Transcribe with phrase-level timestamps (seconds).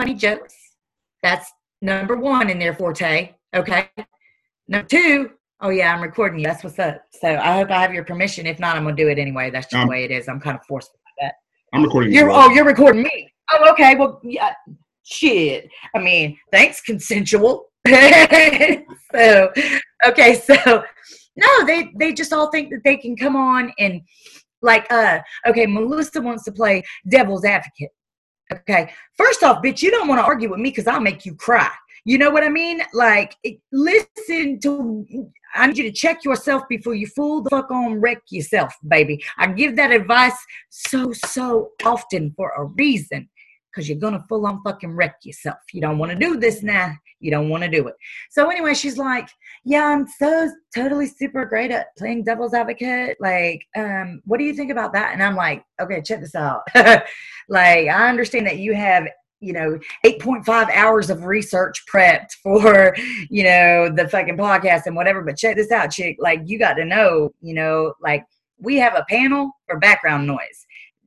[0.00, 0.54] funny jokes.
[1.22, 1.52] That's
[1.82, 3.34] number one in their forte.
[3.54, 3.90] Okay.
[4.68, 5.30] Number two,
[5.60, 6.46] oh yeah, I'm recording you.
[6.46, 7.02] That's what's up.
[7.20, 8.46] So I hope I have your permission.
[8.46, 9.50] If not, I'm gonna do it anyway.
[9.50, 10.28] That's just Um, the way it is.
[10.28, 11.34] I'm kind of forced by that.
[11.74, 12.12] I'm recording.
[12.12, 12.48] You're well.
[12.48, 13.32] oh, you're recording me.
[13.52, 13.94] Oh, okay.
[13.96, 14.54] Well, yeah.
[15.04, 15.68] Shit.
[15.94, 17.66] I mean, thanks, consensual.
[17.88, 19.52] so,
[20.06, 20.34] okay.
[20.34, 20.84] So,
[21.36, 24.00] no, they they just all think that they can come on and
[24.62, 27.90] like, uh, okay, Melissa wants to play devil's advocate.
[28.52, 28.92] Okay.
[29.16, 31.70] First off, bitch, you don't want to argue with me because I'll make you cry.
[32.04, 32.82] You know what I mean?
[32.94, 33.36] Like,
[33.72, 35.06] listen to.
[35.54, 39.22] I need you to check yourself before you fool the fuck on wreck yourself, baby.
[39.36, 40.36] I give that advice
[40.70, 43.28] so so often for a reason
[43.70, 45.58] because you're gonna full on fucking wreck yourself.
[45.72, 46.94] You don't want to do this now.
[47.20, 47.94] You don't want to do it.
[48.30, 49.28] So anyway, she's like,
[49.64, 53.18] "Yeah, I'm so totally super great at playing devil's advocate.
[53.20, 56.62] Like, um, what do you think about that?" And I'm like, "Okay, check this out.
[56.74, 59.06] like, I understand that you have."
[59.42, 62.94] You know, 8.5 hours of research prepped for,
[63.30, 65.22] you know, the fucking podcast and whatever.
[65.22, 66.18] But check this out, chick.
[66.20, 68.22] Like, you got to know, you know, like,
[68.58, 70.66] we have a panel for background noise.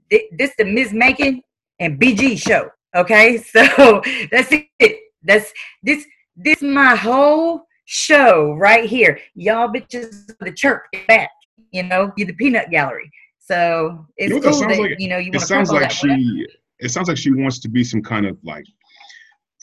[0.09, 0.93] This the Ms.
[0.93, 1.43] Macon
[1.79, 2.69] and BG show.
[2.95, 4.99] Okay, so that's it.
[5.23, 9.19] That's this this my whole show right here.
[9.35, 11.29] Y'all bitches the chirp back.
[11.71, 13.09] You know, you're the peanut gallery.
[13.39, 14.95] So it's You know cool that like?
[14.99, 16.47] you know you It want to sounds like she.
[16.79, 18.65] It sounds like she wants to be some kind of like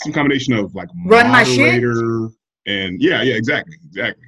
[0.02, 1.82] some combination of like Run my shit?
[1.82, 2.28] moderator
[2.66, 4.26] and yeah, yeah, exactly, exactly.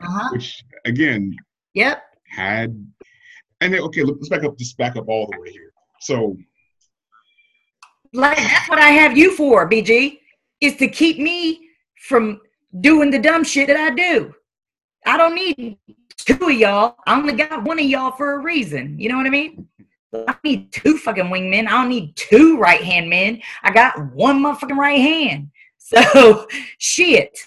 [0.00, 0.28] Uh-huh.
[0.32, 1.34] Which again
[1.74, 2.02] Yep.
[2.30, 2.70] had
[3.60, 4.56] and then okay, let's back up.
[4.58, 5.72] Just back up all the way here.
[6.00, 6.36] So
[8.12, 10.18] Like that's what I have you for, BG,
[10.60, 11.68] is to keep me
[12.06, 12.40] from
[12.80, 14.34] doing the dumb shit that I do.
[15.06, 15.78] I don't need
[16.16, 16.96] two of y'all.
[17.06, 18.98] I only got one of y'all for a reason.
[18.98, 19.68] You know what I mean?
[20.26, 21.66] I need two fucking wingmen.
[21.66, 23.40] I don't need two right hand men.
[23.62, 25.50] I got one motherfucking right hand.
[25.80, 27.38] So shit.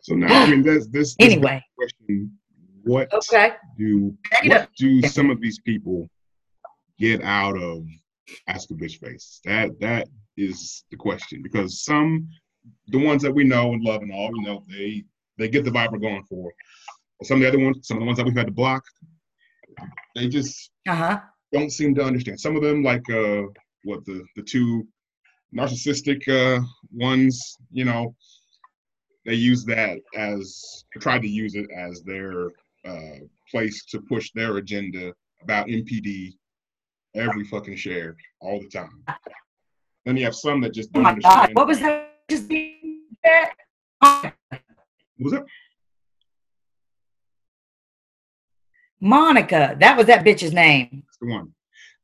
[0.00, 1.62] so now I mean this this, this Anyway.
[1.76, 2.32] question:
[2.84, 3.52] What Okay.
[3.76, 4.16] do
[4.46, 6.08] what do some of these people
[6.98, 7.84] get out of
[8.46, 9.40] ask a bitch face?
[9.44, 12.28] That that is the question because some
[12.88, 15.04] the ones that we know and love and all you know they
[15.38, 16.52] they get the vibe we're going for.
[17.22, 18.82] Some of the other ones, some of the ones that we've had to block,
[20.14, 21.18] they just Uh-huh.
[21.52, 22.38] don't seem to understand.
[22.40, 23.42] Some of them, like uh,
[23.84, 24.86] what the the two
[25.54, 26.60] narcissistic uh,
[26.92, 28.14] ones, you know,
[29.24, 32.48] they use that as tried to use it as their
[32.84, 33.18] uh,
[33.50, 36.34] place to push their agenda about MPD
[37.14, 39.02] every fucking share all the time.
[40.06, 41.26] Then you have some that just Oh don't my god.
[41.26, 41.56] understand.
[41.56, 43.54] What was that just being that?
[44.00, 44.32] What
[45.18, 45.44] was that?
[49.00, 49.76] Monica.
[49.80, 51.02] That was that bitch's name.
[51.04, 51.52] That's the one.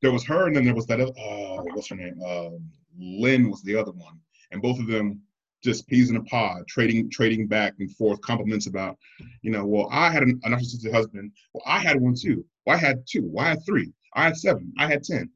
[0.02, 1.12] There was her, and then there was that other.
[1.16, 2.20] Oh, what's her name?
[2.26, 2.68] Um,
[2.98, 4.18] Lynn was the other one,
[4.50, 5.20] and both of them
[5.62, 8.98] just peas in a pod, trading trading back and forth compliments about,
[9.42, 11.30] you know, well, I had an, a narcissistic husband.
[11.54, 12.44] Well, I had one too.
[12.66, 13.28] Well, I had two.
[13.32, 13.92] Well, I had three.
[14.14, 14.72] I had seven.
[14.76, 15.30] I had ten.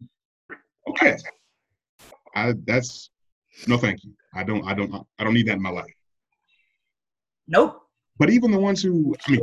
[0.89, 1.17] Okay,
[2.37, 3.11] I that's
[3.67, 4.13] no, thank you.
[4.35, 4.65] I don't.
[4.67, 4.95] I don't.
[5.19, 5.93] I don't need that in my life.
[7.49, 7.83] Nope.
[8.19, 9.41] But even the ones who, I mean,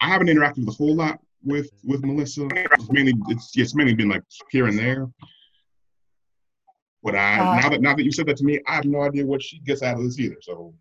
[0.00, 2.48] I haven't interacted with a whole lot with with Melissa.
[2.50, 5.06] It's mainly it's it's mainly been like here and there.
[7.02, 9.02] But I Uh, now that now that you said that to me, I have no
[9.02, 10.36] idea what she gets out of this either.
[10.40, 10.74] So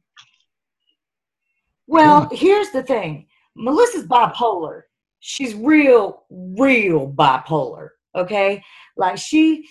[1.87, 3.27] Well, here's the thing.
[3.55, 4.83] Melissa's bipolar.
[5.19, 7.89] She's real, real bipolar.
[8.15, 8.63] Okay.
[8.95, 9.67] Like she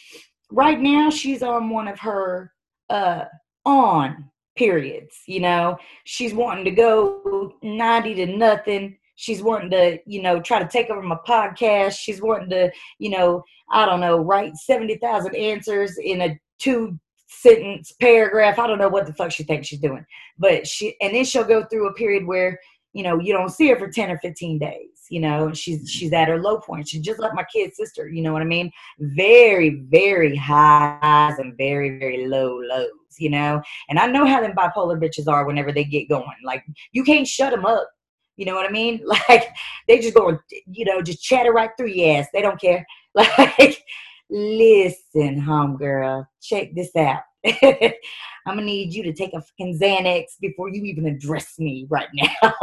[0.52, 2.52] right now she's on one of her
[2.90, 3.24] uh
[3.64, 5.78] on periods, you know.
[6.04, 8.98] She's wanting to go 90 to nothing.
[9.16, 11.98] She's wanting to, you know, try to take over my podcast.
[11.98, 16.98] She's wanting to, you know, I don't know, write 70,000 answers in a two
[17.28, 18.58] sentence paragraph.
[18.58, 20.04] I don't know what the fuck she thinks she's doing
[20.38, 22.58] but she and then she'll go through a period where
[22.92, 25.86] you know you don't see her for 10 or 15 days you know she's mm-hmm.
[25.86, 26.88] she's at her low point.
[26.88, 28.70] She's just like my kid sister you know what i mean?
[28.98, 33.60] Very very highs and very very low lows you know?
[33.88, 36.26] And i know how them bipolar bitches are whenever they get going.
[36.44, 37.88] Like you can't shut them up
[38.36, 39.04] you know what i mean?
[39.28, 39.48] Like
[39.88, 42.28] they just go you know just chatter right through your ass.
[42.32, 42.86] They don't care.
[43.14, 43.82] Like
[44.30, 50.68] listen homegirl check this out I'm gonna need you to take a fucking Xanax before
[50.68, 52.08] you even address me right
[52.42, 52.54] now.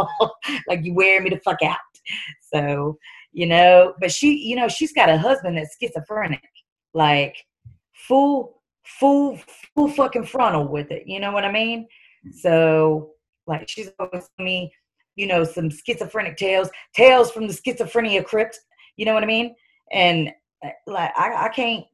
[0.67, 1.77] like you wear me the fuck out.
[2.53, 2.97] So,
[3.31, 6.41] you know, but she, you know, she's got a husband that's schizophrenic,
[6.93, 7.35] like
[7.93, 9.39] full, full,
[9.75, 11.03] full fucking frontal with it.
[11.05, 11.87] You know what I mean?
[12.31, 13.11] So,
[13.47, 14.73] like, she's always me,
[15.15, 18.59] you know, some schizophrenic tales, tales from the schizophrenia crypt.
[18.97, 19.55] You know what I mean?
[19.91, 20.29] And
[20.65, 21.85] uh, like, I, I can't,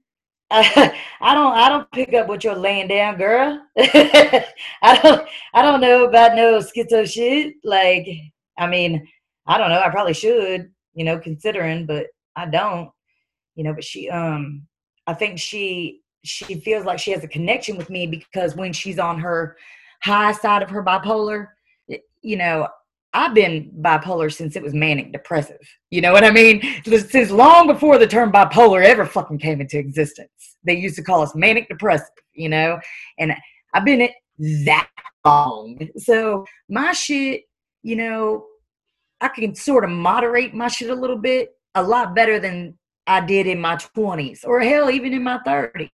[0.51, 3.61] I, I don't I don't pick up what you're laying down, girl.
[3.77, 7.55] I don't I don't know about no schizo shit.
[7.63, 8.07] Like,
[8.57, 9.07] I mean,
[9.47, 9.79] I don't know.
[9.79, 12.89] I probably should, you know, considering, but I don't.
[13.55, 14.67] You know, but she um
[15.07, 18.99] I think she she feels like she has a connection with me because when she's
[18.99, 19.55] on her
[20.01, 21.49] high side of her bipolar,
[22.21, 22.67] you know,
[23.15, 25.61] I've been bipolar since it was manic depressive.
[25.89, 26.61] You know what I mean?
[26.83, 30.57] Since long before the term bipolar ever fucking came into existence.
[30.65, 32.77] They used to call us manic depressive, you know?
[33.17, 33.33] And
[33.73, 34.11] I've been it
[34.65, 34.89] that
[35.25, 35.87] long.
[35.97, 37.43] So my shit,
[37.83, 38.47] you know,
[39.21, 42.77] I can sort of moderate my shit a little bit, a lot better than
[43.07, 45.89] I did in my 20s or hell, even in my 30s,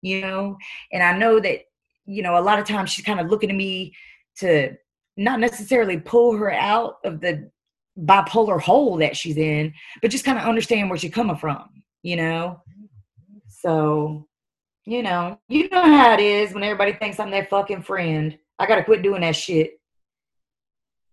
[0.00, 0.56] you know?
[0.90, 1.60] And I know that,
[2.06, 3.92] you know, a lot of times she's kind of looking at me
[4.38, 4.72] to
[5.16, 7.50] not necessarily pull her out of the
[7.98, 11.68] bipolar hole that she's in, but just kind of understand where she's coming from,
[12.02, 12.62] you know?
[13.48, 14.26] So,
[14.84, 18.36] you know, you know how it is when everybody thinks I'm their fucking friend.
[18.58, 19.78] I gotta quit doing that shit.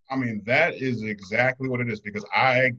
[0.09, 2.71] I mean, that is exactly what it is because I,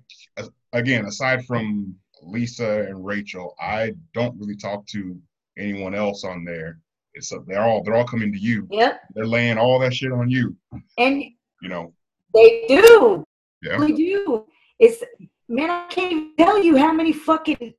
[0.73, 5.17] again, aside from Lisa and Rachel, I don't really talk to
[5.57, 6.81] anyone else on there.
[7.15, 8.67] It's a, they're all they're all coming to you.
[8.71, 9.01] Yep.
[9.15, 10.57] They're laying all that shit on you.
[10.99, 11.23] And
[11.63, 11.93] you know.
[12.33, 13.25] They do.
[13.63, 13.79] Yeah.
[13.79, 14.47] They do.
[14.79, 15.03] It's
[15.49, 17.75] man, I can't tell you how many fucking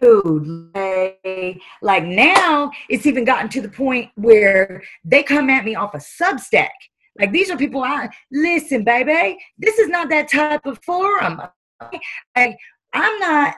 [0.00, 5.74] dude like, like now it's even gotten to the point where they come at me
[5.74, 6.70] off a substack
[7.18, 11.40] like these are people i listen baby this is not that type of forum
[12.36, 12.56] like
[12.94, 13.54] i'm not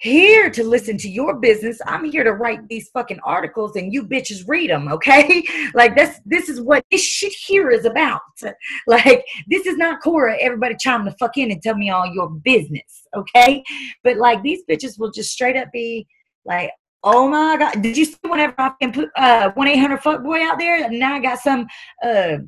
[0.00, 1.78] here to listen to your business.
[1.86, 5.44] I'm here to write these fucking articles and you bitches read them, okay?
[5.74, 8.20] Like this this is what this shit here is about.
[8.86, 12.30] Like this is not Quora, everybody chime the fuck in and tell me all your
[12.30, 13.62] business, okay?
[14.02, 16.06] But like these bitches will just straight up be
[16.44, 16.70] like,
[17.02, 17.80] Oh my god!
[17.80, 20.90] Did you see whenever I can put uh one eight hundred fuck boy out there?
[20.90, 21.66] Now I got some
[22.04, 22.38] uh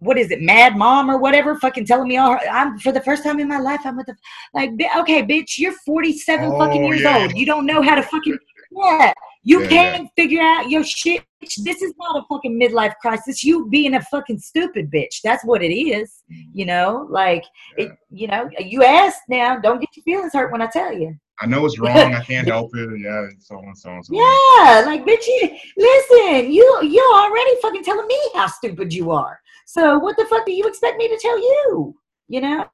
[0.00, 2.36] what is it, Mad Mom or whatever, fucking telling me all.
[2.50, 3.80] I'm for the first time in my life.
[3.84, 4.16] I'm with the
[4.54, 7.18] like, okay, bitch, you're 47 oh, fucking years yeah.
[7.18, 7.36] old.
[7.36, 8.38] You don't know how to fucking
[8.72, 9.12] yeah.
[9.42, 10.22] You yeah, can't yeah.
[10.22, 11.24] figure out your shit.
[11.40, 13.42] This is not a fucking midlife crisis.
[13.42, 15.22] You being a fucking stupid bitch.
[15.24, 16.22] That's what it is.
[16.30, 16.50] Mm-hmm.
[16.58, 17.44] You know, like
[17.78, 17.92] it.
[18.10, 19.58] You know, you asked now.
[19.58, 21.14] Don't get your feelings hurt when I tell you.
[21.40, 22.14] I know it's wrong.
[22.14, 23.00] I can't help it.
[23.00, 27.56] Yeah, so on, and so on, so Yeah, like bitch, you, listen, you you're already
[27.62, 29.40] fucking telling me how stupid you are.
[29.66, 31.94] So what the fuck do you expect me to tell you?
[32.28, 32.66] You know,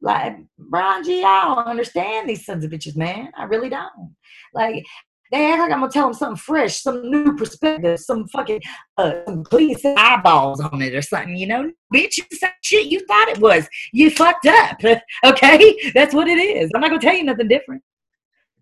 [0.00, 1.22] like Brian G.
[1.24, 3.30] I don't understand these sons of bitches, man.
[3.36, 4.14] I really don't.
[4.54, 4.84] Like
[5.30, 8.60] they act like I'm gonna tell them something fresh, some new perspective, some fucking
[8.98, 11.36] uh, some clean eyeballs on it or something.
[11.36, 12.24] You know, bitch, you
[12.62, 13.66] shit you thought it was.
[13.92, 14.78] You fucked up.
[15.24, 16.70] okay, that's what it is.
[16.74, 17.82] I'm not gonna tell you nothing different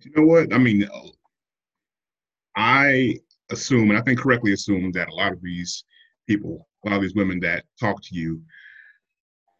[0.02, 0.52] you know what?
[0.52, 0.88] I mean,
[2.56, 3.18] I
[3.50, 5.84] assume, and I think correctly assume, that a lot of these
[6.28, 8.40] people, a lot of these women that talk to you,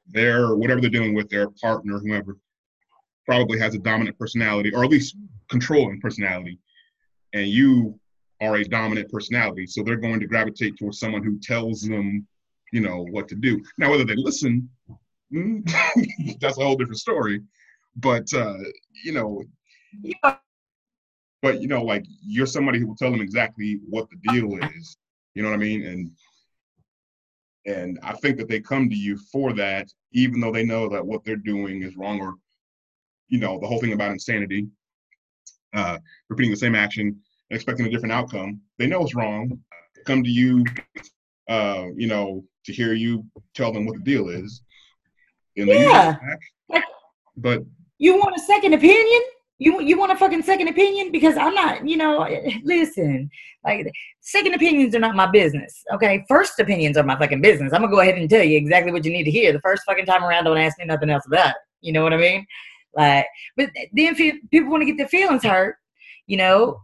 [0.09, 2.37] they're whatever they're doing with, their partner, whoever,
[3.27, 5.17] probably has a dominant personality, or at least
[5.49, 6.59] controlling personality,
[7.33, 7.99] and you
[8.41, 12.27] are a dominant personality, so they're going to gravitate towards someone who tells them,
[12.73, 13.63] you know, what to do.
[13.79, 14.69] Now, whether they listen,
[15.31, 15.61] hmm,
[16.41, 17.43] that's a whole different story.
[17.97, 18.57] But uh,
[19.05, 19.43] you know,
[20.03, 20.37] yeah.
[21.43, 24.97] But you know, like you're somebody who will tell them exactly what the deal is.
[25.35, 25.87] You know what I mean?
[25.87, 26.11] And
[27.67, 31.05] and I think that they come to you for that, even though they know that
[31.05, 32.35] what they're doing is wrong, or
[33.29, 34.67] you know, the whole thing about insanity,
[35.75, 38.61] uh, repeating the same action and expecting a different outcome.
[38.79, 39.61] They know it's wrong.
[40.05, 40.65] Come to you,
[41.49, 44.63] uh, you know, to hear you tell them what the deal is.
[45.57, 46.17] And yeah.
[47.37, 47.63] But
[47.99, 49.23] you want a second opinion?
[49.61, 51.13] You you want a fucking second opinion?
[51.13, 52.27] Because I'm not, you know,
[52.65, 53.31] listen,
[53.63, 55.85] like second opinions are not my business.
[55.93, 56.25] Okay.
[56.29, 57.75] First opinions are my fucking business.
[57.75, 59.53] I'm gonna go ahead and tell you exactly what you need to hear.
[59.53, 61.57] The first fucking time around, don't ask me nothing else about it.
[61.83, 62.47] You know what I mean?
[62.97, 65.77] Like, but then people want to get their feelings hurt,
[66.27, 66.81] you know,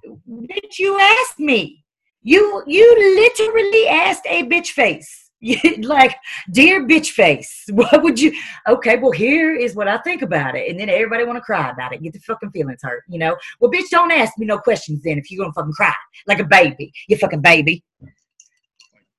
[0.47, 1.83] did you ask me?
[2.23, 5.26] You you literally asked a bitch face
[5.83, 6.17] like,
[6.51, 8.33] dear bitch face, what would you?
[8.69, 11.71] Okay, well, here is what I think about it, and then everybody want to cry
[11.71, 13.37] about it, get the fucking feelings hurt, you know?
[13.61, 15.95] Well, bitch, don't ask me no questions then if you're gonna fucking cry
[16.27, 17.85] like a baby, you fucking baby.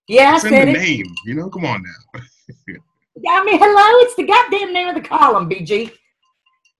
[0.08, 0.80] Yeah, I said the it.
[0.80, 1.50] name, you know.
[1.50, 2.22] Come on now.
[3.28, 5.92] I mean, hello, it's the goddamn name of the column, BG.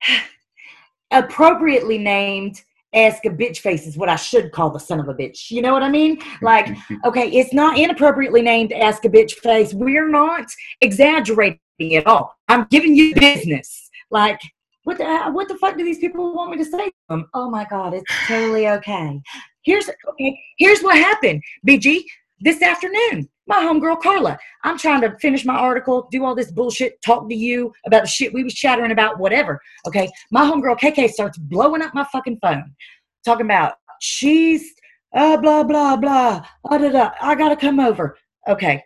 [1.12, 2.62] Appropriately named
[3.06, 5.52] ask a bitch face is what I should call the son of a bitch.
[5.52, 6.20] You know what I mean?
[6.42, 6.76] Like,
[7.06, 9.74] okay, it's not inappropriately named ask a bitch face.
[9.74, 10.46] We're not
[10.82, 11.60] exaggerating
[11.96, 12.36] at all.
[12.48, 13.90] I'm giving you business.
[14.10, 14.40] Like,
[14.84, 17.30] what the what the fuck do these people want me to say to them?
[17.34, 19.22] Oh my god, it's totally okay.
[19.64, 22.04] here's okay, here's what happened, BG,
[22.40, 23.28] this afternoon.
[23.48, 24.38] My homegirl Carla.
[24.64, 28.08] I'm trying to finish my article, do all this bullshit, talk to you about the
[28.08, 29.62] shit we was chattering about, whatever.
[29.88, 30.10] Okay.
[30.32, 32.76] My homegirl KK starts blowing up my fucking phone,
[33.26, 34.74] talking about she's
[35.16, 36.46] uh blah blah blah.
[36.70, 38.18] Uh, da, da, I gotta come over.
[38.48, 38.84] Okay.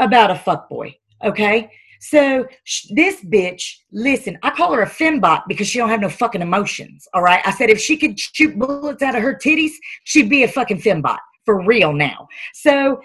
[0.00, 0.94] About a fuck boy.
[1.22, 1.70] Okay.
[2.00, 6.08] So sh- this bitch, listen, I call her a fembot because she don't have no
[6.08, 7.06] fucking emotions.
[7.12, 7.42] All right.
[7.44, 9.72] I said if she could shoot bullets out of her titties,
[10.04, 12.28] she'd be a fucking fembot for real now.
[12.54, 13.00] So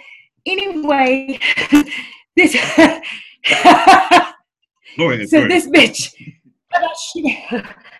[0.45, 1.39] anyway,
[2.35, 2.53] this.
[4.97, 5.29] Go ahead.
[5.29, 5.51] so go ahead.
[5.51, 6.13] this bitch.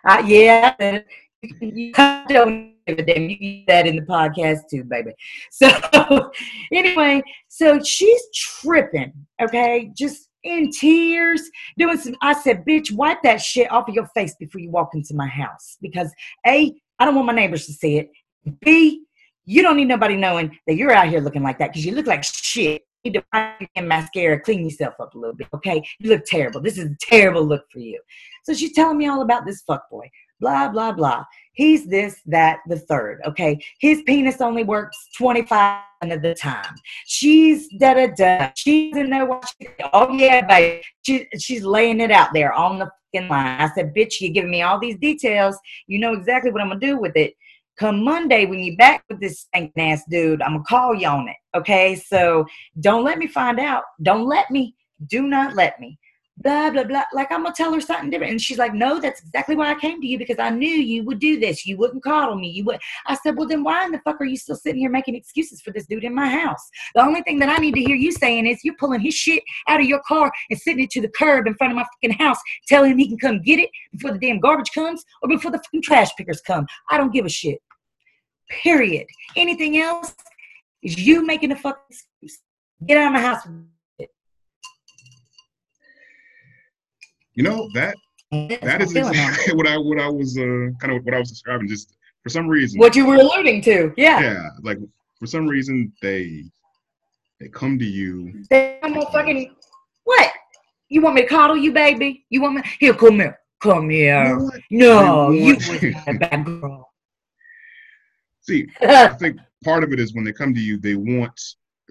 [0.08, 1.00] uh, yeah.
[1.60, 1.92] You
[2.30, 3.30] don't give a damn.
[3.30, 5.12] You get that in the podcast too, baby.
[5.52, 5.70] So
[6.72, 11.42] anyway, so she's tripping, okay, just in tears,
[11.78, 12.16] doing some.
[12.22, 15.28] I said, bitch, wipe that shit off of your face before you walk into my
[15.28, 16.12] house because
[16.46, 18.12] a, I don't want my neighbors to see it.
[18.62, 19.04] B,
[19.46, 22.08] you don't need nobody knowing that you're out here looking like that because you look
[22.08, 22.84] like shit.
[23.04, 25.84] You need to your mascara, clean yourself up a little bit, okay?
[26.00, 26.62] You look terrible.
[26.62, 28.00] This is a terrible look for you.
[28.44, 30.08] So she's telling me all about this fuckboy
[30.44, 31.24] blah, blah, blah.
[31.54, 33.22] He's this, that, the third.
[33.26, 33.64] Okay.
[33.80, 36.76] His penis only works 25 of the time.
[37.06, 38.52] She's da da da.
[38.56, 39.50] She's in there what
[39.94, 40.84] oh yeah, baby.
[41.04, 43.62] She, she's laying it out there on the fucking line.
[43.62, 45.58] I said, bitch, you're giving me all these details.
[45.88, 47.36] You know exactly what I'm gonna do with it.
[47.78, 51.28] Come Monday, when you back with this stinking ass dude, I'm gonna call you on
[51.28, 51.38] it.
[51.56, 51.96] Okay.
[51.96, 52.46] So
[52.80, 53.84] don't let me find out.
[54.02, 54.76] Don't let me.
[55.08, 56.00] Do not let me
[56.38, 57.04] blah blah blah.
[57.14, 58.32] Like i'm gonna tell her something different.
[58.32, 61.04] And she's like no that's exactly why i came to you because i knew you
[61.04, 61.66] would do this.
[61.66, 62.50] You wouldn't coddle me.
[62.50, 64.90] You would i said well then why in the fuck are you still sitting here
[64.90, 66.70] making excuses for this dude in my house?
[66.96, 69.44] The only thing that i need to hear you saying is you're pulling his shit
[69.68, 72.18] out of your car and sitting it to the curb in front of my fucking
[72.18, 75.52] house telling him he can come get it before the damn garbage comes or before
[75.52, 76.66] the fucking trash pickers come.
[76.90, 77.60] I don't give a shit.
[78.50, 79.08] Period.
[79.36, 80.14] Anything else
[80.82, 82.40] is you making a fucking excuse.
[82.86, 83.48] Get out of my house
[87.36, 87.96] You know that
[88.62, 89.30] that is Feeling on it.
[89.30, 91.68] exactly what I what I was uh, kind of what I was describing.
[91.68, 93.94] Just for some reason, what you were alluding to.
[93.98, 94.20] Yeah.
[94.22, 94.78] yeah, like
[95.20, 96.44] for some reason they
[97.40, 98.44] they come to you.
[98.50, 99.56] They don't fucking
[100.04, 100.32] what?
[100.90, 102.26] You want me to coddle you, baby?
[102.30, 102.62] You want me?
[102.80, 104.38] Here, come here, come here.
[104.38, 104.62] what?
[104.70, 106.90] No, you want- was a bad girl.
[108.42, 111.40] See, I think part of it is when they come to you, they want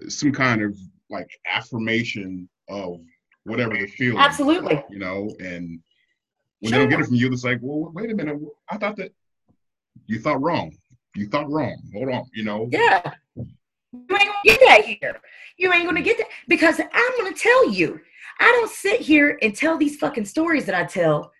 [0.07, 0.77] some kind of
[1.09, 2.99] like affirmation of
[3.45, 4.19] whatever they're feeling.
[4.19, 4.83] Absolutely.
[4.89, 5.79] You know, and
[6.59, 8.95] when they don't get it from you, it's like, well, wait a minute, I thought
[8.97, 9.11] that
[10.07, 10.75] you thought wrong.
[11.15, 11.77] You thought wrong.
[11.93, 12.25] Hold on.
[12.33, 12.69] You know.
[12.71, 13.13] Yeah.
[13.35, 15.19] You ain't gonna get that here.
[15.57, 17.99] You ain't gonna get that because I'm gonna tell you.
[18.39, 21.31] I don't sit here and tell these fucking stories that I tell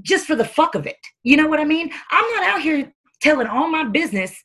[0.00, 0.96] just for the fuck of it.
[1.22, 1.90] You know what I mean?
[2.10, 4.42] I'm not out here telling all my business,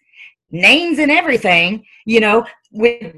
[0.52, 3.14] names and everything, you know, with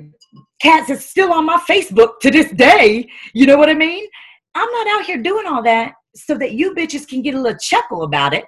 [0.62, 3.10] cats is still on my Facebook to this day.
[3.34, 4.06] You know what I mean?
[4.56, 7.60] I'm not out here doing all that so that you bitches can get a little
[7.60, 8.46] chuckle about it.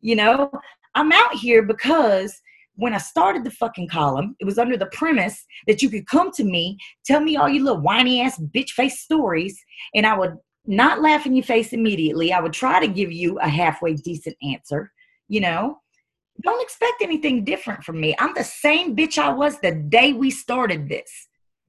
[0.00, 0.50] You know,
[0.94, 2.36] I'm out here because
[2.74, 6.30] when I started the fucking column, it was under the premise that you could come
[6.32, 9.58] to me, tell me all your little whiny ass bitch face stories,
[9.94, 12.32] and I would not laugh in your face immediately.
[12.32, 14.92] I would try to give you a halfway decent answer,
[15.26, 15.78] you know.
[16.42, 18.14] Don't expect anything different from me.
[18.18, 21.10] I'm the same bitch I was the day we started this.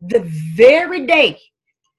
[0.01, 0.21] The
[0.55, 1.39] very day.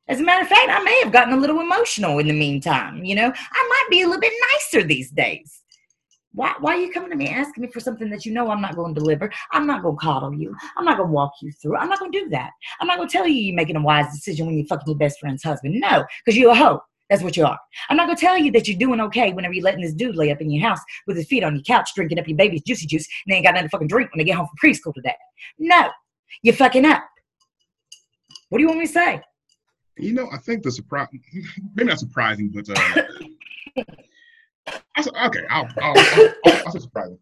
[0.09, 3.05] As a matter of fact, I may have gotten a little emotional in the meantime,
[3.05, 3.33] you know.
[3.33, 5.63] I might be a little bit nicer these days.
[6.33, 8.61] Why, why are you coming to me asking me for something that you know I'm
[8.61, 9.31] not going to deliver?
[9.53, 10.55] I'm not going to coddle you.
[10.77, 11.77] I'm not going to walk you through.
[11.77, 12.51] I'm not going to do that.
[12.81, 14.97] I'm not going to tell you you're making a wise decision when you're fucking your
[14.97, 15.75] best friend's husband.
[15.81, 16.81] No, because you're a hoe.
[17.11, 17.59] That's what you are.
[17.89, 20.31] I'm not to tell you that you're doing okay whenever you're letting this dude lay
[20.31, 22.87] up in your house with his feet on your couch, drinking up your baby's juicy
[22.87, 25.17] juice, and ain't got nothing to fucking drink when they get home from preschool today.
[25.59, 25.91] No,
[26.43, 27.03] you're fucking up.
[28.49, 29.21] What do you want me to say?
[29.99, 31.09] You know, I think the surprise,
[31.75, 33.03] maybe not surprising, but uh,
[34.97, 36.35] I okay, I'll, I'll, I'll,
[36.67, 37.19] I'll, say surprising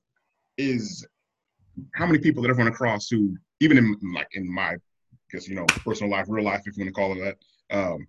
[0.58, 1.06] is
[1.94, 4.76] how many people that I've run across who, even in like in my,
[5.30, 7.36] guess you know, personal life, real life, if you want to call it
[7.70, 8.06] that, um,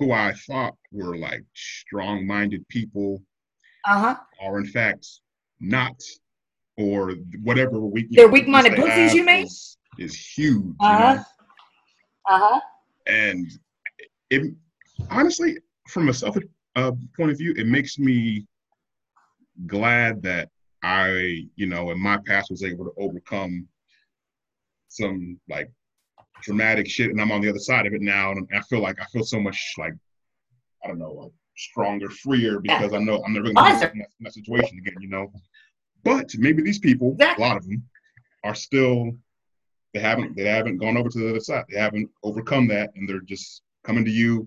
[0.00, 3.22] who I thought were like strong-minded people
[3.84, 4.16] Uh huh.
[4.42, 5.06] are in fact
[5.60, 6.00] not,
[6.78, 8.06] or whatever weak.
[8.10, 9.44] They're weak-minded weakness they pussies, you mean?
[9.44, 10.74] Is, is huge.
[10.80, 11.14] Uh-huh.
[11.14, 11.24] know?
[12.28, 12.60] Uh huh.
[13.06, 13.46] and
[14.30, 14.54] it
[15.10, 16.36] honestly from a self
[16.76, 18.46] uh, point of view it makes me
[19.66, 20.48] glad that
[20.82, 23.66] i you know in my past was able to overcome
[24.88, 25.70] some like
[26.42, 29.00] dramatic shit and i'm on the other side of it now and i feel like
[29.00, 29.94] i feel so much like
[30.84, 34.32] i don't know like stronger freer because i know i'm never gonna be in that,
[34.32, 35.30] situation again you know
[36.04, 37.44] but maybe these people Exactly.
[37.44, 37.82] a lot of them
[38.44, 39.12] are still
[39.92, 41.64] they haven't they haven't gone over to the other side.
[41.68, 44.46] They haven't overcome that, and they're just coming to you.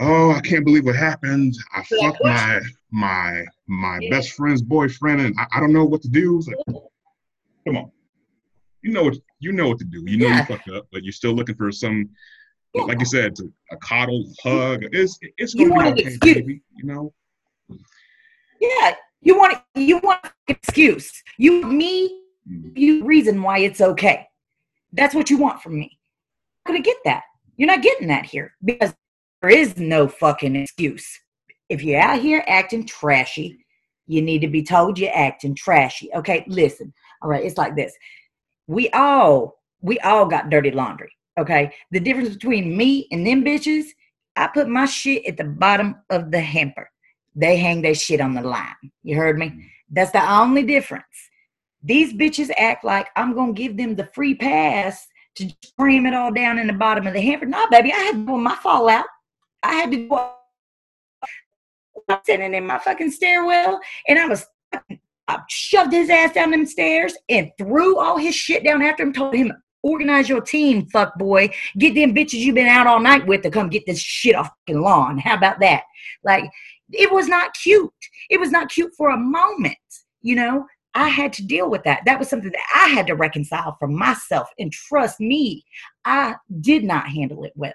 [0.00, 1.54] Oh, I can't believe what happened.
[1.74, 4.10] I fucked my my my yeah.
[4.10, 6.42] best friend's boyfriend, and I, I, don't know what to do.
[6.46, 6.76] Like,
[7.66, 7.92] come on,
[8.82, 10.02] you know what you know what to do.
[10.06, 10.40] You know yeah.
[10.40, 12.08] you fucked up, but you're still looking for some,
[12.74, 13.34] like you said,
[13.70, 14.84] a coddle, hug.
[14.92, 16.62] It's it's gonna you be okay, baby.
[16.76, 17.14] You know.
[18.60, 21.10] Yeah, you want you want excuse.
[21.38, 22.70] You me, mm-hmm.
[22.76, 24.26] you reason why it's okay.
[24.92, 25.98] That's what you want from me.
[26.66, 27.22] I'm gonna get that.
[27.56, 28.94] You're not getting that here because
[29.40, 31.06] there is no fucking excuse.
[31.68, 33.64] If you're out here acting trashy,
[34.06, 36.10] you need to be told you're acting trashy.
[36.14, 36.92] Okay, listen.
[37.22, 37.94] All right, it's like this.
[38.66, 41.12] We all we all got dirty laundry.
[41.38, 41.72] Okay.
[41.90, 43.86] The difference between me and them bitches,
[44.36, 46.88] I put my shit at the bottom of the hamper.
[47.34, 48.74] They hang their shit on the line.
[49.02, 49.48] You heard me?
[49.48, 49.64] Mm.
[49.90, 51.04] That's the only difference.
[51.82, 56.30] These bitches act like I'm gonna give them the free pass to cram it all
[56.30, 57.46] down in the bottom of the hamper.
[57.46, 59.06] No, baby, I had to do my fallout.
[59.62, 60.08] I had to
[62.08, 64.46] I'm sitting in my fucking stairwell and I was
[65.48, 69.34] Shoved his ass down them stairs and threw all his shit down after him, told
[69.34, 71.50] him, organize your team, fuck boy.
[71.78, 74.50] Get them bitches you've been out all night with to come get this shit off
[74.66, 75.18] the lawn.
[75.18, 75.82] How about that?
[76.22, 76.44] Like,
[76.92, 77.90] it was not cute.
[78.30, 79.76] It was not cute for a moment,
[80.20, 80.66] you know?
[80.94, 82.02] I had to deal with that.
[82.04, 84.48] That was something that I had to reconcile for myself.
[84.58, 85.64] And trust me,
[86.04, 87.72] I did not handle it well.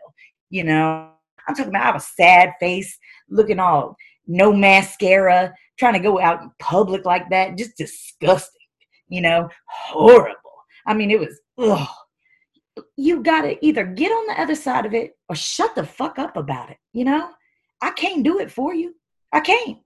[0.52, 1.10] You know,
[1.48, 2.98] I'm talking about I was sad face,
[3.28, 3.96] looking all
[4.28, 7.57] no mascara, trying to go out in public like that.
[7.57, 8.62] Just disgusting,
[9.07, 10.36] you know, horrible.
[10.86, 11.88] I mean, it was, ugh.
[12.96, 16.19] You got to either get on the other side of it or shut the fuck
[16.19, 17.29] up about it, you know?
[17.81, 18.96] I can't do it for you.
[19.31, 19.79] I can't.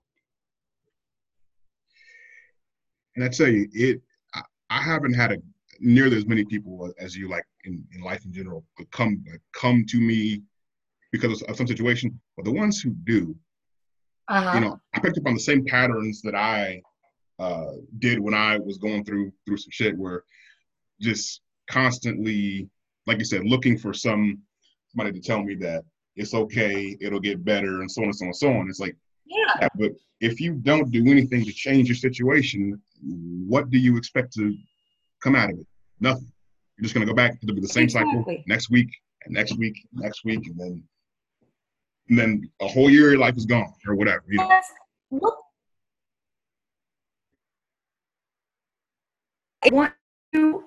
[3.16, 4.00] And I tell you, it
[4.34, 5.36] I, I haven't had a
[5.80, 9.22] nearly as many people as you like in, in life in general come
[9.52, 10.42] come to me
[11.10, 12.18] because of some situation.
[12.36, 13.36] But the ones who do,
[14.32, 14.54] uh-huh.
[14.54, 16.80] you know, I picked up on the same patterns that I
[17.38, 20.24] uh, did when I was going through through some shit, where
[21.00, 22.68] just constantly,
[23.06, 24.38] like you said, looking for some
[24.88, 25.84] somebody to tell me that
[26.16, 28.68] it's okay, it'll get better, and so on and so on and so on.
[28.68, 29.68] It's like, yeah.
[29.78, 32.80] But if you don't do anything to change your situation,
[33.46, 34.54] what do you expect to
[35.22, 35.66] come out of it?
[36.00, 36.32] Nothing.
[36.76, 38.18] You're just gonna go back to the same exactly.
[38.18, 38.88] cycle next week
[39.24, 40.84] and next week, next week, and then
[42.08, 44.24] and then a whole year of your life is gone or whatever.
[44.28, 44.60] You know.
[49.64, 49.92] I want
[50.34, 50.64] to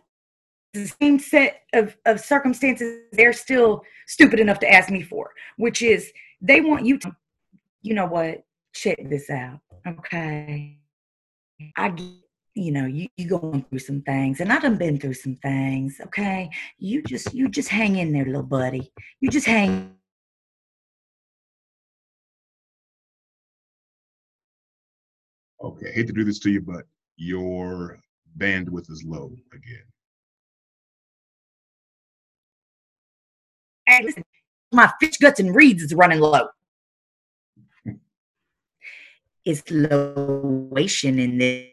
[0.73, 5.81] the same set of, of circumstances they're still stupid enough to ask me for, which
[5.81, 7.15] is they want you to,
[7.81, 8.43] you know what,
[8.73, 9.59] check this out.
[9.87, 10.77] Okay.
[11.77, 11.93] I
[12.55, 15.99] you know, you you going through some things, and I done been through some things.
[16.05, 18.91] Okay, you just you just hang in there, little buddy.
[19.19, 19.94] You just hang.
[25.65, 26.85] Okay, I hate to do this to you, but
[27.17, 27.99] your
[28.37, 29.81] bandwidth is low again.
[33.87, 34.23] Hey, listen,
[34.71, 36.47] my fish guts and reeds is running low.
[39.43, 41.67] It's lowation in this.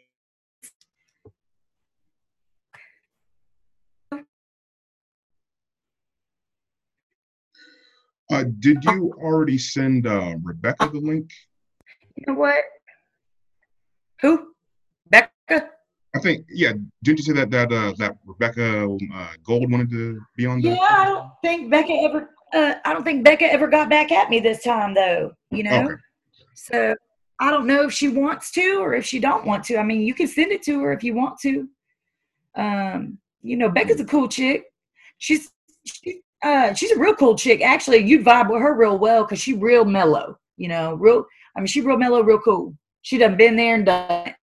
[8.31, 11.31] Uh, did you already send uh, Rebecca the link?
[12.17, 12.63] You know what?
[14.23, 14.55] Who?
[15.11, 15.71] Becca?
[16.15, 16.73] I think yeah.
[17.03, 20.61] Didn't you say that that uh, that Rebecca uh, Gold wanted to be on?
[20.61, 22.31] Yeah, I don't think Becca ever.
[22.53, 25.33] Uh, I don't think Becca ever got back at me this time though.
[25.51, 25.95] You know, okay.
[26.55, 26.95] so
[27.41, 29.79] I don't know if she wants to or if she don't want to.
[29.79, 31.69] I mean, you can send it to her if you want to.
[32.55, 34.65] Um, you know, Becca's a cool chick.
[35.19, 35.51] She's
[35.85, 37.63] she, uh, she's a real cool chick.
[37.63, 40.39] Actually, you'd vibe with her real well because she real mellow.
[40.57, 41.25] You know, real.
[41.57, 42.77] I mean, she real mellow, real cool.
[43.03, 44.35] She done been there and done it.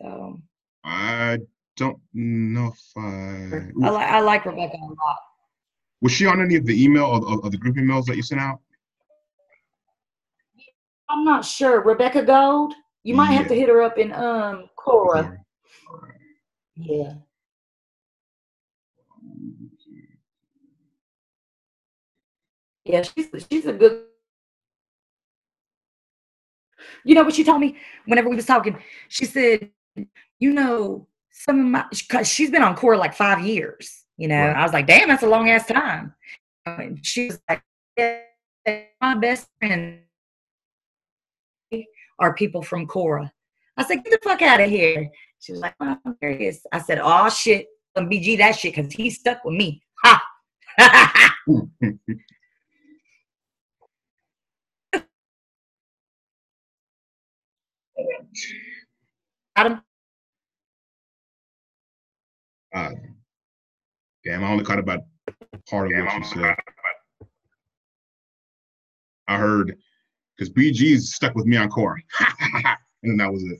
[0.00, 0.40] So
[0.84, 1.38] I
[1.76, 3.86] don't know if I.
[3.86, 5.18] I like I like Rebecca a lot.
[6.00, 8.40] Was she on any of the email of, of the group emails that you sent
[8.40, 8.60] out?
[11.08, 11.82] I'm not sure.
[11.82, 12.74] Rebecca Gold.
[13.02, 13.38] You might yeah.
[13.38, 15.38] have to hit her up in um Quora.
[16.76, 17.14] Yeah.
[22.84, 24.07] Yeah, she's she's a good
[27.04, 28.76] you know what she told me whenever we was talking?
[29.08, 29.70] She said,
[30.38, 34.46] you know, some of my, cause she's been on Quora like five years, you know.
[34.48, 34.56] Right.
[34.56, 36.14] I was like, damn, that's a long ass time.
[36.66, 37.62] And she was like,
[39.00, 40.00] my best friend
[42.18, 43.30] are people from Quora.
[43.76, 45.08] I said, get the fuck out of here.
[45.40, 46.66] She was like, well, I'm curious.
[46.72, 49.82] I said, oh shit, BG that shit because he stuck with me.
[50.04, 50.24] Ha!
[59.56, 59.80] Adam?
[62.74, 62.90] Uh,
[64.24, 65.00] damn, I only caught about
[65.68, 66.56] part of what you said.
[69.26, 69.76] I heard
[70.36, 73.58] because BG's stuck with me on core, and then that was it.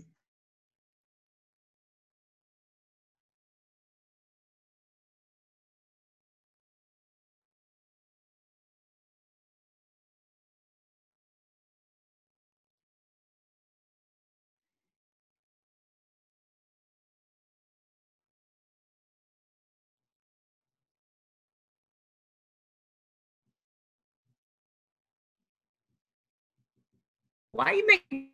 [27.58, 28.30] Why are you making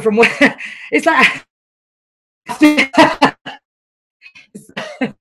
[0.00, 0.56] from where
[0.90, 1.44] It's like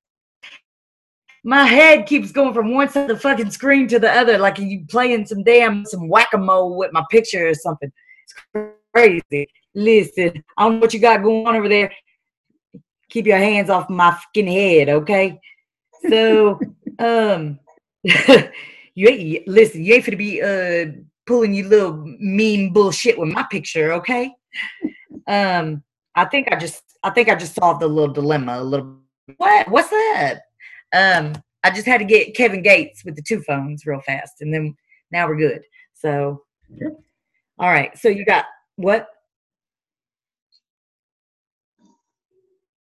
[1.43, 4.58] my head keeps going from one side of the fucking screen to the other, like
[4.58, 7.91] you playing some damn some whack a mole with my picture or something.
[8.23, 8.34] It's
[8.93, 9.50] crazy.
[9.76, 11.91] Listen, I don't know what you got going on over there.
[13.10, 15.41] Keep your hands off my fucking head, okay?
[16.08, 16.58] So,
[17.00, 17.60] um,
[18.95, 19.84] you ain't listen.
[19.84, 20.86] You ain't to be uh
[21.27, 24.33] pulling you little mean bullshit with my picture, okay?
[25.27, 25.83] Um,
[26.15, 28.97] I think I just I think I just solved a little dilemma a little
[29.37, 30.39] what what's that?
[30.93, 34.53] Um, I just had to get Kevin Gates with the two phones real fast and
[34.53, 34.75] then
[35.11, 35.61] now we're good.
[35.93, 36.43] So
[37.59, 37.97] all right.
[37.97, 39.07] So you got what?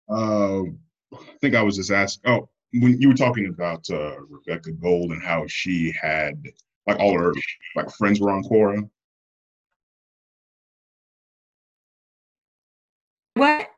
[0.08, 0.62] Uh,
[1.12, 2.30] I think I was just asking.
[2.30, 6.42] Oh, when you were talking about uh, Rebecca Gold and how she had
[6.88, 7.32] like all her
[7.76, 8.88] like friends were on Quora.
[13.34, 13.68] What?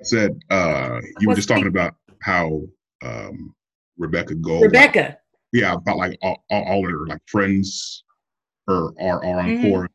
[0.00, 2.62] I said uh you were just talking about how
[3.04, 3.54] um
[3.98, 5.00] Rebecca Gold Rebecca.
[5.00, 5.18] Like,
[5.52, 8.04] yeah, about like all, all, all her like friends
[8.68, 9.62] are are, are on Mhm.
[9.62, 9.88] Quora.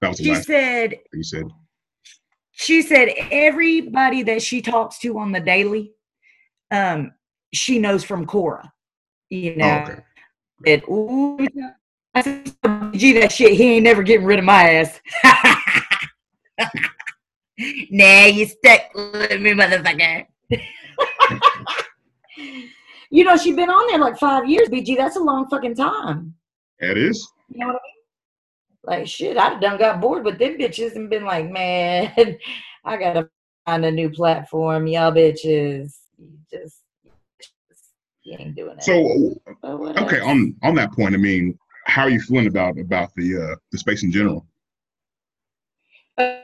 [0.00, 1.44] That was She said you said.
[2.52, 5.92] she said everybody that she talks to on the daily,
[6.70, 7.12] um,
[7.54, 8.71] she knows from Quora.
[9.32, 10.02] Oh, you know, Oh, okay.
[10.66, 11.38] And, ooh,
[12.14, 12.52] I said,
[12.92, 15.00] gee, that shit, he ain't never getting rid of my ass.
[17.90, 20.26] nah, you stuck with me, motherfucker.
[23.10, 24.98] you know, she's been on there like five years, BG.
[24.98, 26.34] That's a long fucking time.
[26.80, 27.26] It is.
[27.48, 27.92] You know what I mean?
[28.84, 32.12] Like, shit, I'd done got bored with them bitches and been like, man,
[32.84, 33.30] I gotta
[33.64, 34.86] find a new platform.
[34.86, 35.94] Y'all bitches,
[36.50, 36.81] just,
[38.32, 38.82] you ain't doing it.
[38.82, 39.34] So
[40.02, 43.56] okay, on on that point, I mean, how are you feeling about about the uh
[43.70, 44.46] the space in general?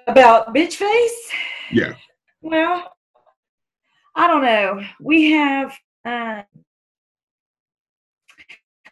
[0.07, 1.31] About bitch face?
[1.72, 1.94] Yeah.
[2.40, 2.92] Well,
[4.14, 4.83] I don't know.
[5.01, 6.42] We have uh,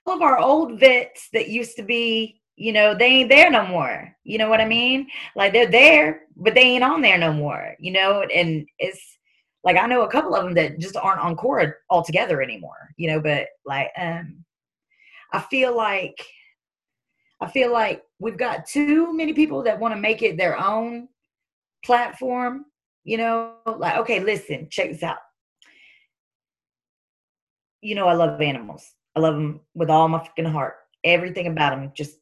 [0.05, 3.67] all of our old vets that used to be, you know, they ain't there no
[3.67, 4.15] more.
[4.25, 5.09] You know what I mean?
[5.35, 7.75] Like they're there, but they ain't on there no more.
[7.79, 9.16] You know, and it's
[9.67, 12.95] like I know a couple of them that just aren't on Quora altogether anymore.
[12.97, 14.45] You know, but like, um,
[15.33, 16.25] I feel like
[17.41, 21.09] I feel like we've got too many people that want to make it their own
[21.85, 22.67] platform.
[23.03, 25.19] You know, like okay, listen, check this out.
[27.83, 28.89] You know, I love animals.
[29.17, 30.75] I love them with all my fucking heart.
[31.03, 32.19] Everything about them, just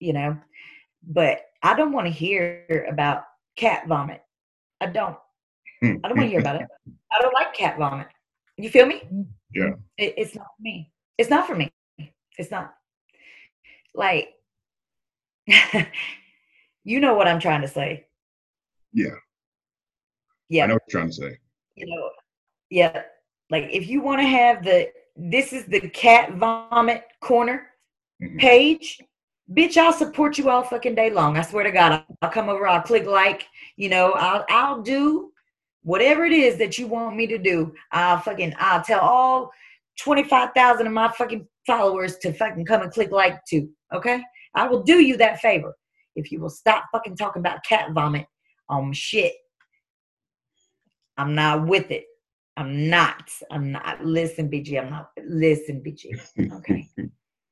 [0.00, 0.38] you know.
[1.06, 3.24] But I don't want to hear about
[3.56, 4.22] cat vomit.
[4.80, 5.18] I don't.
[5.82, 6.68] I don't want to hear about it.
[7.10, 8.06] I don't like cat vomit.
[8.56, 9.02] You feel me?
[9.54, 9.70] Yeah.
[9.98, 10.92] It, it's not for me.
[11.18, 11.72] It's not for me.
[12.38, 12.74] It's not.
[13.94, 14.30] Like,
[16.84, 18.06] you know what I'm trying to say.
[18.92, 19.08] Yeah.
[20.48, 20.64] Yeah.
[20.64, 21.38] I know what you're trying to say.
[21.74, 22.10] You know,
[22.70, 23.02] yeah.
[23.50, 27.68] Like, if you want to have the, this is the cat vomit corner
[28.22, 28.38] Mhm.
[28.38, 29.00] page,
[29.52, 31.36] bitch, I'll support you all fucking day long.
[31.36, 34.80] I swear to God, I'll, I'll come over, I'll click like, you know, I'll, I'll
[34.80, 35.31] do
[35.82, 37.74] whatever it is that you want me to do.
[37.90, 39.50] I'll fucking, I'll tell all
[40.00, 43.68] 25,000 of my fucking followers to fucking come and click like too.
[43.94, 44.22] Okay.
[44.54, 45.74] I will do you that favor
[46.16, 48.26] if you will stop fucking talking about cat vomit
[48.68, 49.32] on my shit.
[51.16, 52.04] I'm not with it.
[52.56, 53.30] I'm not.
[53.50, 54.04] I'm not.
[54.04, 54.80] Listen, BG.
[54.80, 55.10] I'm not.
[55.26, 56.52] Listen, BG.
[56.58, 56.86] Okay.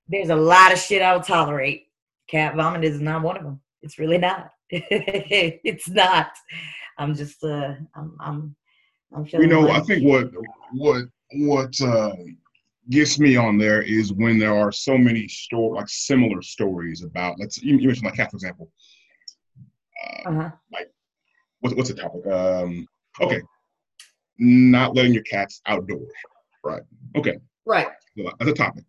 [0.08, 1.86] There's a lot of shit I'll tolerate.
[2.28, 3.60] Cat vomit is not one of them.
[3.82, 4.50] It's really not.
[4.70, 6.32] it's not.
[6.98, 7.42] I'm just.
[7.44, 7.74] Uh.
[7.94, 8.16] I'm.
[8.20, 8.56] I'm.
[9.14, 10.30] I'm you know, like, I think what
[10.72, 12.14] what what uh,
[12.90, 17.38] gets me on there is when there are so many store like similar stories about.
[17.38, 18.70] Let's you, you mentioned like cat, for example.
[20.24, 20.50] Uh, Uh-huh.
[21.60, 22.26] what's what's the topic?
[22.26, 22.86] Um,
[23.20, 23.42] okay,
[24.38, 26.12] not letting your cats outdoors.
[26.62, 26.82] Right.
[27.16, 27.38] Okay.
[27.66, 27.88] Right.
[28.16, 28.84] So that's a topic.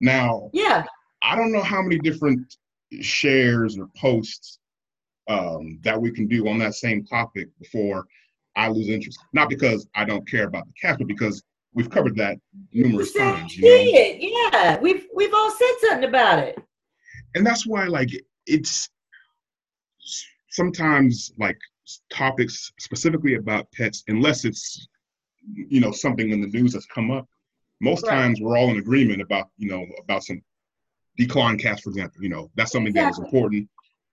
[0.00, 0.84] Now, Yeah.
[1.22, 2.56] I don't know how many different
[3.00, 4.58] shares or posts
[5.28, 8.06] um, that we can do on that same topic before
[8.56, 9.18] I lose interest.
[9.32, 11.42] Not because I don't care about the cast, but because
[11.74, 12.36] we've covered that
[12.72, 13.56] numerous times.
[13.56, 14.50] You know?
[14.52, 14.78] Yeah.
[14.80, 16.58] We've we've all said something about it.
[17.34, 18.10] and that's why like
[18.46, 18.88] it's
[20.50, 21.58] sometimes like
[22.12, 24.86] topics specifically about pets unless it's
[25.54, 27.26] you know something in the news that's come up
[27.80, 28.16] most Right.
[28.16, 30.40] times we're all in agreement about you know about some
[31.16, 33.68] decline cast, for example you know that's something that is important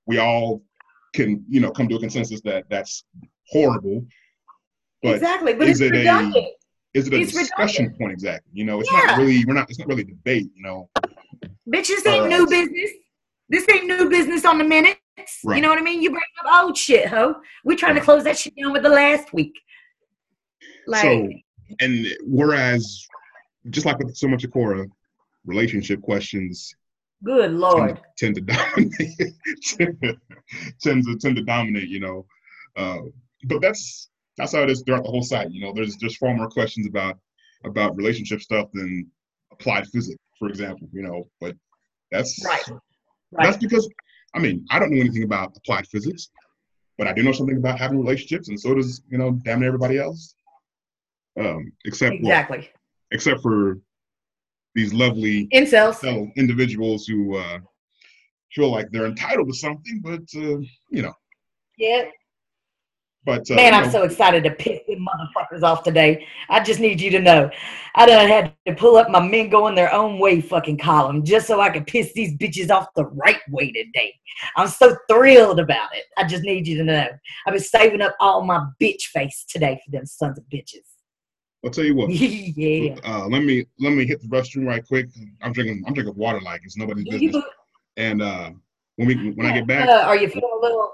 [0.06, 0.63] we all
[1.13, 3.04] can you know come to a consensus that that's
[3.48, 4.06] horrible
[5.02, 5.54] but exactly.
[5.54, 6.52] But is it's it a-
[6.93, 9.02] is it a It's discussion point exactly you know it's Yeah.
[9.06, 10.89] not really we're not it's not really debate you know
[11.74, 12.91] Bitches ain't for new business.
[13.50, 15.00] This ain't new business on the minutes.
[15.43, 15.58] Right.
[15.58, 16.02] You know what I mean?
[16.02, 17.36] You bring up old shit, ho.
[17.63, 19.54] We're trying to close that shit down with the last week.
[20.88, 21.30] Like, so
[21.80, 23.06] and whereas
[23.69, 24.88] just like with so much of Quora,
[25.45, 26.74] relationship questions
[27.24, 28.00] good lord.
[28.18, 29.34] tend, tend to dominate
[30.82, 32.26] tend to tend to dominate, you know.
[32.76, 33.00] Uh,
[33.46, 35.52] but that's that's how it is throughout the whole site.
[35.52, 37.18] You know, there's there's far more questions about
[37.66, 39.10] about relationship stuff than
[39.52, 41.56] applied physics, for example, you know, but
[42.12, 42.64] that's Right.
[43.34, 43.90] that's because
[44.34, 46.30] I mean, I don't know anything about applied physics,
[46.98, 49.98] but I do know something about having relationships, and so does, you know, damn everybody
[49.98, 50.36] else.
[51.40, 52.70] Um, except well, Exactly.
[53.12, 53.80] except for
[54.76, 56.34] these lovely Incels.
[56.36, 57.60] individuals who uh,
[58.54, 60.60] feel like they're entitled to something, but uh,
[60.92, 61.14] you know,
[61.78, 62.06] Yeah.
[63.26, 66.26] but uh, Man, you I'm know, so excited to piss them motherfuckers off today.
[66.50, 67.50] I just need you to know.
[67.96, 71.48] I done had to pull up my men going their own way fucking column just
[71.48, 74.14] so I could piss these bitches off the right way today.
[74.56, 76.06] I'm so thrilled about it.
[76.18, 77.08] I just need you to know.
[77.46, 80.88] I've been saving up all my bitch face today for them sons of bitches.
[81.63, 82.10] I'll tell you what.
[82.12, 82.95] yeah.
[83.04, 85.08] Uh, let me let me hit the restroom right quick.
[85.41, 87.43] I'm drinking I'm drinking water like it's nobody's business.
[87.98, 88.52] And uh,
[88.95, 90.91] when we when I get back, Uh, are you feeling a little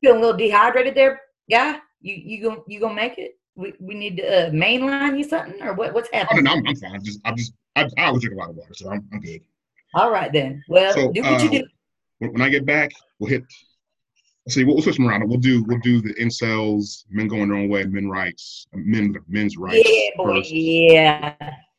[0.00, 1.20] feeling a little dehydrated there,
[1.50, 1.78] guy?
[2.00, 3.38] You you gonna you gonna make it?
[3.54, 5.94] We we need to uh, mainline you something or what?
[5.94, 6.44] What's oh, happening?
[6.44, 6.94] no, no, I'm, I'm fine.
[6.94, 9.20] I'm just I'm just I, I always drink a lot of water, so I'm, I'm
[9.20, 9.40] good.
[9.94, 10.62] All right then.
[10.68, 11.68] Well, So do what you uh, do.
[12.18, 13.44] when, when I get back, we'll hit.
[14.50, 15.28] See, we'll, we'll switch them around.
[15.28, 19.56] We'll do we'll do the incels, men going their own way, men rights, men men's
[19.56, 19.88] rights.
[19.88, 20.40] Yeah, boy.
[20.40, 20.50] first.
[20.50, 21.34] Yeah.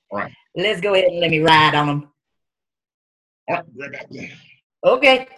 [0.10, 0.32] All right.
[0.56, 2.10] Let's go ahead and let me ride on them.
[3.50, 3.66] All right,
[4.98, 5.30] right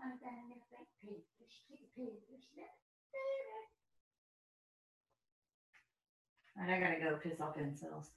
[0.00, 0.20] back.
[0.20, 0.52] then.
[6.58, 6.74] Okay.
[6.74, 8.10] I gotta go piss off incels.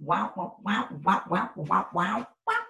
[0.00, 2.64] wow, wow, wow, wow, wow, wow, wow, wow,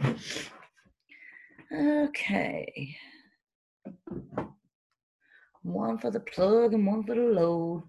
[0.00, 0.14] wow.
[2.04, 2.96] Okay.
[5.62, 7.84] One for the plug and one for the load.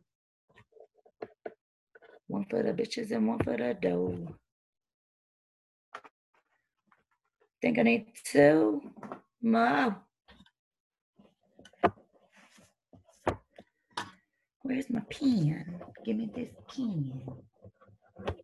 [2.28, 4.28] One for the bitches and one for the dough.
[7.62, 8.82] Think I need two?
[9.42, 9.94] Ma.
[14.64, 15.82] Where's my pen?
[16.06, 17.24] Give me this pen.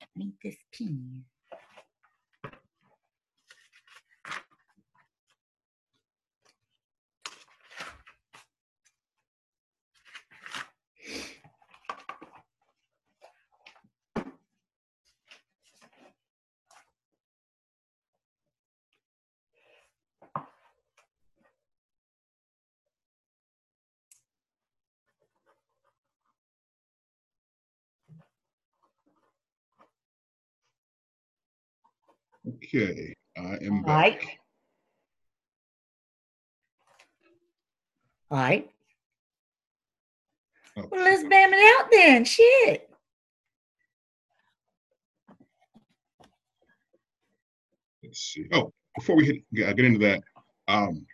[0.04, 1.26] I need this pen.
[32.56, 34.20] Okay, I am All right.
[34.20, 34.40] back.
[38.32, 38.72] All right.
[40.78, 40.88] Okay.
[40.92, 42.26] Well, let's bam it out then.
[42.26, 42.90] Shit.
[48.04, 48.46] Let's see.
[48.54, 50.22] Oh, before we hit, get get into that,
[50.68, 51.06] um,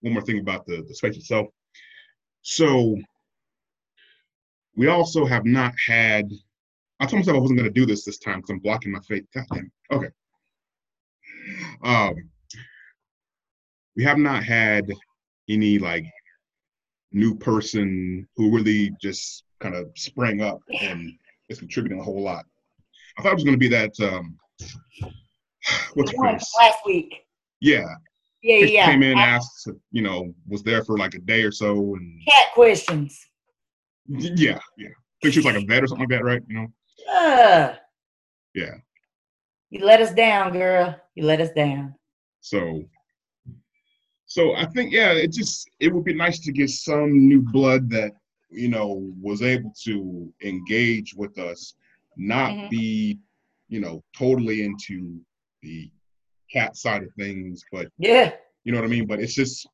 [0.00, 1.48] one more thing about the, the space itself.
[2.42, 2.96] So
[4.76, 6.30] we also have not had.
[7.00, 9.00] I told myself I wasn't going to do this this time because I'm blocking my
[9.00, 9.24] face.
[9.34, 9.70] God damn.
[9.90, 9.94] it.
[9.94, 10.08] Okay.
[11.84, 12.14] Um,
[13.96, 14.90] we have not had
[15.48, 16.04] any like
[17.12, 21.12] new person who really just kind of sprang up and
[21.48, 22.44] is contributing a whole lot.
[23.18, 23.92] I thought it was going to be that.
[24.00, 24.36] Um,
[25.94, 26.12] what's?
[26.14, 27.14] Last week.
[27.60, 27.84] Yeah.
[28.42, 28.86] Yeah, yeah.
[28.86, 32.46] Came in, asked, you know, was there for like a day or so, and Cat
[32.54, 33.18] questions.
[34.08, 34.88] yeah, yeah.
[34.88, 36.42] I think she was like a vet or something like that, right?
[36.48, 36.66] You know.
[37.12, 37.74] Uh,
[38.54, 38.76] Yeah.
[39.68, 40.98] you let us down, girl.
[41.20, 41.94] You let us down.
[42.40, 42.82] So,
[44.24, 47.90] so I think yeah, it just it would be nice to get some new blood
[47.90, 48.12] that
[48.48, 51.74] you know was able to engage with us,
[52.16, 52.70] not Mhm.
[52.70, 53.18] be
[53.68, 55.20] you know totally into
[55.60, 55.90] the
[56.50, 58.34] cat side of things, but Yeah.
[58.64, 59.06] you know what I mean.
[59.06, 59.68] But it's just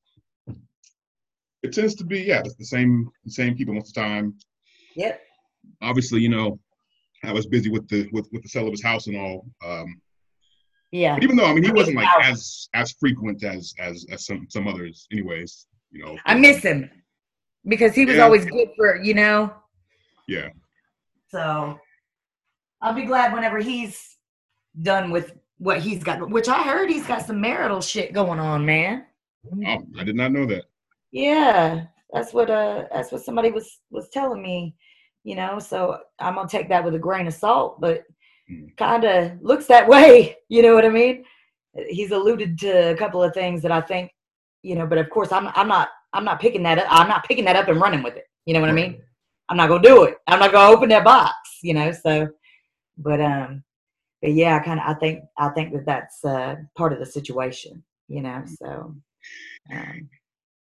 [1.62, 4.36] it tends to be yeah, it's the same the same people most of the time.
[4.96, 5.22] Yep.
[5.80, 6.58] Obviously, you know,
[7.22, 9.46] I was busy with the with with the sale of his house and all.
[9.64, 10.02] Um,
[10.92, 11.14] Yeah.
[11.14, 14.46] but even though I mean he wasn't like as as frequent as as as some
[14.48, 15.66] some others, anyways.
[15.90, 16.90] You know, I miss him
[17.66, 18.24] because he was Yeah.
[18.24, 19.52] always good for you know.
[20.28, 20.48] Yeah,
[21.28, 21.78] So
[22.82, 24.16] I'll be glad whenever he's
[24.82, 26.28] done with what he's got.
[26.30, 29.06] Which I heard he's got some marital shit going on, man.
[29.66, 30.64] oh, I did not know that.
[31.12, 34.74] Yeah, that's what uh that's what somebody was was telling me.
[35.24, 38.04] You know, so I'm gonna take that with a grain of salt, but.
[38.76, 40.36] Kind of looks that way.
[40.48, 41.24] You know what I mean?
[41.88, 44.12] He's alluded to a couple of things that I think,
[44.62, 46.86] you know, but of course I'm I'm not I'm not picking that up.
[46.88, 48.26] I'm not picking that up and running with it.
[48.44, 49.02] You know what I mean?
[49.48, 50.18] I'm not gonna do it.
[50.28, 51.34] I'm not gonna open that box.
[51.64, 52.28] You know, so
[52.96, 53.64] but um
[54.22, 57.06] but yeah, I kind of I think I think that that's uh part of the
[57.06, 57.82] situation.
[58.06, 58.94] You know, so
[59.72, 60.08] um,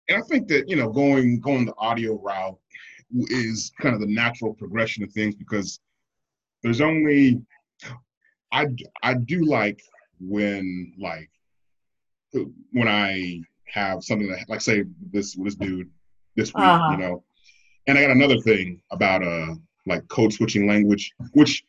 [0.08, 2.58] And I think that you know going going the audio route
[3.28, 5.80] is kind of the natural progression of things because
[6.62, 7.42] there's only
[8.54, 8.62] I
[9.02, 9.80] I do like
[10.20, 11.28] when like
[12.72, 13.40] when I
[13.78, 15.90] have something that like say this this dude
[16.36, 16.92] this week Uh-huh.
[16.92, 17.24] you know
[17.86, 19.54] and I got another thing about uh
[19.86, 21.64] like code switching language which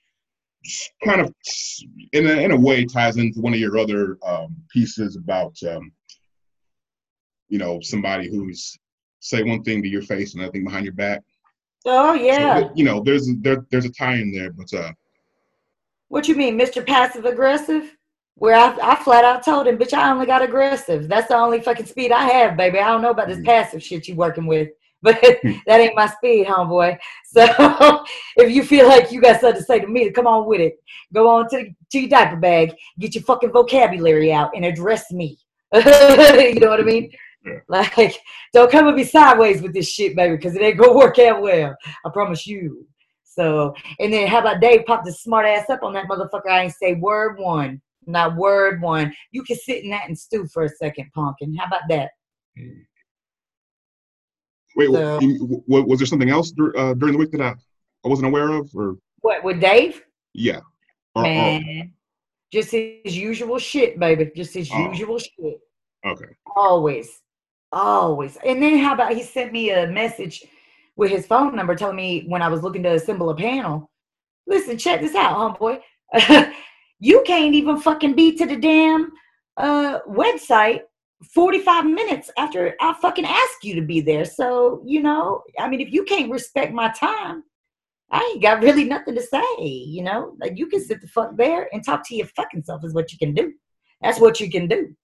[1.04, 1.28] kind of
[2.14, 5.92] in a, in a way ties into one of your other um, pieces about um,
[7.50, 8.78] you know somebody who's
[9.20, 11.22] say one thing to your face and another thing behind your back
[11.86, 12.70] oh So, yeah.
[12.76, 14.92] you know there's there, there's a tie in there but uh
[16.10, 16.86] What you mean, Mr.
[16.86, 17.96] Passive Aggressive?
[18.38, 21.08] Where I, I flat out told him, bitch, I only got aggressive.
[21.08, 22.80] That's the only fucking speed I have, baby.
[22.80, 23.46] I don't know about this Mhm.
[23.46, 24.70] passive shit you working with,
[25.02, 26.98] but that ain't my speed, homeboy.
[27.26, 28.04] So
[28.38, 30.76] if you feel like you got something to say to me, come on with it.
[31.14, 35.38] Go on to, to your diaper bag, get your fucking vocabulary out, and address me.
[35.74, 35.82] you
[36.60, 37.12] know what I mean?
[37.46, 37.60] Yeah.
[37.68, 38.16] Like,
[38.54, 41.42] don't come at me sideways with this shit, baby, because it ain't gonna work out
[41.42, 41.76] well.
[42.06, 42.86] I promise you.
[43.36, 46.50] So, and then how about Dave popped his smart ass up on that motherfucker?
[46.50, 49.14] I ain't say word one, not word one.
[49.32, 51.54] You can sit in that and stew for a second, pumpkin.
[51.56, 52.12] How about that?
[54.78, 57.56] wait So- w- w- was there something else uh, during the week that I,
[58.04, 60.02] I wasn't aware of or What with Dave?
[60.34, 60.60] yeah
[61.14, 61.94] or, or- Man,
[62.52, 64.32] just his usual shit, baby.
[64.36, 64.90] Just his Oh.
[64.92, 65.60] usual shit.
[66.06, 67.22] okay Always,
[67.72, 68.38] always.
[68.46, 70.44] And then how about he sent me a message
[70.96, 73.90] with his phone number telling me when I was looking to assemble a panel.
[74.48, 75.80] Listen, check this out, homeboy.
[77.00, 79.12] you can't even fucking be to the damn
[79.58, 80.82] uh, website
[81.34, 84.26] 45 minutes after I fucking ask you to be there.
[84.26, 87.44] So, you know, I mean, if you can't respect my time,
[88.12, 90.36] I ain't got really nothing to say, you know?
[90.40, 93.12] Like, you can sit the fuck there and talk to your fucking self, is what
[93.12, 93.54] you can do.
[94.02, 94.96] That's what you can do.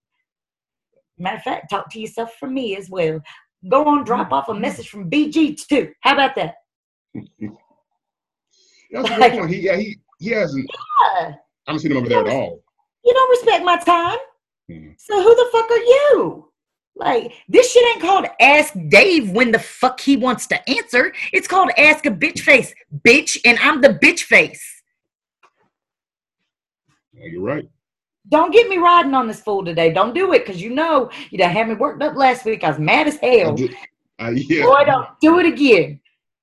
[1.18, 3.20] Matter of fact, talk to yourself from me as well.
[3.70, 5.92] Go on, drop off a message from BG too.
[6.02, 6.56] How about that?
[8.92, 10.66] that's a good point he yeah he he hasn't
[11.02, 11.36] Uh, I
[11.68, 12.62] haven't seen him over there at all
[13.04, 14.18] you don't respect my time.
[14.70, 14.96] Mhm.
[14.98, 16.52] So who the fuck are you?
[16.96, 21.14] Like this shit ain't called ask Dave when the fuck he wants to answer.
[21.34, 22.74] It's called ask a bitch face,
[23.06, 24.64] bitch, and I'm the bitch face.
[27.14, 27.68] Yeah, you're right
[28.30, 29.92] Don't get me riding on this fool today.
[29.92, 32.64] Don't do it, cause you know you done had me worked up last week.
[32.64, 33.58] I was mad as hell.
[34.20, 36.00] I- yeah Boy, don't do it again.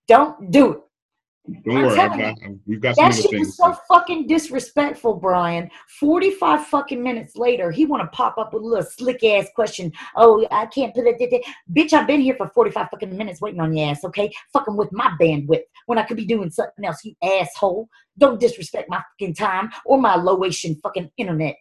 [0.08, 1.62] Don't do it.
[1.64, 5.70] don't I'm worry I've we've got That shit was so fucking disrespectful, Brian.
[6.00, 9.92] 45 fucking minutes later, he want to pop up with a little slick ass question.
[10.16, 11.44] Oh, I can't put it.
[11.72, 14.30] Bitch, I've been here for 45 fucking minutes waiting on your ass, okay?
[14.52, 17.88] Fucking with my bandwidth when I could be doing something else, you asshole.
[18.18, 21.56] Don't disrespect my fucking time or my low-ation fucking internet.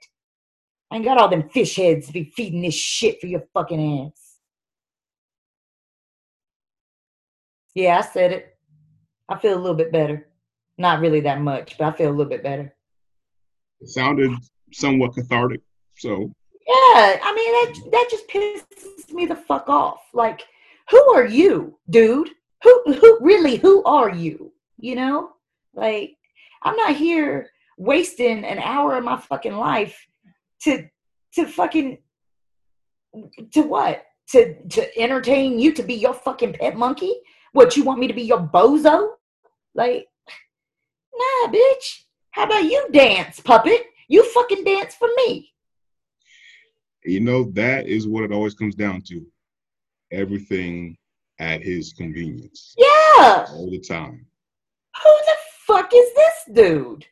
[0.92, 4.06] I ain't got all them fish heads to be feeding this shit for your fucking
[4.08, 4.38] ass.
[7.76, 8.58] Yeah, I said it.
[9.30, 10.30] I feel a little bit better.
[10.78, 12.74] Not really that much, but I feel a little bit better.
[13.82, 14.32] it sounded
[14.72, 15.62] somewhat cathartic
[15.98, 16.32] so
[16.68, 20.02] Yeah, I mean that that just pisses me the fuck off.
[20.14, 20.44] Like,
[20.90, 22.30] who are you, dude?
[22.64, 24.54] Who who really who are you?
[24.80, 25.32] You know?
[25.74, 26.16] Like
[26.64, 30.07] I'm not here wasting an hour of my fucking life
[30.64, 30.88] to
[31.34, 31.98] to fucking
[33.54, 34.04] to what?
[34.30, 37.14] To to entertain you to be your fucking pet monkey?
[37.54, 39.10] What you want me to be your bozo?
[39.74, 40.08] Like,
[41.16, 42.04] nah, bitch.
[42.32, 43.86] How about you dance, puppet?
[44.08, 45.52] You fucking dance for me.
[47.04, 49.26] You know, that is what it always comes down to.
[50.12, 50.98] Everything
[51.40, 52.76] at his convenience.
[52.78, 53.46] Yeah.
[53.50, 54.26] All the time.
[55.04, 55.36] Who the
[55.66, 57.06] fuck is this dude?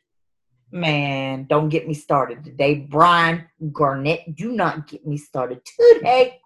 [0.72, 2.74] Man, don't get me started today.
[2.74, 6.40] Brian Garnett, do not get me started today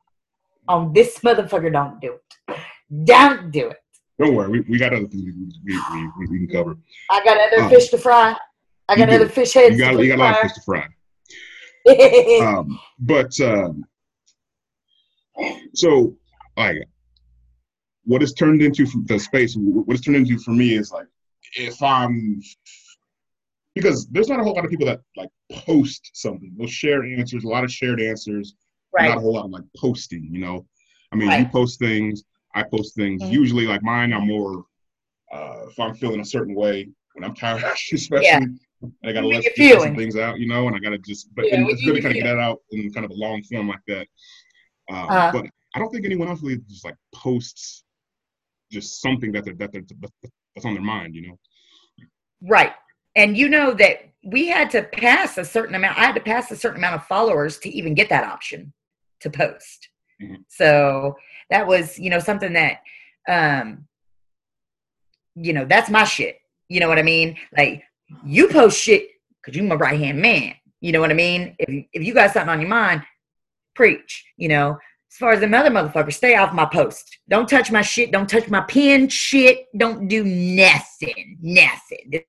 [0.69, 1.73] on this motherfucker.
[1.73, 2.15] Don't do
[2.49, 2.57] it.
[3.05, 3.79] Don't do it.
[4.19, 5.25] Don't worry, we, we got other things
[5.65, 6.77] we, we, we, we can cover.
[7.11, 8.37] I got other Uh, fish to fry.
[8.89, 9.15] I got do.
[9.15, 10.43] other fish heads You got, to you got a lot of fry.
[10.43, 10.89] fish to fry.
[12.59, 13.85] um, but um,
[15.75, 16.15] so
[16.59, 16.77] like
[18.05, 21.07] what it's turned into from the space what it's turned into for me is like
[21.57, 22.39] if i'm
[23.75, 27.45] because there's not a whole lot of people that like post something they'll share answers
[27.45, 28.55] a lot of shared answers
[28.93, 29.09] right.
[29.09, 30.67] not a whole lot of like posting you know
[31.13, 33.31] i mean you post things i post things Mhm.
[33.31, 34.65] usually like mine i'm more
[35.33, 37.63] uh if i'm feeling a certain way when i'm tired
[37.93, 38.25] especially
[38.83, 38.89] Yeah.
[39.05, 41.83] i gotta let some things out you know and i gotta just but Yeah, it's
[41.83, 44.07] good to kind of get that out in kind of a long form like that
[44.91, 45.31] uh, Uh-huh.
[45.33, 47.85] but i don't think anyone else really just like posts
[48.73, 49.83] just something that they're that they're
[50.55, 51.39] that's on their mind you know
[52.43, 52.73] Right.
[53.17, 56.51] And you know that we had to pass a certain amount, I had to pass
[56.51, 58.73] a certain amount of followers to even get that option
[59.21, 59.89] to post.
[60.23, 60.45] Mhm.
[60.49, 61.17] So
[61.49, 62.83] that was, you know, something that,
[63.29, 63.87] um,
[65.35, 66.39] you know, that's my shit.
[66.69, 67.37] You know what I mean?
[67.57, 67.83] Like
[68.25, 69.09] you post shit
[69.41, 70.55] because you're my right hand man.
[70.81, 71.57] You know what I mean?
[71.59, 73.03] If you, if you got something on your mind,
[73.75, 74.25] preach.
[74.37, 74.79] You know,
[75.11, 77.19] as far as them other motherfuckers, stay off my post.
[77.29, 78.13] Don't touch my shit.
[78.13, 79.67] Don't touch my pen shit.
[79.77, 81.39] Don't do nothing.
[81.41, 82.23] Nothing.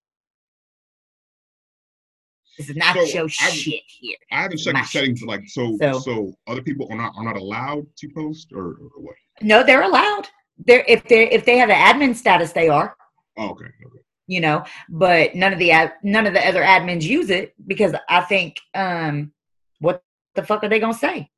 [2.62, 4.18] This is not So, your I- shit here.
[4.32, 7.24] i haven't checked My the settings like so, So- so other people are not are
[7.24, 10.28] not allowed to post or, or what No, they're allowed.
[10.66, 12.96] They're if they if they have an admin status, they are.
[13.38, 17.02] oh, okay okay You know, but none of the ad- none of the other admins
[17.02, 19.32] use it because I think um,
[19.80, 20.04] what
[20.36, 21.32] the fuck are they gonna say?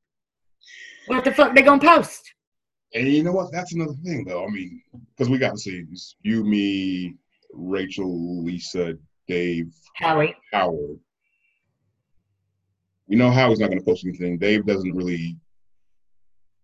[1.06, 2.22] What the fuck they gonna post?
[2.92, 3.50] And you know what?
[3.50, 4.44] That's another thing, though.
[4.44, 4.82] I mean,
[5.16, 5.84] because we got to see
[6.22, 7.14] you, me,
[7.52, 8.96] Rachel, Lisa,
[9.26, 10.36] Dave, Howie.
[10.52, 11.00] Howard.
[13.08, 14.38] We know Howard's not going to post anything.
[14.38, 15.36] Dave doesn't really.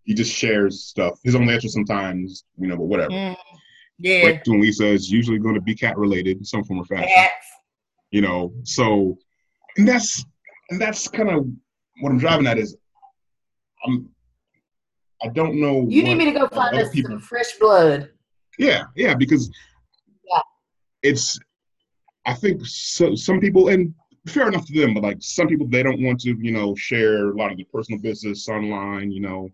[0.03, 1.19] He just shares stuff.
[1.23, 3.11] His own answer sometimes, you know, but whatever.
[3.11, 3.35] Mm,
[3.99, 4.25] yeah.
[4.25, 7.07] Rachel and Lisa is usually going to be cat related in some form or fashion.
[7.13, 7.45] Cats.
[8.09, 9.17] You know, so
[9.77, 10.25] and that's
[10.69, 11.45] and that's kind of
[12.01, 12.75] what I'm driving at is
[13.85, 14.09] I'm.
[15.23, 15.85] I don't know.
[15.87, 18.09] You need me to go find us people- some fresh blood.
[18.57, 19.49] Yeah, yeah, because
[20.29, 20.41] Yeah.
[21.03, 21.39] it's.
[22.25, 23.93] I think so, some people, and
[24.27, 27.29] fair enough to them, but like some people, they don't want to, you know, share
[27.29, 29.11] a lot of their personal business online.
[29.11, 29.49] You know,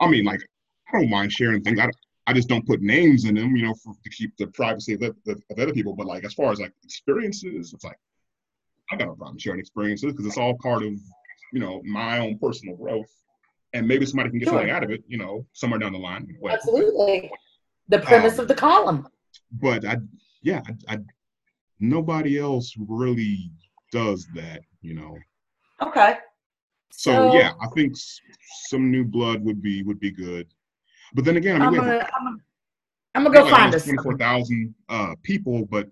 [0.00, 0.40] I mean, like
[0.92, 1.78] I don't mind sharing things.
[1.80, 1.90] I,
[2.26, 5.00] I just don't put names in them, you know, for, to keep the privacy of,
[5.00, 5.94] the, of other people.
[5.94, 7.98] But like as far as like experiences, it's like
[8.90, 10.92] I got no problem sharing experiences because it's all part of,
[11.52, 13.10] you know, my own personal growth.
[13.72, 14.58] And maybe somebody can get Sure.
[14.58, 16.28] something out of it, you know, somewhere down the line.
[16.48, 17.30] Absolutely.
[17.88, 19.08] The premise Um, of the column.
[19.52, 19.96] but I,
[20.42, 20.98] yeah, I, I,
[21.80, 23.50] nobody else really
[23.92, 25.16] does that, you know.
[25.80, 26.18] Okay.
[26.90, 28.20] So, So- yeah, I think s-
[28.68, 30.46] some new blood would be would be good.
[31.14, 32.36] But then again, I I'm mean, have gonna, I'm gonna,
[33.16, 33.84] I'm gonna go find us.
[33.84, 35.88] twenty-four thousand uh, people, but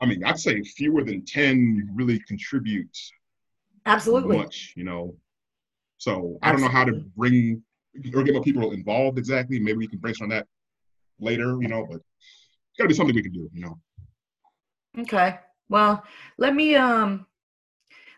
[0.00, 2.96] I mean, I'd say fewer than ten really contribute
[3.86, 4.36] Absolutely.
[4.36, 5.16] much, you know.
[5.98, 7.62] So I don't know how to bring
[8.14, 9.58] or get more people involved exactly.
[9.58, 10.46] Maybe we can brainstorm that
[11.18, 11.86] later, you know.
[11.88, 13.78] But it's got to be something we can do, you know.
[14.98, 15.38] Okay.
[15.68, 16.02] Well,
[16.38, 17.26] let me um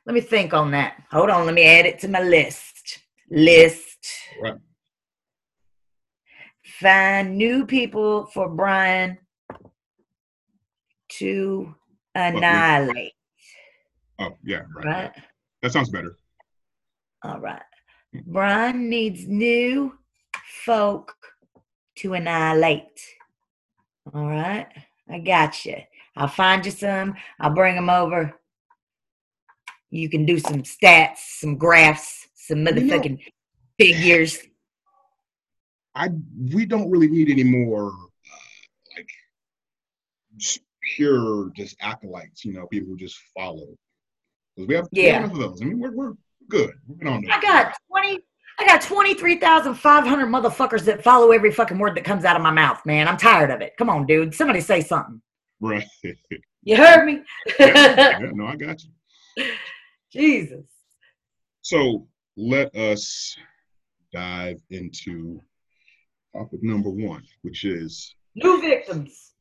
[0.05, 1.03] let me think on that.
[1.11, 3.01] Hold on, let me add it to my list.
[3.31, 4.07] List.
[4.43, 4.55] Right.
[6.64, 9.18] Find new people for Brian
[11.09, 11.74] to
[12.14, 13.12] annihilate.
[14.18, 14.85] Oh yeah, right.
[14.85, 15.12] Right?
[15.62, 16.16] That sounds better.
[17.22, 17.62] All right.
[18.27, 19.99] Brian needs new
[20.64, 21.14] folk
[21.97, 23.01] to annihilate.
[24.14, 24.68] All right.
[25.09, 25.77] I got you.
[26.16, 27.14] I'll find you some.
[27.40, 28.34] I'll bring them over.
[29.90, 33.20] You can do some stats, some graphs, some You know- motherfucking
[33.78, 34.38] figures.
[35.94, 36.08] I
[36.52, 38.36] we don't really need any more uh,
[38.96, 39.08] like
[40.36, 40.60] just
[40.96, 43.66] pure just acolytes, you know, people who just follow.
[44.54, 45.18] Because we have Yeah.
[45.18, 45.62] enough of those.
[45.62, 46.12] I mean, we're we're
[46.48, 46.70] good.
[46.86, 47.30] We're good on those.
[47.32, 48.20] I got 20.
[48.58, 52.80] I got 23,500 motherfuckers that follow every fucking word that comes out of my mouth,
[52.86, 53.06] man.
[53.06, 53.74] I'm tired of it.
[53.76, 54.34] Come on, dude.
[54.34, 55.20] Somebody say something.
[55.61, 55.84] Right.
[56.68, 57.22] You heard me?
[57.61, 59.44] yeah, yeah, no, I got you.
[60.12, 60.64] Jesus.
[61.62, 63.36] So let us
[64.12, 65.40] dive into
[66.34, 69.34] topic number one, which is New victims.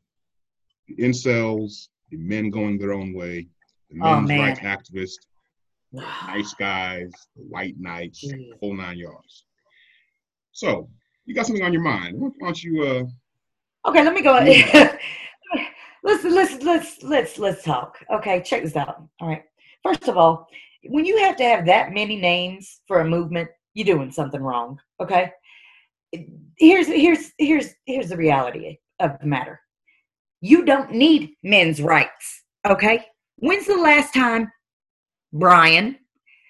[0.88, 3.47] the incels, the men going their own way,
[3.89, 4.39] the Oh, men's man.
[4.39, 5.26] rights activists,
[6.28, 8.51] nice guys, the white knights, Jeez.
[8.59, 9.45] whole nine yards.
[10.51, 10.88] So
[11.26, 12.18] you got something on your mind?
[12.20, 12.84] Why don't you?
[12.84, 14.38] Uh, Okay, let me go.
[16.06, 17.97] Let's let's let's let's let's talk.
[18.14, 19.01] Okay, check this out.
[19.20, 19.41] All right.
[19.82, 20.47] First of all,
[20.84, 24.78] when you have to have that many names for a movement, you're doing something wrong.
[25.01, 25.32] Okay.
[26.60, 29.60] Here's here's here's here's the reality of the matter.
[30.41, 32.43] You don't need men's rights.
[32.68, 33.03] Okay.
[33.38, 34.51] When's the last time,
[35.34, 35.97] Brian,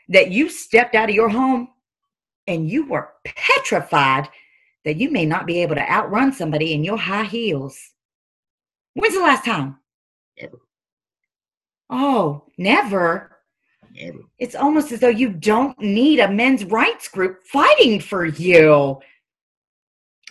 [0.10, 1.70] that you stepped out of your home
[2.46, 4.28] and you were petrified
[4.84, 7.80] that you may not be able to outrun somebody in your high heels.
[8.96, 9.78] When's the last time?
[10.42, 10.58] Never.
[11.90, 13.38] Oh, never.
[13.94, 14.20] never.
[14.40, 19.00] It's almost as though you don't need a men's rights group fighting for you.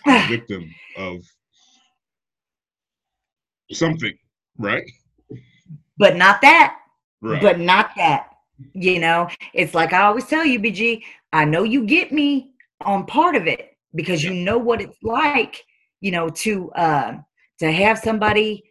[0.07, 1.21] a victim of
[3.71, 4.13] something,
[4.57, 4.83] right?
[5.97, 6.77] but not that.
[7.21, 7.41] Right.
[7.41, 8.29] But not that.
[8.73, 11.03] You know, it's like I always tell you, BG,
[11.33, 12.51] I know you get me
[12.81, 15.63] on part of it because you know what it's like,
[16.01, 17.17] you know, to uh
[17.59, 18.63] to have somebody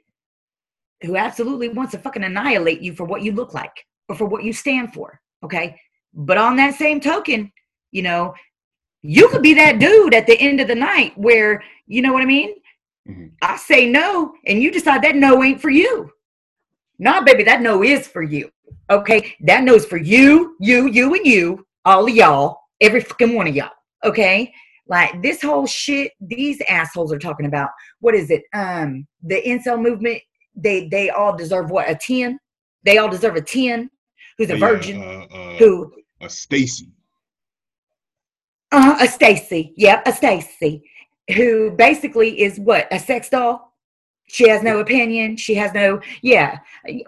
[1.02, 4.44] who absolutely wants to fucking annihilate you for what you look like or for what
[4.44, 5.20] you stand for.
[5.42, 5.78] Okay.
[6.12, 7.52] But on that same token,
[7.90, 8.34] you know,
[9.02, 12.22] you could be that dude at the end of the night where, you know what
[12.22, 12.54] I mean?
[13.08, 13.32] Mhm.
[13.42, 16.10] I say no, and you decide that no ain't for you.
[16.98, 18.50] Nah, baby, that no is for you.
[18.88, 23.46] Okay, that no's for you, you, you, and you, all of y'all, every fucking one
[23.46, 23.72] of y'all.
[24.04, 24.52] Okay,
[24.86, 27.70] like this whole shit these assholes are talking about.
[28.00, 28.42] What is it?
[28.52, 30.20] Um, the incel movement.
[30.56, 32.38] They they all deserve what a ten.
[32.84, 33.90] They all deserve a ten.
[34.38, 35.02] Who's a Yeah, virgin?
[35.02, 36.88] Uh, uh, who a Stacy.
[38.72, 39.72] uh, a Stacy.
[39.76, 40.82] Yep, a Stacy.
[41.34, 43.73] Who basically is what a sex doll.
[44.26, 45.36] She has no opinion.
[45.36, 46.58] She has no, yeah,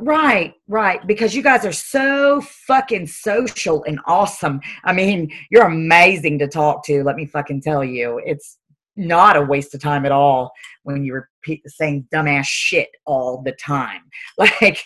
[0.00, 1.04] right, right.
[1.06, 4.60] Because you guys are so fucking social and awesome.
[4.84, 7.02] I mean, you're amazing to talk to.
[7.02, 8.20] Let me fucking tell you.
[8.24, 8.58] It's
[8.96, 10.52] not a waste of time at all
[10.82, 14.02] when you repeat the same dumbass shit all the time.
[14.38, 14.84] Like,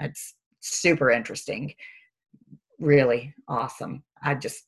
[0.00, 1.74] it's super interesting.
[2.78, 4.04] Really awesome.
[4.22, 4.62] I just,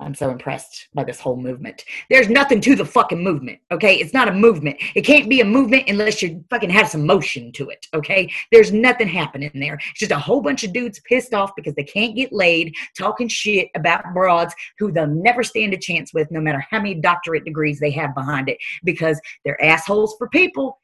[0.00, 1.84] I'm so impressed by this whole movement.
[2.10, 3.96] There's nothing to the fucking movement, okay?
[3.96, 4.76] It's not a movement.
[4.94, 8.30] It can't be a movement unless you fucking have some motion to it, okay?
[8.52, 9.78] There's nothing happening there.
[9.90, 13.28] It's just a whole bunch of dudes pissed off because they can't get laid, talking
[13.28, 17.44] shit about broads who they'll never stand a chance with, no matter how many doctorate
[17.44, 20.78] degrees they have behind it, because they're assholes for people.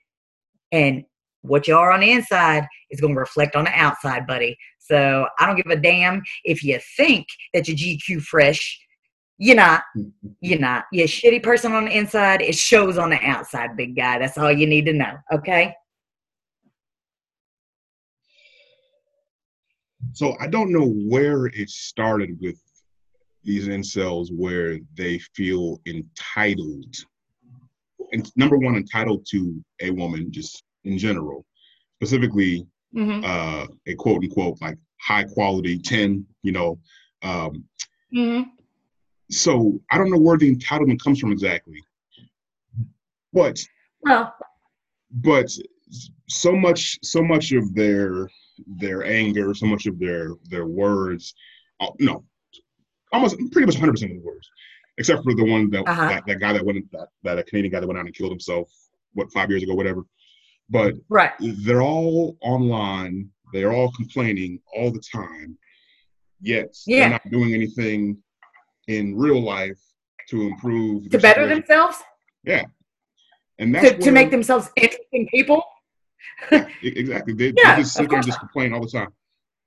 [0.71, 1.05] And
[1.43, 4.57] what you are on the inside is going to reflect on the outside, buddy.
[4.79, 8.81] So I don't give a damn if you think that your GQ fresh.
[9.39, 9.83] You're not.
[10.41, 10.85] You're not.
[10.93, 12.43] You're a shitty person on the inside.
[12.43, 14.19] It shows on the outside, big guy.
[14.19, 15.15] That's all you need to know.
[15.33, 15.75] Okay.
[20.13, 22.61] So I don't know where it started with
[23.45, 26.95] these incels where they feel entitled.
[28.13, 31.45] And number one, entitled to a woman just in general,
[31.97, 33.25] specifically Mm-hmm.
[33.25, 36.79] uh, a quote unquote like high quality 10, you know.
[37.23, 37.65] Um,
[38.15, 38.51] Mm-hmm.
[39.33, 41.81] So I don't know where the entitlement comes from exactly.
[43.33, 43.59] But
[44.03, 44.35] Well,
[45.11, 45.51] but
[46.29, 48.29] so much so much of their
[48.67, 51.35] their anger, so much of their their words,
[51.81, 52.25] uh, no,
[53.13, 54.49] almost pretty much 100 percent of the words,
[54.99, 56.09] except for the one that Uh-huh.
[56.09, 58.31] that, that guy that went that, that a Canadian guy that went out and killed
[58.33, 58.71] himself
[59.15, 60.03] what five years ago, whatever.
[60.71, 61.33] But right.
[61.41, 63.29] they're all online.
[63.53, 65.59] They're all complaining all the time.
[66.41, 67.01] Yet Yeah.
[67.01, 68.17] they're not doing anything
[68.89, 69.79] in real life
[70.29, 71.49] to improve To better situation.
[71.61, 71.99] themselves,
[72.45, 72.65] yeah
[73.59, 75.63] And that's to, to make themselves interesting people.
[76.53, 77.35] E- Exactly.
[77.35, 79.13] They, Yeah, they just sit there and just complain all the time.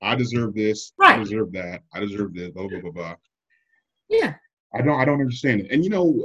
[0.02, 0.92] I deserve this.
[0.98, 1.16] Right.
[1.20, 1.82] I deserve that.
[1.94, 2.50] I deserve this.
[2.52, 3.16] Blah blah blah blah.
[4.10, 4.36] Yeah.
[4.74, 5.00] I don't.
[5.00, 5.72] I don't understand it.
[5.72, 6.24] And you know,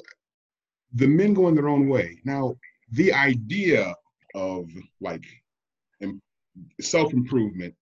[0.95, 2.19] the men going their own way.
[2.25, 2.57] Now,
[2.93, 3.95] the idea
[4.35, 4.69] of
[5.01, 5.25] like
[6.81, 7.75] self improvement,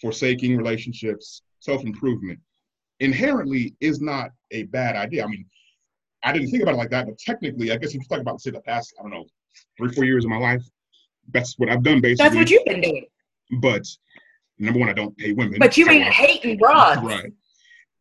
[0.00, 2.38] forsaking relationships, self improvement,
[3.02, 5.24] inherently is not a bad idea.
[5.24, 5.44] I mean,
[6.22, 8.40] I didn't think about it like that, but technically, I guess if you talk about
[8.40, 9.26] say the past, I don't know,
[9.76, 10.62] three four years of my life,
[11.32, 12.24] that's what I've done basically.
[12.24, 13.06] That's what you've been doing.
[13.60, 13.82] But
[14.58, 15.58] number one, I don't hate women.
[15.58, 17.02] But you so ain't I- hating broads.
[17.02, 17.32] right.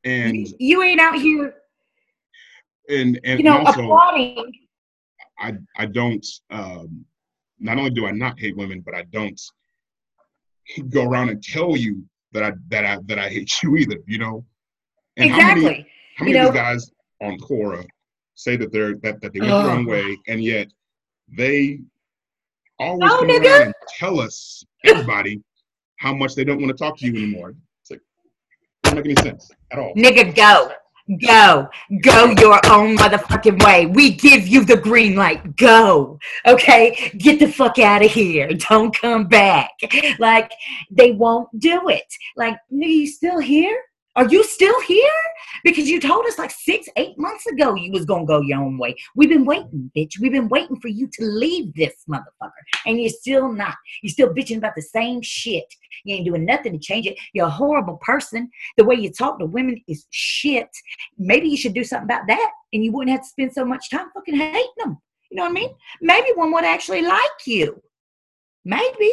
[0.03, 1.53] And You, you ain't out here,
[2.89, 4.51] and and you know, also applauding.
[5.39, 7.05] I I don't um
[7.59, 9.39] not only do I not hate women, but I don't
[10.89, 13.97] go around and tell you that I that I that I hate you either.
[14.05, 14.45] You know.
[15.21, 15.63] And exactly.
[15.63, 16.91] How many, how many you of these guys
[17.21, 17.85] on Quora
[18.35, 20.67] say that they're that, that they went their own way, and yet
[21.37, 21.79] they
[22.79, 23.45] always Oh, come nigga.
[23.49, 25.41] around and tell us everybody
[25.97, 27.53] how much they don't want to talk to you anymore.
[27.81, 28.01] It's like
[28.83, 29.93] doesn't make any sense at all.
[29.95, 30.71] Nigga, go.
[31.25, 31.67] Go.
[32.01, 33.85] Go your own motherfucking way.
[33.85, 35.57] We give you the green light.
[35.57, 36.19] Go.
[36.47, 37.11] Okay?
[37.17, 38.47] Get the fuck out of here.
[38.53, 39.71] Don't come back.
[40.19, 40.51] Like,
[40.89, 42.05] they won't do it.
[42.37, 43.77] Like, nigga, you still here?
[44.15, 45.09] Are you still here?
[45.63, 48.77] Because you told us like six, eight months ago you was gonna go your own
[48.77, 48.95] way.
[49.15, 50.19] We've been waiting, bitch.
[50.19, 52.51] We've been waiting for you to leave this motherfucker.
[52.85, 53.75] And you're still not.
[54.01, 55.65] You're still bitching about the same shit.
[56.03, 57.17] You ain't doing nothing to change it.
[57.33, 58.49] You're a horrible person.
[58.77, 60.69] The way you talk to women is shit.
[61.17, 63.89] Maybe you should do something about that and you wouldn't have to spend so much
[63.89, 64.97] time fucking hating them.
[65.29, 65.69] You know what I mean?
[66.01, 67.81] Maybe one would actually like you.
[68.65, 69.11] Maybe.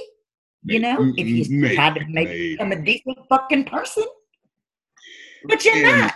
[0.64, 2.56] You know, if you tried to make maybe.
[2.56, 4.04] become a decent fucking person.
[5.44, 6.14] But you're And- not.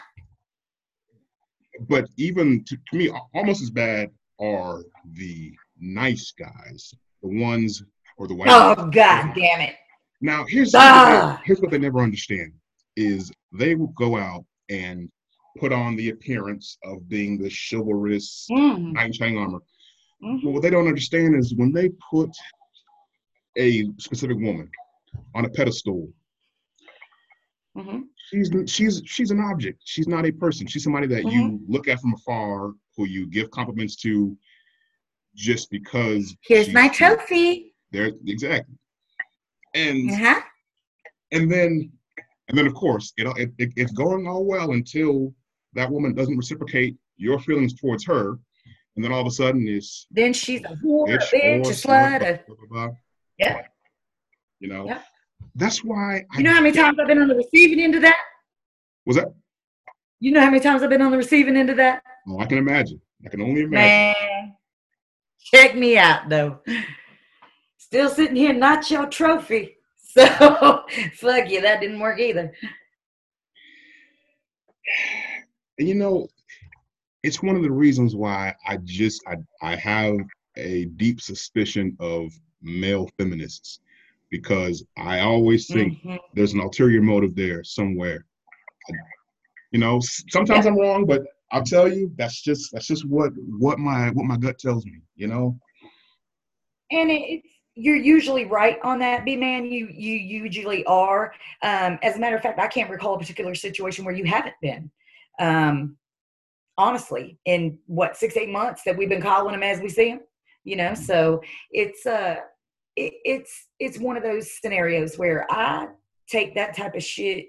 [1.89, 4.11] But even to, to me, almost as bad
[4.41, 4.83] are
[5.14, 7.83] the nice guys, the ones
[8.18, 8.49] or the white.
[8.51, 9.25] Oh guys.
[9.27, 9.77] god damn it.
[10.20, 11.41] Now here's Ah.
[11.45, 12.53] here's what they never understand
[12.97, 15.11] is they will go out and
[15.59, 19.61] put on the appearance of being the chivalrous Mm, knight in shining armor.
[20.23, 20.43] mhm.
[20.45, 22.31] But what they don't understand is when they put
[23.57, 24.70] a specific woman
[25.35, 26.12] on a pedestal,
[27.77, 28.05] Mhm.
[28.31, 29.81] She's she's she's an object.
[29.85, 30.66] She's not a person.
[30.66, 34.37] She's somebody that you look at from afar, who you give compliments to,
[35.35, 36.35] just because.
[36.43, 37.75] Here's she's my trophy.
[37.91, 38.75] There, exactly.
[39.75, 40.41] And Uh-huh.
[41.33, 41.91] and then
[42.49, 45.35] and then of course it, it, it it's going all well until
[45.75, 48.39] that woman doesn't reciprocate your feelings towards her,
[48.97, 52.18] and then all of a sudden it's Then she's a whore, a bitch, a slut.
[52.20, 52.89] blah, blah, blah, blah.
[53.39, 53.62] Yeah.
[54.61, 54.85] You know.
[54.87, 55.03] Yeah.
[55.55, 56.24] That's why.
[56.30, 58.16] I, you know how many times I've been on the receiving end of that?
[59.05, 59.32] was that?
[60.20, 62.03] You know how many times I've been on the receiving end of that?
[62.28, 63.01] Oh, I can imagine.
[63.24, 64.22] I can only imagine.
[64.22, 64.55] Man,
[65.40, 66.61] check me out though.
[67.76, 69.76] Still sitting here, not your trophy.
[70.14, 70.26] So
[71.14, 72.53] fuck you, that didn't work either.
[75.78, 76.28] And you know,
[77.22, 80.16] it's one of the reasons why I just I I have
[80.57, 82.30] a deep suspicion of
[82.61, 83.80] male feminists
[84.33, 86.18] because I always think Mhm.
[86.35, 88.24] there's an ulterior motive there somewhere.
[89.70, 91.22] You know, sometimes I'm wrong, but
[91.53, 95.01] I'll tell you that's just that's just what what my what my gut tells me.
[95.14, 95.59] You know,
[96.91, 99.70] And it's you're usually right on that, BMan.
[99.70, 101.33] You you usually are.
[101.62, 104.57] Um, as a matter of fact, I can't recall a particular situation where you haven't
[104.61, 104.91] been.
[105.39, 105.97] Um,
[106.76, 110.20] honestly, in what six eight months that we've been calling them as we see them,
[110.64, 110.95] you know.
[110.95, 112.37] So it's uh,
[112.97, 115.88] it, it's it's one of those scenarios where I
[116.28, 117.47] take that type of shit.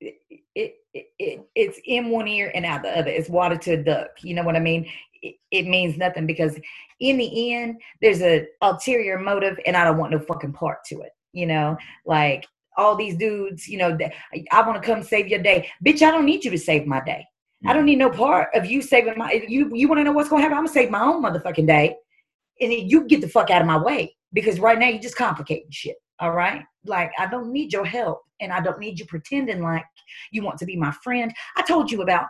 [0.00, 0.16] It,
[0.54, 3.10] it, it, it it's in one ear and out the other.
[3.10, 4.10] It's water to a duck.
[4.22, 4.86] You know what I mean?
[5.22, 6.58] It, it means nothing because
[7.00, 11.00] in the end, there's a ulterior motive, and I don't want no fucking part to
[11.00, 11.12] it.
[11.32, 11.76] You know,
[12.06, 13.66] like all these dudes.
[13.66, 14.12] You know, that
[14.52, 16.02] I want to come save your day, bitch.
[16.02, 17.26] I don't need you to save my day.
[17.66, 17.86] I don't mm.
[17.86, 19.44] need no part of you saving my.
[19.48, 20.58] You you want to know what's gonna happen?
[20.58, 21.96] I'm gonna save my own motherfucking day,
[22.60, 25.70] and you get the fuck out of my way because right now you're just complicating
[25.70, 25.96] shit.
[26.20, 29.84] All right, like I don't need your help, and I don't need you pretending like
[30.30, 31.32] you want to be my friend.
[31.56, 32.26] I told you about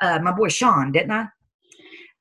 [0.00, 1.26] uh, my boy Sean, didn't I?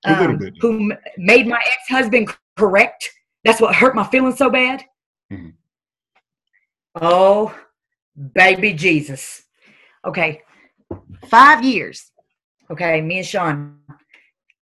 [0.05, 0.53] A little Um, bit.
[0.61, 3.09] Who m- made my ex-husband correct?
[3.43, 4.83] That's what hurt my feelings so bad.
[5.31, 5.53] Mhm.
[7.01, 7.55] Oh,
[8.33, 9.43] baby Jesus.
[10.05, 10.41] Okay,
[11.27, 12.11] five years.
[12.69, 13.79] Okay, me and Sean,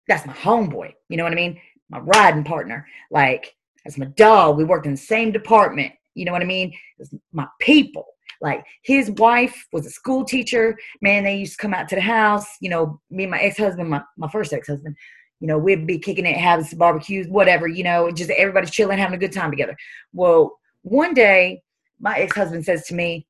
[0.08, 0.94] that's my homeboy.
[1.10, 1.60] You know what I mean?
[1.90, 2.88] My riding partner.
[3.12, 3.55] Like,
[3.86, 4.58] that's my dog.
[4.58, 5.94] We worked in the same department.
[6.16, 6.74] You know what I mean?
[6.98, 8.06] It's my people.
[8.42, 10.78] Like, his wife was a school teacher.
[11.02, 12.46] Man, they used to come out to the house.
[12.60, 14.96] You know, me and my ex husband, my, my first ex husband,
[15.40, 18.98] you know, we'd be kicking it, having some barbecues, whatever, you know, just everybody's chilling,
[18.98, 19.76] having a good time together.
[20.14, 21.62] Well, one day,
[22.00, 23.28] my ex husband says to me,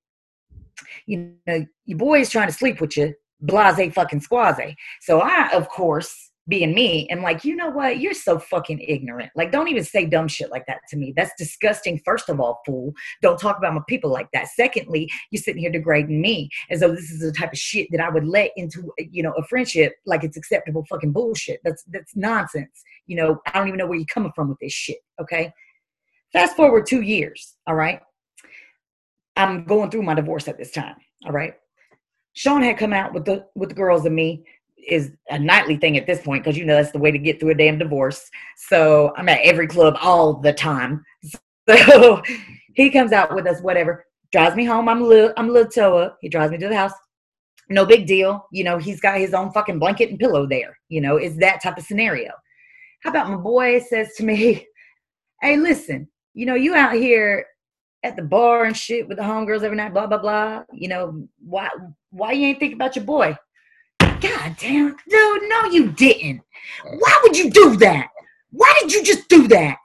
[1.05, 4.75] you know, your boy is trying to sleep with you, blase fucking squaze.
[5.01, 7.99] So I, of course, being me, am like, you know what?
[7.99, 9.31] You're so fucking ignorant.
[9.35, 11.13] Like, don't even say dumb shit like that to me.
[11.15, 11.99] That's disgusting.
[12.05, 12.93] First of all, fool.
[13.21, 14.47] Don't talk about my people like that.
[14.49, 17.99] Secondly, you're sitting here degrading me as though this is the type of shit that
[17.99, 21.61] I would let into, you know, a friendship like it's acceptable fucking bullshit.
[21.63, 22.83] That's that's nonsense.
[23.07, 24.97] You know, I don't even know where you're coming from with this shit.
[25.19, 25.51] Okay.
[26.31, 27.55] Fast forward two years.
[27.65, 28.01] All right.
[29.35, 30.95] I'm going through my divorce at this time.
[31.25, 31.55] All right.
[32.33, 34.43] Sean had come out with the with the girls and me
[34.87, 37.39] is a nightly thing at this point because you know that's the way to get
[37.39, 38.29] through a damn divorce.
[38.57, 41.03] So I'm at every club all the time.
[41.67, 42.21] So
[42.75, 44.87] he comes out with us, whatever, drives me home.
[44.87, 46.19] I'm a little, I'm a little up.
[46.21, 46.91] He drives me to the house.
[47.69, 48.45] No big deal.
[48.51, 50.77] You know, he's got his own fucking blanket and pillow there.
[50.89, 52.31] You know, it's that type of scenario.
[53.01, 54.67] How about my boy says to me,
[55.41, 57.45] Hey, listen, you know, you out here
[58.03, 60.63] at the bar and shit with the homegirls every night, blah, blah, blah.
[60.71, 61.69] You know, why
[62.11, 63.35] why you ain't think about your boy?
[63.99, 66.41] God damn, dude, no, you didn't.
[66.83, 68.09] Why would you do that?
[68.51, 69.77] Why did you just do that?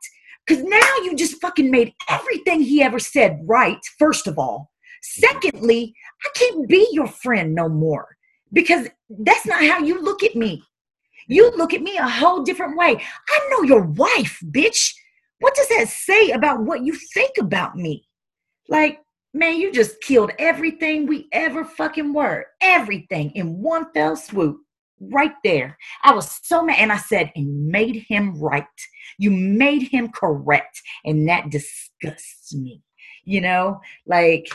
[0.47, 4.71] Because now you just fucking made everything he ever said right, first of all.
[5.03, 5.95] Secondly,
[6.25, 8.17] I can't be your friend no more
[8.53, 10.63] because that's not how you look at me.
[11.27, 13.01] You look at me a whole different way.
[13.29, 14.93] I know your wife, bitch.
[15.39, 18.09] What does that say about what you think about me?
[18.69, 19.01] Like,
[19.33, 22.47] man, you just killed everything we ever fucking were.
[22.61, 24.59] Everything in one fell swoop.
[25.03, 25.79] Right there.
[26.03, 26.77] I was so mad.
[26.79, 28.67] And I said, and made him right.
[29.19, 30.83] You made him correct.
[31.07, 32.83] And that disgusts me.
[33.25, 34.47] You know, like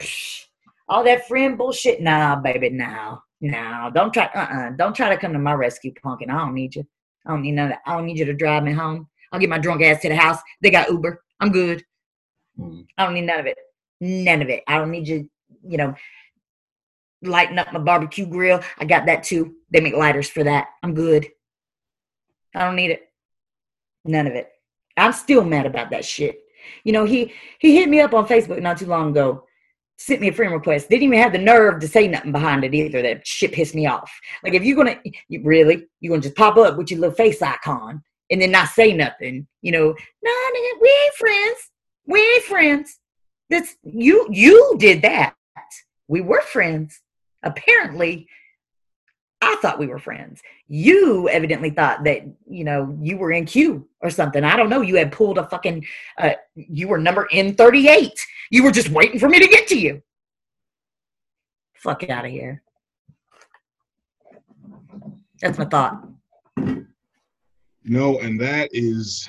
[0.88, 2.00] all that friend bullshit.
[2.00, 3.22] Nah, baby, now.
[3.40, 3.90] Nah.
[3.90, 4.70] Don't try uh-uh.
[4.76, 6.30] Don't try to come to my rescue, punkin.
[6.30, 6.86] I don't need you.
[7.26, 7.82] I don't need none of that.
[7.84, 9.08] I don't need you to drive me home.
[9.32, 10.38] I'll get my drunk ass to the house.
[10.62, 11.22] They got Uber.
[11.40, 11.84] I'm good.
[12.58, 12.86] Mm.
[12.96, 13.58] I don't need none of it.
[14.00, 14.62] None of it.
[14.66, 15.28] I don't need you,
[15.66, 15.94] you know,
[17.22, 18.60] lighting up my barbecue grill.
[18.78, 19.54] I got that too.
[19.70, 20.68] They make lighters for that.
[20.82, 21.26] I'm good.
[22.54, 23.08] I don't need it.
[24.04, 24.50] None of it.
[24.96, 26.40] I'm still mad about that shit.
[26.84, 29.44] You know, he he hit me up on Facebook not too long ago,
[29.96, 30.88] sent me a friend request.
[30.88, 33.02] Didn't even have the nerve to say nothing behind it either.
[33.02, 34.12] That shit pissed me off.
[34.42, 37.42] Like if you're gonna you, really, you're gonna just pop up with your little face
[37.42, 39.46] icon and then not say nothing.
[39.62, 41.70] You know, no, nigga, we ain't friends.
[42.06, 42.98] We ain't friends.
[43.50, 44.26] That's you.
[44.30, 45.34] You did that.
[46.06, 47.00] We were friends.
[47.42, 48.28] Apparently,
[49.40, 50.40] I thought we were friends.
[50.66, 54.44] You evidently thought that you know you were in queue or something.
[54.44, 54.80] I don't know.
[54.80, 55.86] You had pulled a fucking.
[56.18, 58.18] Uh, you were number N thirty eight.
[58.50, 60.02] You were just waiting for me to get to you.
[61.74, 62.62] Fuck out of here.
[65.40, 66.02] That's my thought.
[67.84, 69.28] No, and that is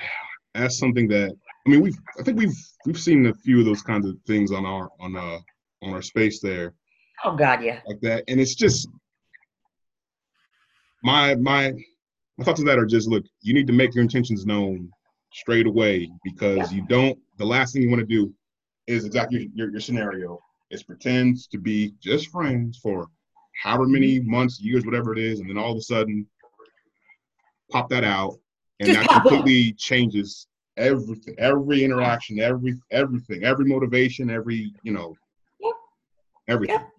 [0.55, 2.55] that's something that I mean we've I think we've
[2.85, 5.39] we've seen a few of those kinds of things on our on uh
[5.81, 6.73] on our space there.
[7.23, 7.79] Oh God, yeah.
[7.85, 8.87] Like that, and it's just
[11.03, 11.73] my my
[12.37, 14.89] my thoughts on that are just look, you need to make your intentions known
[15.33, 16.77] straight away because yeah.
[16.77, 17.19] you don't.
[17.37, 18.33] The last thing you want to do
[18.87, 20.39] is exactly your, your scenario
[20.71, 23.07] is pretend to be just friends for
[23.63, 26.25] however many months, years, whatever it is, and then all of a sudden
[27.71, 28.35] pop that out
[28.79, 29.77] and Just that completely up.
[29.77, 30.47] changes
[30.79, 35.15] everything, every interaction, every everything, every motivation, every you know,
[35.59, 35.73] yep.
[36.47, 36.77] everything.
[36.77, 36.89] Yep.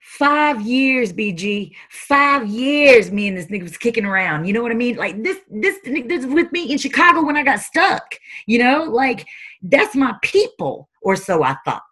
[0.00, 1.72] Five years, BG.
[1.88, 3.10] Five years.
[3.12, 4.44] Me and this nigga was kicking around.
[4.44, 4.96] You know what I mean?
[4.96, 8.02] Like this, this, this with me in Chicago when I got stuck.
[8.46, 9.24] You know, like
[9.62, 11.82] that's my people, or so I thought.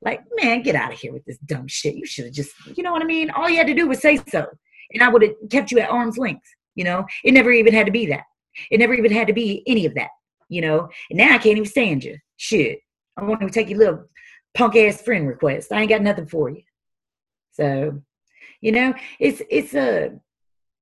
[0.00, 1.96] Like, man, get out of here with this dumb shit.
[1.96, 3.30] You should have just, you know what I mean?
[3.30, 4.46] All you had to do was say so,
[4.92, 6.46] and I would have kept you at arm's length.
[6.76, 8.24] You know, it never even had to be that.
[8.70, 10.10] It never even had to be any of that.
[10.48, 12.18] You know, and now I can't even stand you.
[12.36, 12.78] Shit,
[13.16, 14.04] I want to take your little
[14.54, 15.72] punk ass friend request.
[15.72, 16.62] I ain't got nothing for you.
[17.52, 18.00] So,
[18.60, 20.12] you know, it's it's a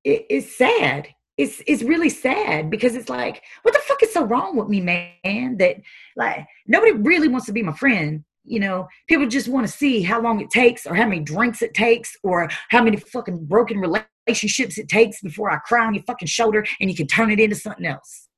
[0.05, 1.09] it, it's sad.
[1.37, 4.81] It's it's really sad because it's like, what the fuck is so wrong with me,
[4.81, 5.57] man?
[5.57, 5.77] That
[6.15, 10.03] like nobody really wants to be my friend you know, people just want to see
[10.03, 13.79] how long it takes or how many drinks it takes or how many fucking broken
[13.79, 17.41] relationships it takes before I cry on your fucking shoulder and you can turn it
[17.41, 18.29] into something else.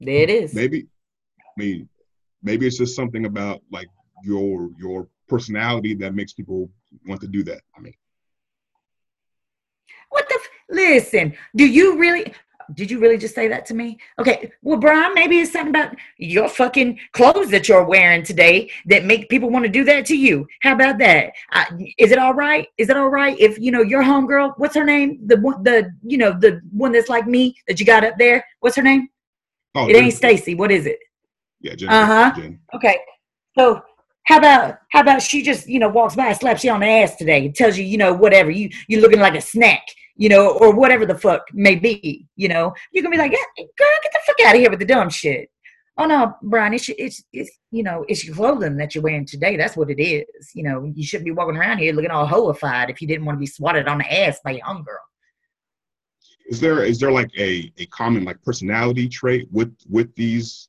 [0.00, 0.54] There it is.
[0.54, 0.86] Maybe,
[1.40, 1.88] I mean,
[2.42, 3.88] maybe it's just something about like
[4.22, 6.70] your your personality that makes people
[7.06, 7.60] want to do that.
[7.76, 7.94] I mean,
[10.10, 10.36] what the?
[10.36, 12.32] F- Listen, do you really?
[12.74, 13.98] Did you really just say that to me?
[14.18, 19.04] Okay, well, Brian, maybe it's something about your fucking clothes that you're wearing today that
[19.04, 20.46] make people want to do that to you.
[20.60, 21.32] How about that?
[21.52, 21.64] Uh,
[21.98, 22.68] is it all right?
[22.76, 24.54] Is it all right if you know your homegirl?
[24.58, 25.20] What's her name?
[25.26, 28.44] The one, the you know the one that's like me that you got up there.
[28.60, 29.08] What's her name?
[29.74, 30.04] Oh, it Jen.
[30.04, 30.54] ain't Stacy.
[30.54, 30.98] What is it?
[31.60, 31.88] Yeah, Jen.
[31.88, 32.40] Uh huh.
[32.74, 32.98] Okay,
[33.56, 33.82] so
[34.24, 37.16] how about how about she just you know walks by, slaps you on the ass
[37.16, 39.82] today, and tells you you know whatever you you're looking like a snack
[40.18, 43.64] you know, or whatever the fuck may be, you know, you can be like, yeah,
[43.78, 45.48] girl, get the fuck out of here with the dumb shit.
[45.96, 49.56] Oh no, Brian, it's, it's, it's, you know, it's your clothing that you're wearing today.
[49.56, 50.26] That's what it is.
[50.54, 53.36] You know, you shouldn't be walking around here looking all hoified if you didn't want
[53.36, 55.06] to be swatted on the ass by your own girl.
[56.50, 60.68] Is there, is there like a, a common like personality trait with, with these,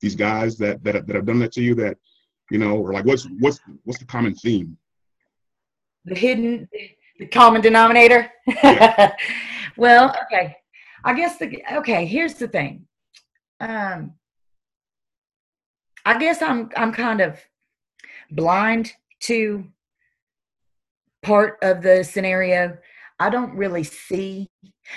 [0.00, 1.96] these guys that, that, that have done that to you that
[2.50, 4.78] You know, or like what's what's what's the common theme?
[6.06, 6.66] The hidden,
[7.18, 8.30] the common denominator.
[8.46, 9.14] Yeah.
[9.76, 10.56] well, okay.
[11.04, 12.06] I guess the okay.
[12.06, 12.86] Here's the thing.
[13.60, 14.14] Um,
[16.04, 17.38] I guess I'm I'm kind of
[18.30, 19.64] blind to
[21.22, 22.78] part of the scenario.
[23.20, 24.48] I don't really see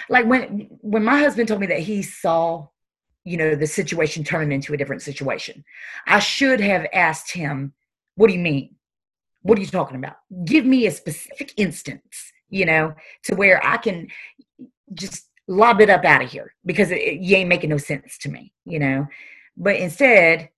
[0.09, 2.67] like when when my husband told me that he saw
[3.23, 5.63] you know the situation turn into a different situation.
[6.07, 7.73] I should have asked him,
[8.15, 8.75] "What do you mean?
[9.41, 10.17] What are you talking about?
[10.45, 14.07] Give me a specific instance, you know, to where I can
[14.93, 18.17] just lob it up out of here because it, it, you ain't making no sense
[18.19, 19.07] to me, you know."
[19.57, 20.49] But instead,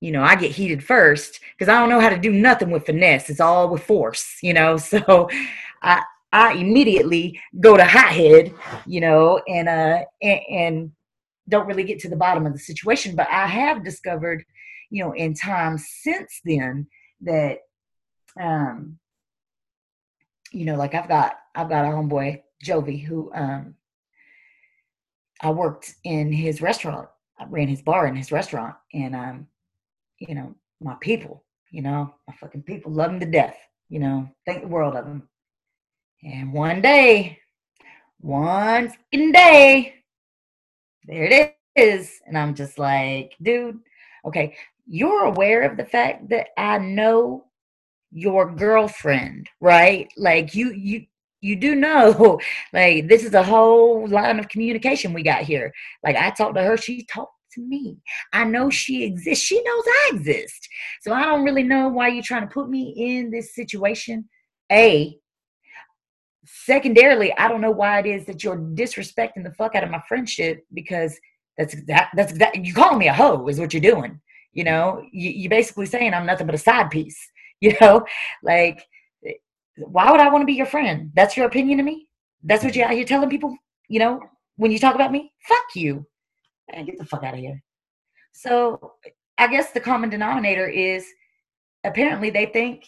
[0.00, 2.86] you know, I get heated first because I don't know how to do nothing with
[2.86, 3.30] finesse.
[3.30, 4.76] It's all with force, you know.
[4.78, 5.28] So
[5.82, 6.02] I
[6.32, 8.54] I immediately go to hothead,
[8.86, 10.92] you know, and uh and, and
[11.48, 13.14] don't really get to the bottom of the situation.
[13.14, 14.44] But I have discovered,
[14.90, 16.86] you know, in time since then
[17.20, 17.58] that
[18.40, 18.98] um
[20.52, 23.74] you know, like I've got I've got a homeboy, Jovi, who um
[25.40, 27.08] I worked in his restaurant.
[27.38, 29.46] I ran his bar in his restaurant and um
[30.18, 33.56] you know, my people, you know, my fucking people love him to death,
[33.88, 35.28] you know, think the world of him.
[36.22, 37.38] And one day,
[38.20, 39.94] one fucking day,
[41.04, 42.20] there it is.
[42.26, 43.80] And I'm just like, dude,
[44.24, 44.56] okay,
[44.86, 47.46] you're aware of the fact that I know
[48.12, 50.08] your girlfriend, right?
[50.16, 51.06] Like you, you,
[51.40, 52.40] you do know,
[52.72, 55.72] like this is a whole line of communication we got here.
[56.04, 57.98] Like I talked to her, she talked to me.
[58.32, 59.44] I know she exists.
[59.44, 60.68] She knows I exist.
[61.02, 64.28] So I don't really know why you're trying to put me in this situation.
[64.70, 65.18] A.
[66.44, 70.02] Secondarily, I don't know why it is that you're disrespecting the fuck out of my
[70.08, 71.18] friendship because
[71.56, 74.20] that's that that's that you calling me a hoe is what you're doing.
[74.52, 77.18] You know, you, you're basically saying I'm nothing but a side piece.
[77.66, 78.04] You know,
[78.42, 78.84] like
[79.76, 81.12] why would I want to be your friend?
[81.14, 82.08] That's your opinion of me?
[82.42, 83.56] That's what you're out here telling people,
[83.88, 84.20] you know,
[84.56, 85.32] when you talk about me?
[85.46, 86.04] Fuck you
[86.72, 87.62] and get the fuck out of here.
[88.32, 88.94] So
[89.38, 91.06] I guess the common denominator is
[91.84, 92.84] apparently they think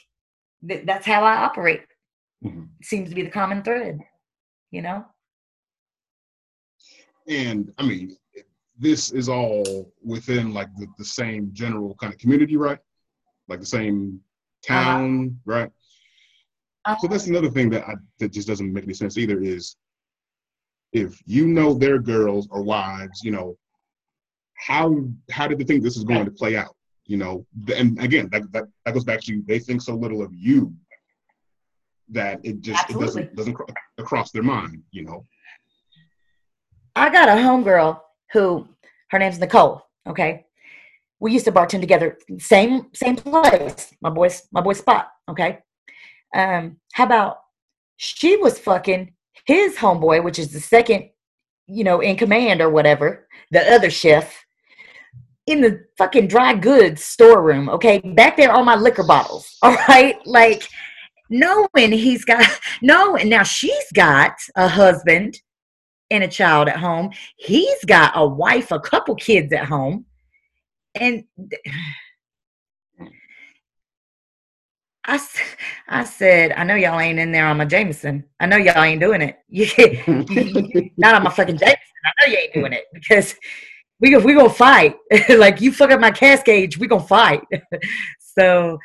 [0.62, 1.82] that that's how I operate.
[2.44, 2.64] Mm-hmm.
[2.82, 4.00] Seems to be the common thread,
[4.70, 5.04] you know?
[7.28, 8.16] And I mean,
[8.78, 12.78] this is all within like the, the same general kind of community, right?
[13.48, 14.20] Like the same.
[14.66, 15.58] Town, uh-huh.
[15.58, 15.70] right?
[16.86, 16.96] Uh-huh.
[17.00, 19.76] So that's another thing that I, that just doesn't make any sense either is
[20.92, 23.56] if you know their girls or wives, you know,
[24.54, 26.76] how how did they think this is going to play out?
[27.06, 29.44] You know, and again, that, that, that goes back to you.
[29.46, 30.72] they think so little of you
[32.10, 33.54] that it just it doesn't doesn't
[33.98, 34.82] cross their mind.
[34.90, 35.26] You know.
[36.96, 38.00] I got a homegirl
[38.32, 38.68] who
[39.10, 39.82] her name's Nicole.
[40.06, 40.46] Okay,
[41.24, 43.94] we used to bartend together, same same place.
[44.02, 45.08] My boy's my boy's spot.
[45.30, 45.58] Okay,
[46.36, 47.38] um, how about
[47.96, 49.14] she was fucking
[49.46, 51.08] his homeboy, which is the second,
[51.66, 54.44] you know, in command or whatever, the other chef
[55.46, 58.00] in the fucking dry goods storeroom, okay?
[58.00, 60.16] Back there on my liquor bottles, all right?
[60.26, 60.68] Like,
[61.30, 62.44] knowing he's got,
[62.82, 65.40] knowing now she's got a husband
[66.10, 70.04] and a child at home, he's got a wife, a couple kids at home,
[70.94, 71.24] and
[75.06, 75.20] I,
[75.86, 78.24] I said, I know y'all ain't in there on my Jameson.
[78.40, 79.38] I know y'all ain't doing it.
[80.96, 81.78] Not on my fucking Jameson.
[82.04, 83.34] I know you ain't doing it because
[84.00, 84.96] we we gonna fight.
[85.28, 87.42] like you fuck up my cascade, we gonna fight.
[88.38, 88.78] so,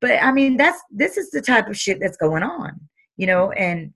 [0.00, 2.80] but I mean, that's this is the type of shit that's going on,
[3.16, 3.52] you know.
[3.52, 3.92] And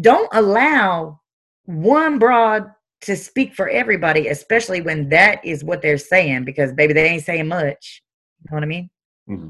[0.00, 1.20] don't allow
[1.66, 2.70] one broad
[3.04, 7.24] to speak for everybody, especially when that is what they're saying, because baby, they ain't
[7.24, 8.02] saying much.
[8.42, 8.90] You know what I mean?
[9.28, 9.48] Mm-hmm.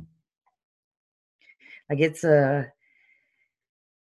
[1.91, 2.65] Like it's a, uh,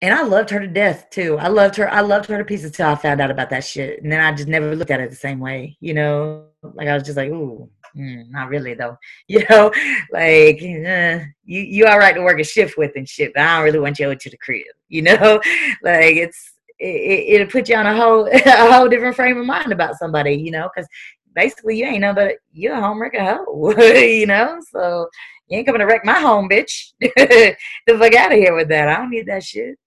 [0.02, 1.38] and I loved her to death too.
[1.38, 1.92] I loved her.
[1.92, 4.32] I loved her to pieces till I found out about that shit, and then I
[4.34, 5.78] just never looked at it the same way.
[5.80, 8.98] You know, like I was just like, ooh, mm, not really though.
[9.28, 9.72] You know,
[10.12, 13.56] like uh, you you all right to work a shift with and shit, but I
[13.56, 14.66] don't really want you to the crib.
[14.90, 15.42] You know,
[15.82, 19.72] like it's it, it'll put you on a whole a whole different frame of mind
[19.72, 20.34] about somebody.
[20.34, 20.88] You know, because
[21.34, 23.72] basically you ain't know but you're a home wrecker hoe.
[23.78, 25.08] you know, so
[25.48, 26.94] you ain't coming to wreck my home, bitch.
[27.00, 27.56] the
[27.88, 28.88] fuck out of here with that.
[28.88, 29.78] I don't need that shit.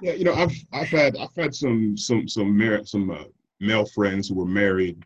[0.00, 3.24] yeah, you know, I've I've had I've had some some some mar- some uh,
[3.60, 5.02] male friends who were married,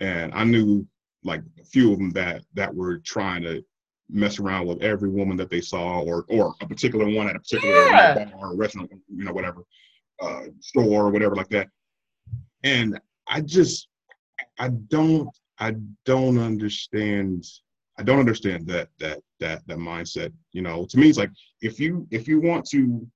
[0.00, 0.86] and I knew
[1.22, 3.62] like a few of them that that were trying to
[4.12, 7.40] mess around with every woman that they saw, or or a particular one at a
[7.40, 8.24] particular yeah.
[8.24, 9.62] bar or restaurant, you know, whatever,
[10.20, 11.68] uh, store or whatever like that.
[12.62, 13.88] And I just
[14.58, 17.44] I don't I don't understand.
[17.98, 20.32] I don't understand that that that that mindset.
[20.52, 21.30] You know, to me, it's like
[21.60, 23.06] if you if you want to,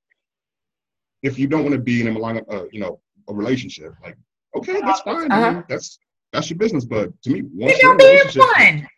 [1.23, 4.17] if you don't want to be in a uh, you know a relationship, like
[4.57, 5.31] okay, that's fine.
[5.31, 5.63] Uh-huh.
[5.69, 5.99] That's
[6.33, 6.85] that's your business.
[6.85, 8.89] But to me, once you're in a relationship,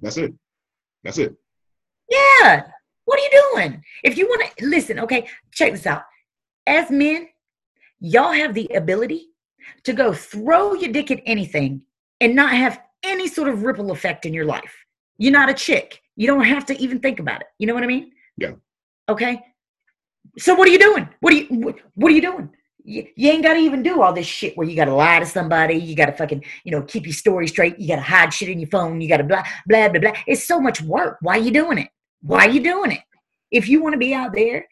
[0.00, 0.34] that's it.
[1.04, 1.34] That's it.
[2.08, 2.62] Yeah.
[3.04, 3.84] What are you doing?
[4.04, 6.02] If you want to listen, okay, check this out.
[6.66, 7.28] As men,
[8.00, 9.28] y'all have the ability
[9.84, 11.82] to go throw your dick at anything
[12.20, 14.74] and not have any sort of ripple effect in your life.
[15.18, 16.00] You're not a chick.
[16.16, 17.46] You don't have to even think about it.
[17.58, 18.12] You know what I mean?
[18.36, 18.52] Yeah.
[19.08, 19.40] Okay.
[20.38, 21.08] So what are you doing?
[21.20, 22.50] What are you what, what are you doing?
[22.84, 25.18] You, you ain't got to even do all this shit where you got to lie
[25.18, 25.74] to somebody.
[25.74, 27.78] You got to fucking, you know, keep your story straight.
[27.78, 29.00] You got to hide shit in your phone.
[29.00, 30.12] You got to blah, blah, blah, blah.
[30.26, 31.18] It's so much work.
[31.20, 31.88] Why are you doing it?
[32.22, 33.00] Why are you doing it?
[33.50, 34.66] If you want to be out there,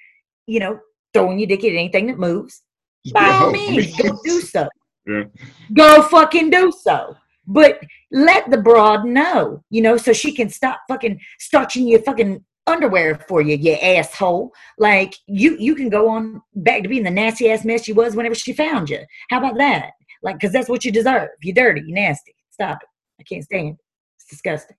[0.47, 0.79] you know,
[1.13, 2.63] throwing your dick at anything that moves,
[3.13, 4.69] by yeah, all means, go do so.
[5.07, 5.25] Yeah.
[5.73, 7.17] Go fucking do so.
[7.47, 12.45] But let the broad know, you know, so she can stop fucking starching your fucking
[12.69, 14.53] underwear for you, you asshole.
[14.79, 18.15] Like you, you can go on back to being the nasty ass mess you was
[18.15, 19.01] whenever she found you.
[19.31, 19.91] How about that?
[20.23, 21.31] Like, because that's what you deserve.
[21.43, 21.83] You're dirty.
[21.87, 22.35] You're nasty.
[22.51, 22.89] Stop it.
[23.21, 23.77] I can't stand it.
[24.17, 24.77] It's disgusting.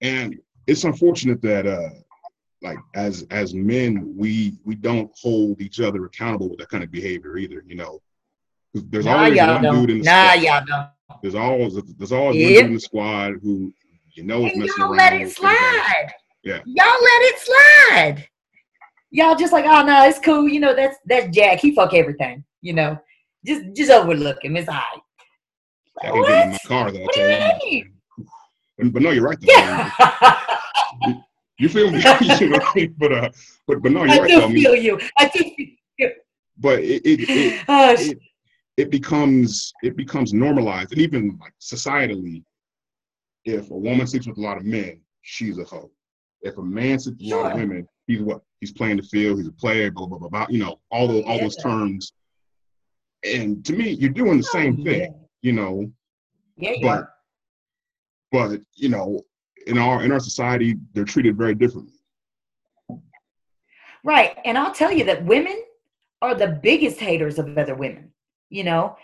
[0.00, 0.36] And
[0.66, 1.88] it's unfortunate that, uh,
[2.60, 6.90] like as as men, we we don't hold each other accountable with that kind of
[6.90, 7.62] behavior either.
[7.66, 8.00] You know,
[8.74, 9.74] there's nah, always one don't.
[9.74, 10.42] dude in the nah, squad.
[10.42, 11.22] y'all don't.
[11.22, 12.46] There's always there's always yep.
[12.46, 13.72] one dude in the squad who
[14.18, 14.96] you know it's messing y'all around.
[14.96, 16.12] let it slide.
[16.42, 16.60] Yeah.
[16.66, 18.28] Y'all let it slide.
[19.10, 20.48] Y'all just like, oh no, it's cool.
[20.48, 21.60] You know, that's that's Jack.
[21.60, 22.44] He fuck everything.
[22.60, 22.98] You know,
[23.46, 24.56] just just overlook him.
[24.56, 25.00] It's all right.
[26.02, 27.00] I can get in my car though.
[27.00, 27.92] What do you mean?
[28.76, 29.38] But, but no, you're right.
[29.40, 29.90] Though, yeah.
[31.06, 31.22] you,
[31.58, 32.02] you, feel me?
[32.40, 33.30] you know But uh,
[33.68, 34.30] but but no, you're I right.
[34.32, 35.00] I do feel you.
[35.16, 36.10] I do feel you.
[36.58, 38.18] But it it, it, oh, it
[38.76, 42.42] it becomes it becomes normalized, and even like societally,
[43.44, 45.90] if a woman sleeps with a lot of men, she's a hoe.
[46.42, 48.42] If a man sleeps with a lot of women, he's what?
[48.60, 49.38] He's playing the field.
[49.38, 49.90] He's a player.
[49.90, 50.46] Blah blah blah blah.
[50.48, 52.12] You know all those all those terms.
[53.24, 55.14] And to me, you're doing the oh, same thing.
[55.42, 55.90] You know.
[56.56, 57.12] Yeah, you but, are.
[58.30, 59.22] But you know,
[59.66, 61.94] in our in our society, they're treated very differently.
[64.04, 65.60] Right, and I'll tell you that women
[66.22, 68.12] are the biggest haters of other women.
[68.50, 68.96] You know,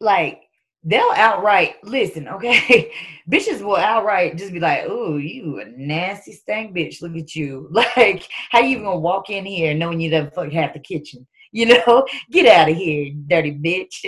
[0.00, 0.42] like
[0.82, 2.92] they'll outright listen, okay?
[3.30, 7.02] Bitches will outright just be like, "Ooh, you a nasty stank bitch.
[7.02, 7.68] Look at you.
[7.96, 11.26] Like, how you gonna walk in here knowing you done fuck half the kitchen?
[11.52, 14.04] You know, get out of here, dirty bitch.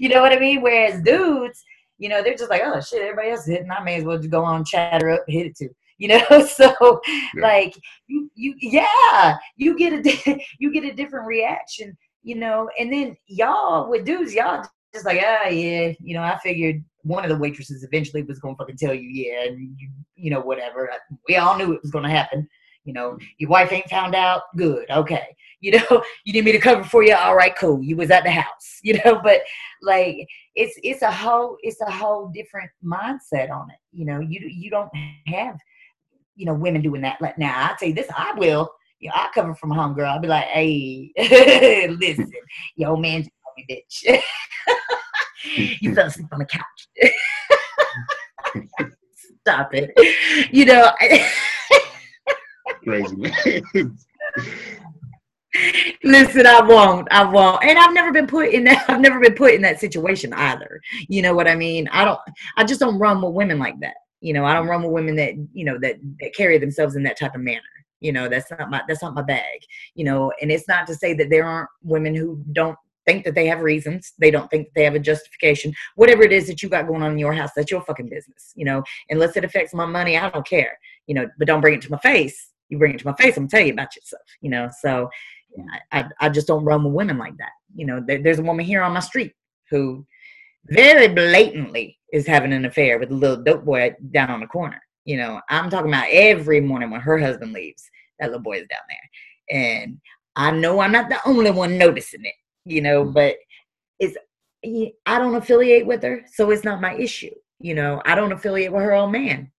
[0.00, 0.62] you know what I mean?
[0.62, 1.62] Whereas dudes,
[1.98, 3.70] you know, they're just like, oh shit, everybody else is hitting.
[3.70, 5.70] I may as well just go on chatter up, hit it too.
[5.98, 7.40] You know, so yeah.
[7.40, 7.76] like
[8.08, 11.96] you, you, yeah, you get a you get a different reaction.
[12.24, 16.38] You know, and then y'all with dudes, y'all just like, ah, yeah, you know, I
[16.38, 19.88] figured one of the waitresses eventually was going to fucking tell you, yeah, and you,
[20.14, 20.90] you know, whatever.
[21.28, 22.48] We all knew it was going to happen.
[22.84, 24.42] You know, your wife ain't found out.
[24.56, 24.90] Good.
[24.90, 25.36] Okay.
[25.60, 27.14] You know, you need me to cover for you.
[27.14, 27.82] All right, cool.
[27.82, 28.46] You was at the house.
[28.84, 29.42] You know, but
[29.80, 30.26] like
[30.56, 33.76] it's it's a whole it's a whole different mindset on it.
[33.92, 34.90] You know, you you don't
[35.28, 35.56] have
[36.34, 37.20] you know women doing that.
[37.20, 38.68] Like now, I tell you this, I will.
[38.98, 40.12] You know, I cover from home, girl.
[40.12, 41.12] I'll be like, hey,
[42.00, 42.32] listen,
[42.74, 43.24] yo, man,
[43.56, 44.20] me bitch.
[45.80, 46.88] you fell asleep on the couch.
[49.40, 49.92] Stop it.
[50.52, 50.90] You know.
[52.84, 53.96] Crazy man.
[56.02, 57.08] Listen, I won't.
[57.10, 57.62] I won't.
[57.64, 58.84] And I've never been put in that.
[58.88, 60.80] I've never been put in that situation either.
[61.08, 61.88] You know what I mean?
[61.88, 62.20] I don't.
[62.56, 63.96] I just don't run with women like that.
[64.20, 67.02] You know, I don't run with women that you know that that carry themselves in
[67.02, 67.60] that type of manner.
[68.00, 69.60] You know, that's not my that's not my bag.
[69.94, 73.34] You know, and it's not to say that there aren't women who don't think that
[73.34, 74.12] they have reasons.
[74.18, 75.74] They don't think they have a justification.
[75.96, 78.52] Whatever it is that you got going on in your house, that's your fucking business.
[78.54, 80.78] You know, unless it affects my money, I don't care.
[81.06, 82.50] You know, but don't bring it to my face.
[82.68, 84.22] You bring it to my face, I'm gonna tell you about yourself.
[84.40, 85.10] You know, so
[85.92, 87.52] I, I just don't run with women like that.
[87.74, 89.32] You know, there, there's a woman here on my street
[89.70, 90.06] who
[90.66, 94.80] very blatantly is having an affair with a little dope boy down on the corner.
[95.04, 97.82] You know, I'm talking about every morning when her husband leaves,
[98.18, 99.60] that little boy is down there.
[99.60, 100.00] And
[100.36, 102.34] I know I'm not the only one noticing it,
[102.64, 103.12] you know, mm.
[103.12, 103.36] but
[103.98, 104.16] it's,
[105.06, 107.34] I don't affiliate with her, so it's not my issue.
[107.58, 109.50] You know, I don't affiliate with her old man.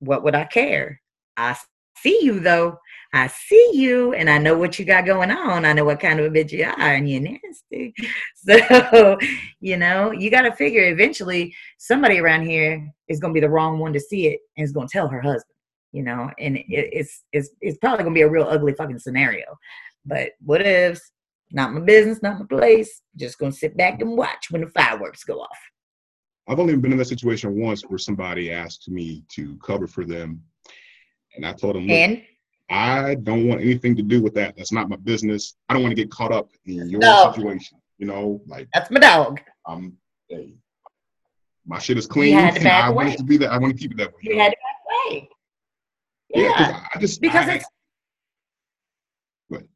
[0.00, 1.00] What would I care?
[1.36, 1.56] I
[2.02, 2.78] see you though.
[3.12, 5.64] I see you and I know what you got going on.
[5.64, 7.94] I know what kind of a bitch you are and you're nasty.
[8.34, 9.18] So,
[9.60, 13.50] you know, you got to figure eventually somebody around here is going to be the
[13.50, 15.54] wrong one to see it and is going to tell her husband,
[15.92, 18.98] you know, and it, it's, it's, it's probably going to be a real ugly fucking
[18.98, 19.44] scenario.
[20.06, 20.98] But what if?
[21.52, 23.02] Not my business, not my place.
[23.16, 25.58] Just to sit back and watch when the fireworks go off.
[26.48, 30.42] I've only been in that situation once where somebody asked me to cover for them,
[31.36, 32.22] and I told them, And
[32.70, 34.56] I don't want anything to do with that.
[34.56, 35.56] That's not my business.
[35.68, 37.78] I don't want to get caught up in your situation.
[37.98, 39.40] You know, like that's my dog.
[39.66, 39.96] I'm,
[40.28, 40.54] hey,
[41.66, 42.34] my shit is clean.
[42.34, 43.50] had to back I want it to be that.
[43.50, 44.20] I want to keep it that way.
[44.22, 44.42] You know?
[44.42, 45.28] had to back away.
[46.30, 47.66] yeah, Yeah, I just because I, it's
[49.50, 49.68] Go ahead.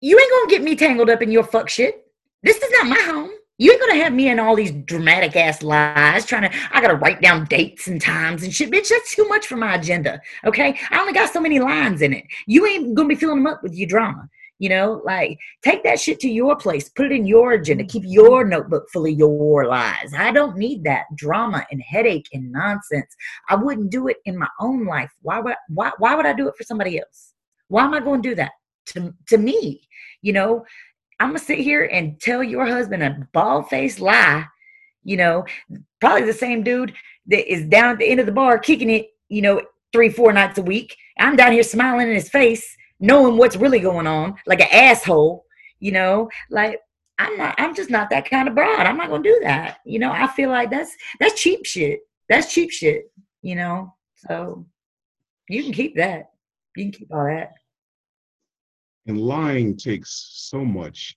[0.00, 2.06] You ain't gonna get me tangled up in your fuck shit.
[2.42, 3.30] This is not my home.
[3.58, 6.58] You ain't gonna have me in all these dramatic ass lies trying to.
[6.72, 8.88] I gotta write down dates and times and shit, bitch.
[8.88, 10.18] That's too much for my agenda.
[10.46, 12.24] Okay, I only got so many lines in it.
[12.46, 14.26] You ain't gonna be filling them up with your drama.
[14.58, 18.04] You know, like take that shit to your place, put it in your agenda, keep
[18.06, 20.12] your notebook full of your lies.
[20.16, 23.14] I don't need that drama and headache and nonsense.
[23.50, 25.10] I wouldn't do it in my own life.
[25.20, 27.34] Why would why why would I do it for somebody else?
[27.68, 28.52] Why am I going to do that
[28.92, 29.82] to to me?
[30.22, 30.64] You know,
[31.18, 34.46] I'm gonna sit here and tell your husband a bald faced lie.
[35.02, 35.44] You know,
[36.00, 36.94] probably the same dude
[37.26, 39.10] that is down at the end of the bar kicking it.
[39.28, 39.62] You know,
[39.92, 40.96] three four nights a week.
[41.18, 45.44] I'm down here smiling in his face, knowing what's really going on, like an asshole.
[45.78, 46.80] You know, like
[47.18, 47.54] I'm not.
[47.58, 48.86] I'm just not that kind of broad.
[48.86, 49.78] I'm not gonna do that.
[49.84, 52.00] You know, I feel like that's that's cheap shit.
[52.28, 53.12] That's cheap shit.
[53.42, 54.66] You know, so
[55.48, 56.30] you can keep that.
[56.76, 57.52] You can keep all that.
[59.06, 61.16] And lying takes so much,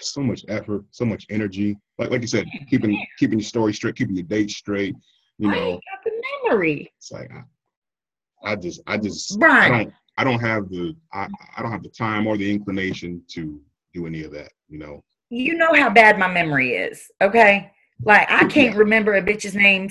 [0.00, 1.76] so much effort, so much energy.
[1.98, 4.94] Like like you said, keeping keeping your story straight, keeping your dates straight.
[5.38, 6.92] You know, ain't got the memory.
[6.96, 9.64] it's like I, I just I just right.
[9.64, 13.22] I don't I don't have the I, I don't have the time or the inclination
[13.28, 13.60] to
[13.94, 14.50] do any of that.
[14.68, 15.04] You know.
[15.30, 17.70] you know how bad my memory is, okay?
[18.04, 19.90] Like I can't remember a bitch's name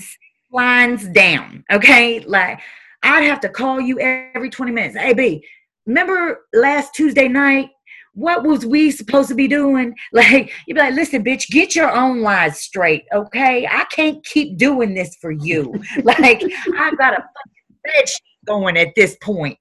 [0.52, 2.20] lines down, okay?
[2.20, 2.60] Like
[3.02, 4.96] I'd have to call you every 20 minutes.
[4.96, 5.44] Hey B,
[5.88, 7.70] remember last Tuesday night?
[8.14, 9.94] What was we supposed to be doing?
[10.12, 13.66] Like you'd be like, listen, bitch, get your own lies straight, okay?
[13.66, 15.72] I can't keep doing this for you.
[16.04, 16.42] like
[16.76, 18.04] I've got a fucking bed
[18.46, 19.58] going at this point.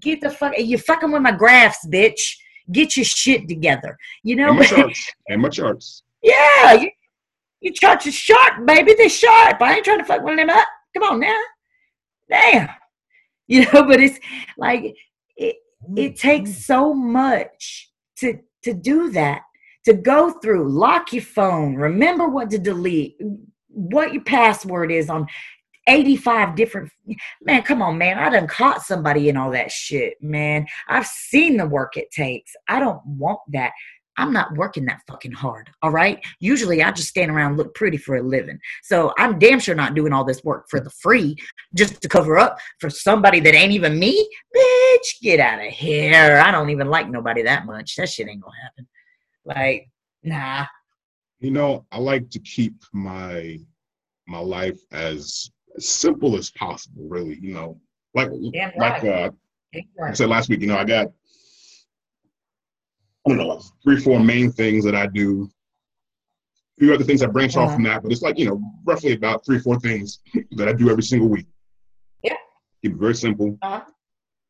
[0.00, 2.20] Get the fuck you fucking with my graphs, bitch.
[2.72, 3.96] Get your shit together.
[4.22, 5.12] You know, And my charts.
[5.28, 6.02] And my charts.
[6.22, 6.90] yeah, you,
[7.60, 8.94] you charts are sharp, baby.
[8.96, 9.60] They're sharp.
[9.60, 10.66] I ain't trying to fuck one of them up.
[10.94, 11.40] Come on now.
[12.30, 12.68] Damn.
[13.46, 14.18] You know, but it's
[14.56, 14.94] like
[15.36, 15.56] it
[15.96, 19.42] it takes so much to to do that.
[19.84, 23.18] To go through, lock your phone, remember what to delete,
[23.68, 25.26] what your password is on
[25.86, 26.90] 85 different
[27.42, 30.66] man come on man i done caught somebody in all that shit man.
[30.88, 32.52] I've seen the work it takes.
[32.68, 33.72] I don't want that
[34.16, 36.24] i'm not working that fucking hard all right?
[36.40, 38.58] Usually i just stand around and look pretty for a living.
[38.82, 41.36] So i'm damn sure not doing all this work for the free
[41.74, 44.28] just to cover up for somebody that ain't even me?
[44.56, 46.40] Bitch get out of here.
[46.44, 47.96] I don't even like nobody that much.
[47.96, 48.86] That shit ain't gonna happen.
[49.44, 49.88] Like
[50.22, 50.66] nah.
[51.40, 53.58] You know, I like to keep my
[54.26, 57.06] my life as, as simple as possible.
[57.08, 57.78] Really, you know,
[58.14, 59.24] like Damn like right.
[59.24, 59.30] uh,
[59.74, 60.60] like I said last week.
[60.60, 61.08] You know, I got
[63.26, 65.48] I don't know three four main things that I do.
[66.76, 69.12] A few other things that branch off from that, but it's like you know roughly
[69.12, 70.20] about three four things
[70.52, 71.46] that I do every single week.
[72.22, 72.36] Yeah.
[72.82, 73.84] Keep it very simple, Uh-huh.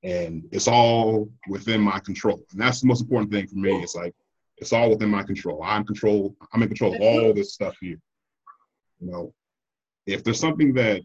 [0.03, 3.83] and it's all within my control, and that's the most important thing for me.
[3.83, 4.15] It's like
[4.59, 5.63] it's all within my control.
[5.63, 6.35] I'm control.
[6.53, 7.99] I'm in control of all this stuff here.
[9.01, 9.35] You know,
[10.07, 11.03] if there's something that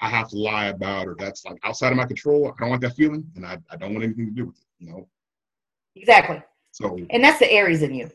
[0.00, 2.82] I have to lie about or that's like outside of my control, I don't want
[2.82, 4.64] that feeling, and I, I don't want anything to do with it.
[4.84, 5.08] You know,
[5.96, 6.42] exactly
[6.74, 8.10] so and that's the aries in you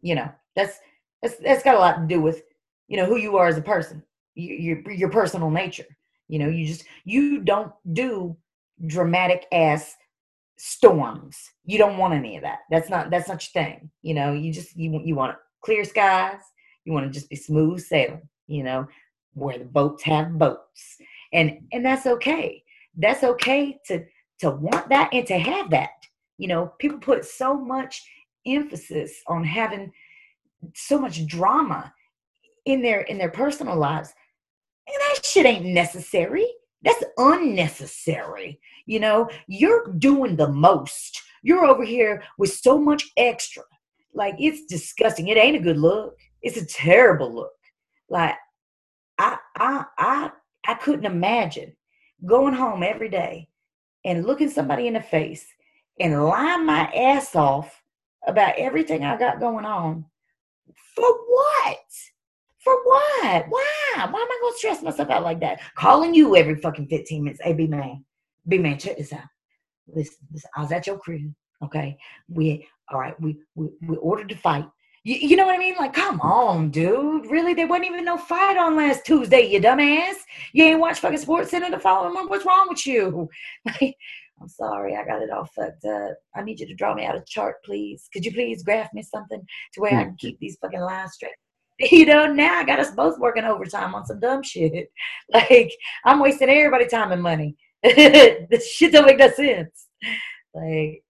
[0.00, 0.78] you know that's
[1.20, 2.42] that's that's got a lot to do with
[2.86, 4.02] you know who you are as a person
[4.34, 5.86] you, your your personal nature
[6.28, 8.36] you know you just you don't do
[8.86, 9.96] dramatic ass
[10.60, 11.50] storms.
[11.64, 12.60] You don't want any of that.
[12.70, 15.84] That's not that's not your thing you know you just you want you want clear
[15.84, 16.40] skies
[16.84, 18.86] you want to just be smooth sailing you know
[19.34, 20.98] where the boats have boats.
[21.32, 22.62] And and that's okay.
[22.96, 24.04] That's okay to
[24.40, 25.90] to want that and to have that
[26.38, 28.02] you know, people put so much
[28.46, 29.92] emphasis on having
[30.74, 31.92] so much drama
[32.64, 34.12] in their in their personal lives.
[34.86, 36.46] And that shit ain't necessary.
[36.82, 38.60] That's unnecessary.
[38.86, 41.20] You know, you're doing the most.
[41.42, 43.64] You're over here with so much extra.
[44.14, 45.28] Like it's disgusting.
[45.28, 46.16] It ain't a good look.
[46.42, 47.52] It's a terrible look.
[48.08, 48.36] Like
[49.18, 50.30] I I I
[50.66, 51.74] I couldn't imagine
[52.24, 53.48] going home every day
[54.04, 55.46] and looking somebody in the face
[56.00, 57.82] and lying my ass off
[58.26, 60.04] about everything I got going on.
[60.94, 61.78] For what?
[62.58, 63.46] For what?
[63.48, 63.94] Why?
[63.96, 65.60] Why am I gonna stress myself out like that?
[65.74, 67.40] Calling you every fucking 15 minutes.
[67.42, 68.02] Hey, BMan.
[68.46, 69.20] B man, check this out.
[69.86, 71.32] Listen, listen, I was at your crib.
[71.62, 71.96] Okay.
[72.28, 74.66] We all right, we we, we ordered to fight.
[75.04, 75.74] You, you know what I mean?
[75.78, 77.30] Like, come on, dude.
[77.30, 77.54] Really?
[77.54, 80.16] There wasn't even no fight on last Tuesday, you dumbass.
[80.52, 82.28] You ain't watch fucking SportsCenter the following month.
[82.28, 83.28] What's wrong with you?
[83.64, 83.96] Like,
[84.40, 86.16] I'm sorry, I got it all fucked up.
[86.34, 88.08] I need you to draw me out a chart, please.
[88.12, 89.40] Could you please graph me something
[89.74, 91.32] to where I can keep these fucking lines straight?
[91.92, 94.90] You know, now I got us both working overtime on some dumb shit.
[95.32, 95.72] Like,
[96.04, 97.56] I'm wasting everybody time and money.
[97.82, 99.86] this shit don't make no sense.
[100.54, 101.04] Like,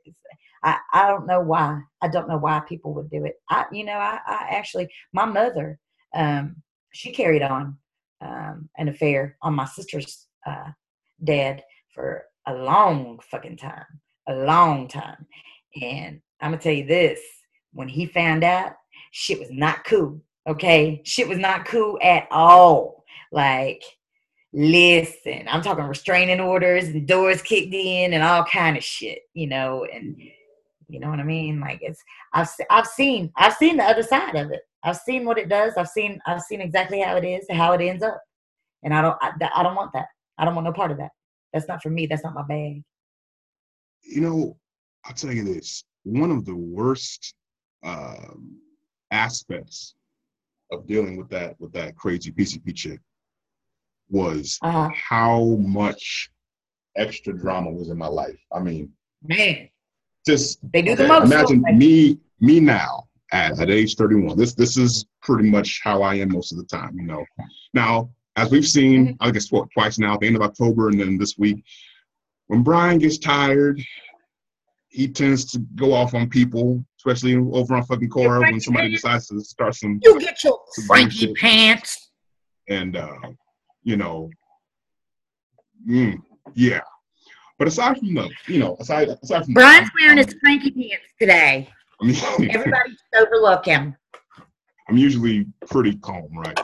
[0.62, 1.80] I, I don't know why.
[2.02, 3.36] I don't know why people would do it.
[3.48, 5.78] I, you know, I, I actually, my mother,
[6.14, 6.56] um,
[6.92, 7.78] she carried on
[8.20, 10.70] um, an affair on my sister's uh,
[11.24, 11.62] dad
[11.94, 13.84] for a long fucking time,
[14.28, 15.26] a long time.
[15.80, 17.20] And I'm gonna tell you this:
[17.72, 18.72] when he found out,
[19.12, 20.20] shit was not cool.
[20.48, 23.04] Okay, shit was not cool at all.
[23.30, 23.82] Like,
[24.52, 29.46] listen, I'm talking restraining orders and doors kicked in and all kind of shit, you
[29.46, 30.16] know, and
[30.88, 31.60] you know what I mean.
[31.60, 32.02] Like, it's
[32.32, 34.62] I've I've seen I've seen the other side of it.
[34.82, 35.74] I've seen what it does.
[35.76, 38.22] I've seen I've seen exactly how it is, how it ends up,
[38.82, 40.06] and I don't I, I don't want that.
[40.38, 41.10] I don't want no part of that.
[41.52, 42.06] That's not for me.
[42.06, 42.82] That's not my bag.
[44.02, 44.56] You know,
[45.04, 45.84] I'll tell you this.
[46.04, 47.34] One of the worst
[47.82, 48.58] um,
[49.10, 49.94] aspects
[50.72, 53.00] of dealing with that with that crazy PCP chick
[54.10, 54.90] was uh-huh.
[54.92, 56.30] how much
[56.96, 58.38] extra drama was in my life.
[58.52, 58.92] I mean,
[59.22, 59.68] man,
[60.26, 61.32] just they do the most.
[61.32, 64.36] Imagine me me now at, at age 31.
[64.36, 66.96] This this is pretty much how I am most of the time.
[66.96, 67.24] You know,
[67.74, 69.16] now as we've seen, mm-hmm.
[69.20, 71.64] I guess what twice now, at the end of October and then this week,
[72.46, 73.80] when Brian gets tired,
[74.88, 79.26] he tends to go off on people, especially over on fucking Quora when somebody decides
[79.28, 80.00] to start some.
[80.02, 82.10] You get your Frankie pants.
[82.68, 83.18] And uh,
[83.82, 84.30] you know,
[85.88, 86.16] mm,
[86.54, 86.80] yeah.
[87.58, 91.04] But aside from the, you know, aside aside from Brian's wearing um, his Frankie pants
[91.20, 91.68] today.
[92.00, 93.96] I mean, Everybody overlook him.
[94.88, 96.58] I'm usually pretty calm, right?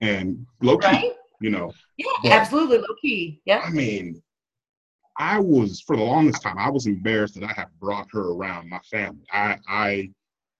[0.00, 1.12] And low key, right?
[1.40, 1.72] you know.
[1.96, 3.40] Yeah, but, absolutely low key.
[3.44, 3.62] Yeah.
[3.64, 4.22] I mean,
[5.18, 8.68] I was for the longest time I was embarrassed that I had brought her around
[8.68, 9.24] my family.
[9.32, 10.10] I I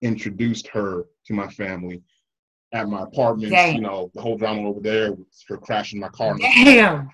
[0.02, 2.02] introduced her to my family
[2.72, 3.52] at my apartment.
[3.52, 3.76] Damn.
[3.76, 6.36] You know, the whole drama over there with her crashing my car.
[6.38, 7.08] Damn.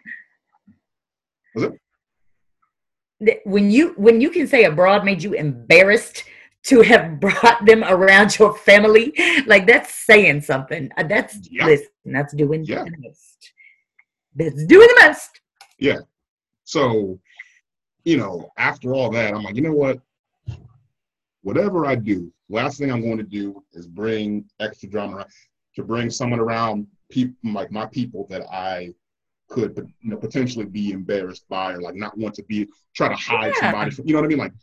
[1.54, 3.40] Was it?
[3.44, 6.24] When you when you can say abroad made you embarrassed
[6.64, 9.12] to have brought them around your family,
[9.46, 10.90] like that's saying something.
[10.96, 11.66] Uh, that's yeah.
[11.66, 12.84] listen, that's doing yeah.
[12.84, 13.52] the most.
[14.34, 15.40] That's doing the most.
[15.78, 15.98] Yeah.
[16.64, 17.18] So,
[18.04, 20.00] you know, after all that, I'm like, you know what?
[21.42, 25.26] Whatever I do, last thing I'm going to do is bring extra drama
[25.76, 28.94] to bring someone around people like my people that I
[29.48, 32.66] could you know, potentially be embarrassed by or like not want to be
[32.96, 33.60] try to hide yeah.
[33.60, 34.38] somebody from, you know what I mean?
[34.38, 34.54] Like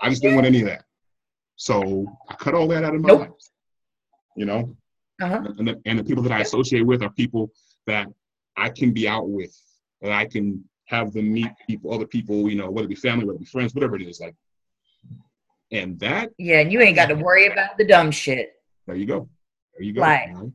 [0.00, 0.84] I just didn't want any of that.
[1.56, 3.20] So I cut all that out of my nope.
[3.20, 3.30] life.
[4.36, 4.76] You know?
[5.20, 5.42] Uh-huh.
[5.58, 7.50] And, the, and the people that I associate with are people
[7.86, 8.08] that
[8.56, 9.54] I can be out with,
[10.00, 13.24] and I can have them meet people, other people, you know, whether it be family,
[13.24, 14.20] whether it be friends, whatever it is.
[14.20, 14.34] Like,
[15.70, 16.30] and that.
[16.38, 18.54] Yeah, and you ain't got to worry about the dumb shit.
[18.86, 19.28] There you go.
[19.74, 20.00] There you go.
[20.00, 20.52] Like, you know?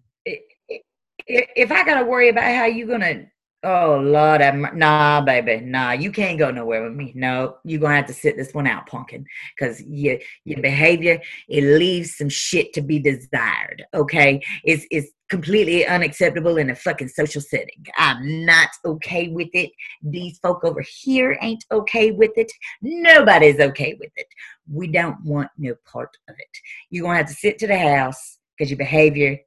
[1.27, 3.25] if I got to worry about how you gonna
[3.65, 5.93] Oh Lord, I'm, nah, baby, nah.
[5.93, 7.11] You can't go nowhere with me.
[7.15, 9.25] No, you're gonna have to sit this one out, punkin,
[9.57, 11.19] because your your behavior
[11.49, 13.83] it leaves some shit to be desired.
[13.95, 17.83] Okay, it's it's completely unacceptable in a fucking social setting.
[17.97, 19.71] I'm not okay with it.
[20.03, 22.51] These folk over here ain't okay with it.
[22.83, 24.27] Nobody's okay with it.
[24.71, 26.57] We don't want no part of it.
[26.91, 29.39] You're gonna have to sit to the house because your behavior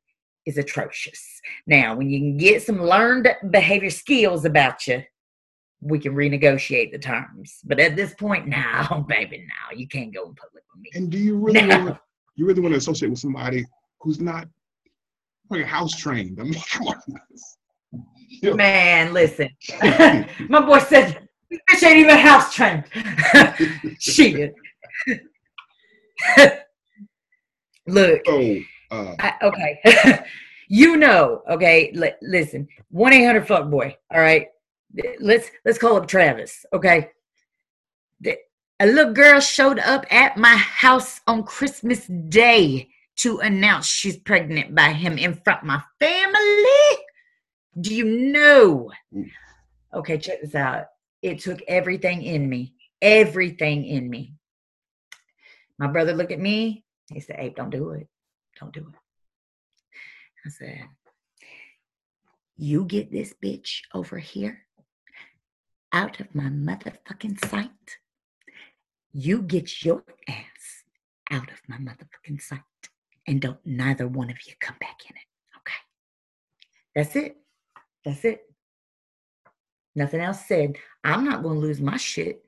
[0.49, 1.41] is atrocious.
[1.66, 5.03] Now, when you can get some learned behavior skills about you,
[5.81, 7.59] we can renegotiate the terms.
[7.65, 10.91] But at this point, now, baby, now you can't go in public with me.
[10.95, 11.85] And do you really now.
[11.85, 11.99] want
[12.35, 13.66] you really want to associate with somebody
[14.01, 14.49] who's not
[15.51, 16.39] like house trained?
[16.41, 18.57] I mean, come on.
[18.57, 19.49] Man, listen.
[20.49, 22.85] My boy said this ain't even house trained.
[23.99, 24.55] Shit.
[27.87, 28.20] Look.
[28.29, 28.59] Oh
[28.90, 30.24] uh, I, okay.
[30.69, 31.93] you know, okay.
[31.94, 33.97] L- listen, one eight hundred fuck boy.
[34.12, 34.47] All right.
[35.20, 36.65] Let's let's call up Travis.
[36.73, 37.10] Okay.
[38.81, 44.73] A little girl showed up at my house on Christmas Day to announce she's pregnant
[44.74, 47.02] by him in front of my family.
[47.81, 48.93] Do you know?
[49.93, 50.86] Okay, check this out.
[51.23, 54.35] It took everything in me, everything in me.
[55.78, 56.85] My brother looked at me.
[57.12, 58.06] He said, Abe, don't do it.
[58.59, 58.95] Don't do it.
[60.47, 60.85] I said,
[62.57, 64.65] You get this bitch over here
[65.93, 67.71] out of my motherfucking sight.
[69.13, 70.85] You get your ass
[71.31, 72.61] out of my motherfucking sight.
[73.27, 75.59] And don't neither one of you come back in it.
[75.59, 75.75] Okay.
[76.95, 77.37] That's it.
[78.05, 78.43] That's it.
[79.95, 80.77] Nothing else said.
[81.05, 82.45] I'm not going to lose my shit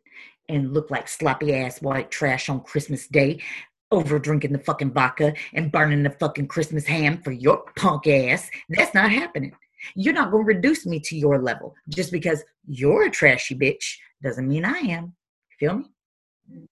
[0.49, 3.41] and look like sloppy ass white trash on Christmas Day
[3.91, 8.49] over drinking the fucking vodka and burning the fucking Christmas ham for your punk ass.
[8.69, 9.53] That's not happening.
[9.95, 13.97] You're not going to reduce me to your level just because you're a trashy bitch
[14.23, 15.15] doesn't mean I am.
[15.59, 16.69] Feel me?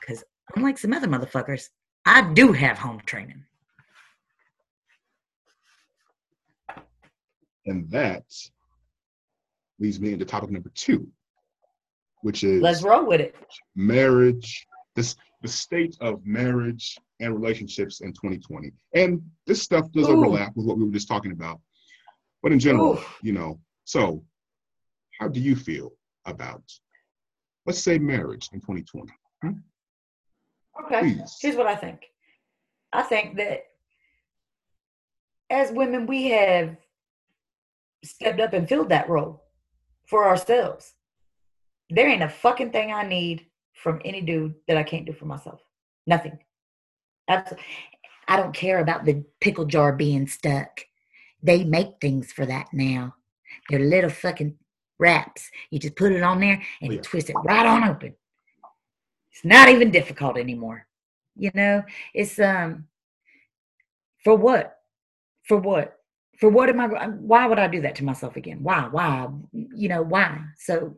[0.00, 0.24] Because
[0.54, 1.68] unlike some other motherfuckers,
[2.04, 3.42] I do have home training.
[7.66, 8.24] And that
[9.80, 11.08] leads me into topic number two,
[12.22, 13.34] which is let's roll with it.
[13.74, 15.16] Marriage, this
[15.46, 18.72] the state of marriage and relationships in 2020.
[18.94, 20.16] And this stuff does Ooh.
[20.16, 21.60] overlap with what we were just talking about.
[22.42, 23.04] But in general, Ooh.
[23.22, 24.24] you know, so
[25.20, 25.92] how do you feel
[26.24, 26.62] about
[27.64, 29.12] let's say marriage in 2020?
[29.42, 29.50] Hmm?
[30.84, 31.00] Okay.
[31.00, 31.36] Please.
[31.40, 32.00] Here's what I think.
[32.92, 33.62] I think that
[35.48, 36.76] as women, we have
[38.04, 39.44] stepped up and filled that role
[40.06, 40.92] for ourselves.
[41.88, 43.46] There ain't a fucking thing I need
[43.82, 45.60] from any dude that I can't do for myself.
[46.06, 46.38] Nothing.
[47.28, 47.64] Absolutely.
[48.28, 50.80] I don't care about the pickle jar being stuck.
[51.42, 53.14] They make things for that now.
[53.68, 54.56] They're little fucking
[54.98, 55.50] wraps.
[55.70, 58.14] You just put it on there and you twist it right on open.
[59.30, 60.86] It's not even difficult anymore.
[61.36, 61.82] You know,
[62.14, 62.86] it's um
[64.24, 64.78] for what?
[65.42, 65.98] For what?
[66.40, 68.62] For what am I why would I do that to myself again?
[68.62, 68.88] Why?
[68.90, 69.28] Why?
[69.52, 70.40] You know, why?
[70.56, 70.94] So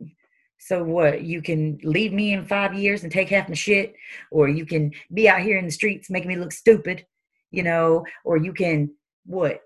[0.59, 1.23] so what?
[1.23, 3.95] You can leave me in 5 years and take half my shit
[4.31, 7.05] or you can be out here in the streets making me look stupid,
[7.51, 8.91] you know, or you can
[9.25, 9.61] what?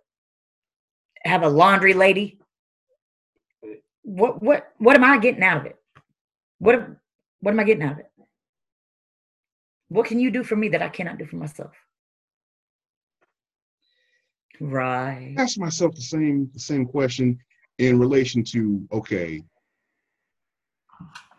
[1.25, 2.39] Have a laundry lady
[4.03, 5.77] what what what am I getting out of it?
[6.59, 6.87] What
[7.39, 8.11] what am I getting out of it?
[9.89, 11.71] What can you do for me that I cannot do for myself?
[14.59, 15.35] Right.
[15.37, 17.39] Ask myself the same the same question
[17.79, 19.43] in relation to okay.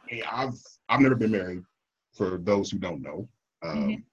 [0.08, 0.54] Hey, I've
[0.88, 1.62] I've never been married.
[2.12, 3.28] For those who don't know,
[3.64, 4.04] um,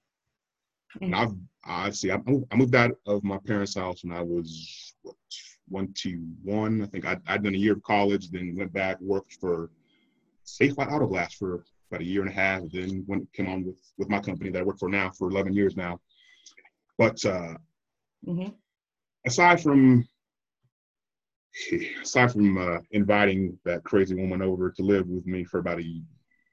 [1.00, 1.14] mm-hmm.
[1.14, 2.16] I've I see I,
[2.50, 5.14] I moved out of my parents' house when I was what,
[5.70, 6.82] 21.
[6.82, 9.70] I think I'd, I'd done a year of college, then went back, worked for
[10.46, 13.76] Safelite Auto Glass for about a year and a half, then went came on with,
[13.98, 16.00] with my company that I work for now for 11 years now.
[16.98, 17.54] But uh,
[18.26, 18.48] mm-hmm.
[19.26, 20.06] aside from
[22.02, 26.02] aside from uh, inviting that crazy woman over to live with me for about a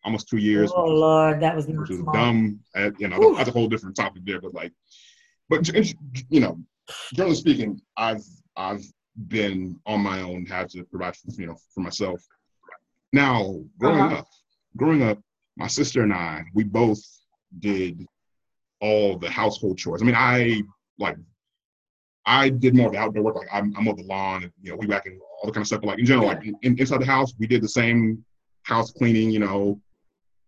[0.03, 0.71] almost two years.
[0.75, 2.59] Oh Lord, that was which was dumb.
[2.75, 4.41] Uh, you know, that's a whole different topic there.
[4.41, 4.73] But like,
[5.49, 5.67] but
[6.29, 6.59] you know,
[7.13, 8.23] generally speaking, I've
[8.55, 8.83] I've
[9.27, 12.21] been on my own, had to provide for, you know for myself.
[13.11, 14.15] Now, growing uh-huh.
[14.17, 14.27] up,
[14.77, 15.19] growing up,
[15.57, 17.01] my sister and I, we both
[17.59, 18.05] did
[18.81, 20.01] all the household chores.
[20.01, 20.61] I mean, I
[20.99, 21.17] like
[22.29, 23.35] I did more of the outdoor work.
[23.35, 25.63] Like I'm, I'm on the lawn, and, you know, we back and all the kind
[25.63, 25.81] of stuff.
[25.81, 28.23] But like in general, like in, inside the house, we did the same
[28.63, 29.31] house cleaning.
[29.31, 29.81] You know,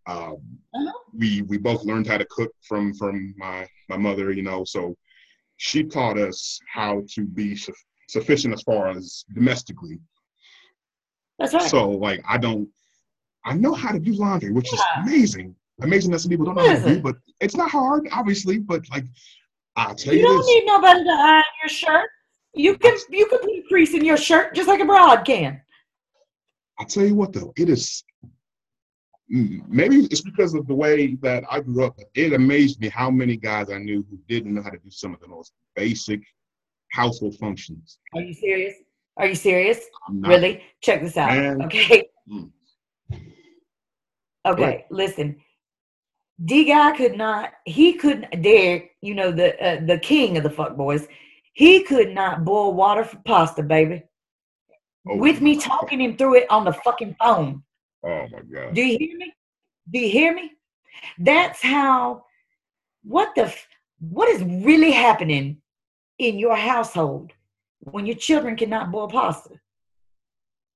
[0.05, 0.37] um,
[0.75, 0.91] uh-huh.
[1.17, 4.31] we we both learned how to cook from from my my mother.
[4.31, 4.95] You know, so
[5.57, 7.57] she taught us how to be
[8.07, 9.99] sufficient as far as domestically.
[11.39, 11.63] That's right.
[11.63, 12.69] So like I don't
[13.43, 14.77] I know how to do laundry, which yeah.
[14.77, 15.55] is amazing.
[15.81, 18.59] Amazing that some people don't know how to do, but it's not hard, obviously.
[18.59, 19.05] But like
[19.75, 20.47] I'll tell you, you don't this.
[20.47, 22.09] need nobody to iron your shirt.
[22.53, 25.61] You can you can put a crease in your shirt just like a broad can.
[26.79, 28.03] I'll tell you what though, it is
[29.31, 31.97] maybe it's because of the way that I grew up.
[32.15, 35.13] It amazed me how many guys I knew who didn't know how to do some
[35.13, 36.21] of the most basic
[36.91, 37.99] household functions.
[38.13, 38.75] Are you serious?
[39.17, 39.79] Are you serious?
[40.09, 40.61] Really?
[40.81, 41.29] Check this out.
[41.29, 41.61] Man.
[41.63, 42.09] Okay.
[42.29, 42.51] Mm.
[44.45, 45.37] Okay, listen.
[46.43, 47.51] D guy could not.
[47.65, 48.85] He couldn't dare.
[49.01, 51.07] You know the uh, the king of the fuck boys.
[51.53, 54.03] He could not boil water for pasta, baby.
[55.07, 57.63] Oh, With me talking him through it on the fucking phone.
[58.03, 58.73] Oh my god.
[58.73, 59.33] Do you hear me?
[59.91, 60.51] Do you hear me?
[61.19, 62.25] That's how.
[63.03, 63.53] What the?
[63.99, 65.61] What is really happening
[66.17, 67.33] in your household
[67.79, 69.55] when your children cannot boil pasta?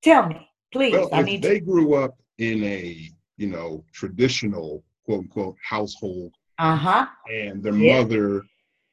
[0.04, 0.94] Tell me, please.
[0.94, 6.34] Well, I need they to- grew up in a you know traditional quote unquote household.
[6.58, 7.08] Uh huh.
[7.32, 8.02] And their yeah.
[8.02, 8.44] mother.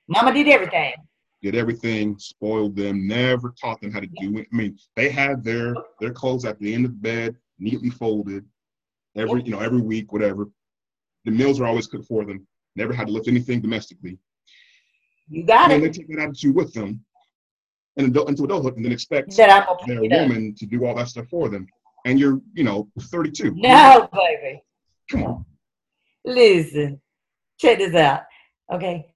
[0.09, 0.95] Mama did everything.
[1.43, 4.47] Did everything, spoiled them, never taught them how to do it.
[4.53, 8.45] I mean, they had their their clothes at the end of the bed, neatly folded,
[9.17, 10.49] every you know every week, whatever.
[11.25, 12.47] The meals are always cooked for them.
[12.77, 14.19] Never had to lift anything domestically.
[15.29, 15.93] You got and it.
[15.93, 17.05] they take that attitude with them
[17.97, 21.27] and adult, into adulthood and then expect that their woman to do all that stuff
[21.29, 21.67] for them.
[22.05, 23.55] And you're, you know, 32.
[23.55, 24.63] No, baby.
[25.11, 25.45] Come on.
[26.25, 27.01] Listen,
[27.59, 28.23] check this out.
[28.73, 29.07] Okay.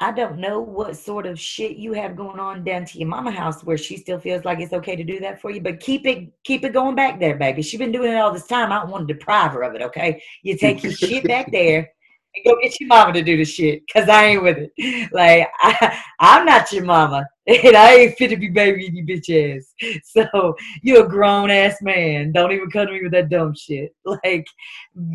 [0.00, 3.32] I don't know what sort of shit you have going on down to your mama
[3.32, 6.06] house where she still feels like it's okay to do that for you, but keep
[6.06, 7.62] it keep it going back there, baby.
[7.62, 8.70] She's been doing it all this time.
[8.70, 10.22] I don't want to deprive her of it, okay?
[10.42, 11.90] You take your shit back there
[12.36, 15.12] and go get your mama to do the shit, cause I ain't with it.
[15.12, 19.56] Like I, I'm not your mama, and I ain't fit to be babying you bitch
[19.56, 19.74] ass.
[20.04, 22.32] So you're a grown ass man.
[22.32, 23.94] Don't even come to me with that dumb shit.
[24.24, 24.46] Like,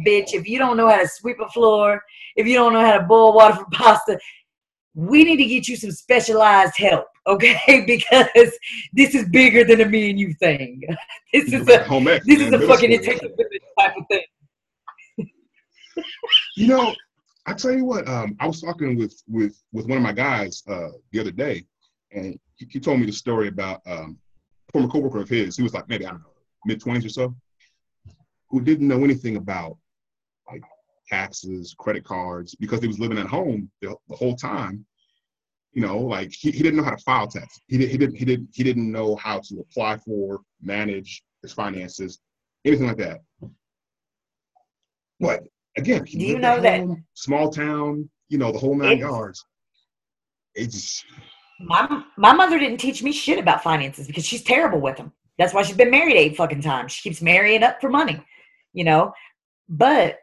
[0.06, 2.02] bitch, if you don't know how to sweep a floor,
[2.36, 4.20] if you don't know how to boil water for pasta,
[4.96, 7.84] we need to get you some specialized help, okay?
[7.88, 8.52] Because
[8.94, 10.82] this is bigger than a me and you thing.
[11.34, 14.06] This is a home this man, is a fucking it takes a village type of
[14.08, 15.30] thing.
[16.56, 16.94] You know,
[17.46, 20.64] I tell you what, um, I was talking with with with one of my guys
[20.68, 21.66] uh, the other day,
[22.14, 24.18] and he, he told me the story about um,
[24.70, 25.56] a former coworker of his.
[25.58, 26.30] He was like maybe I don't know
[26.66, 27.36] mid twenties or so,
[28.50, 29.78] who didn't know anything about
[30.50, 30.64] like
[31.08, 34.86] taxes, credit cards, because he was living at home the, the whole time.
[35.74, 37.62] You know, like he, he didn't know how to file taxes.
[37.68, 41.52] He, did, he didn't he didn't he didn't know how to apply for, manage his
[41.52, 42.20] finances,
[42.64, 43.22] anything like that.
[45.20, 45.44] But
[45.78, 49.46] again, he you know at that- small town, you know, the whole nine It's- yards.
[50.56, 51.04] It's
[51.60, 55.12] My my mother didn't teach me shit about finances because she's terrible with them.
[55.38, 56.92] That's why she's been married eight fucking times.
[56.92, 58.24] She keeps marrying up for money,
[58.74, 59.14] you know.
[59.70, 60.20] But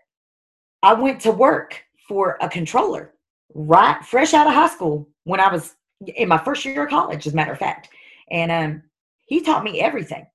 [0.82, 3.14] I went to work for a controller
[3.54, 5.74] right fresh out of high school when I was
[6.16, 7.88] in my first year of college, as a matter of fact.
[8.30, 8.82] And um,
[9.26, 10.26] he taught me everything,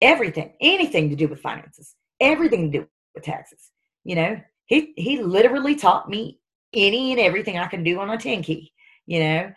[0.00, 3.70] everything, anything to do with finances, everything to do with taxes.
[4.04, 6.40] You know, he he literally taught me
[6.72, 8.72] any and everything I can do on a 10 key,
[9.06, 9.52] you know.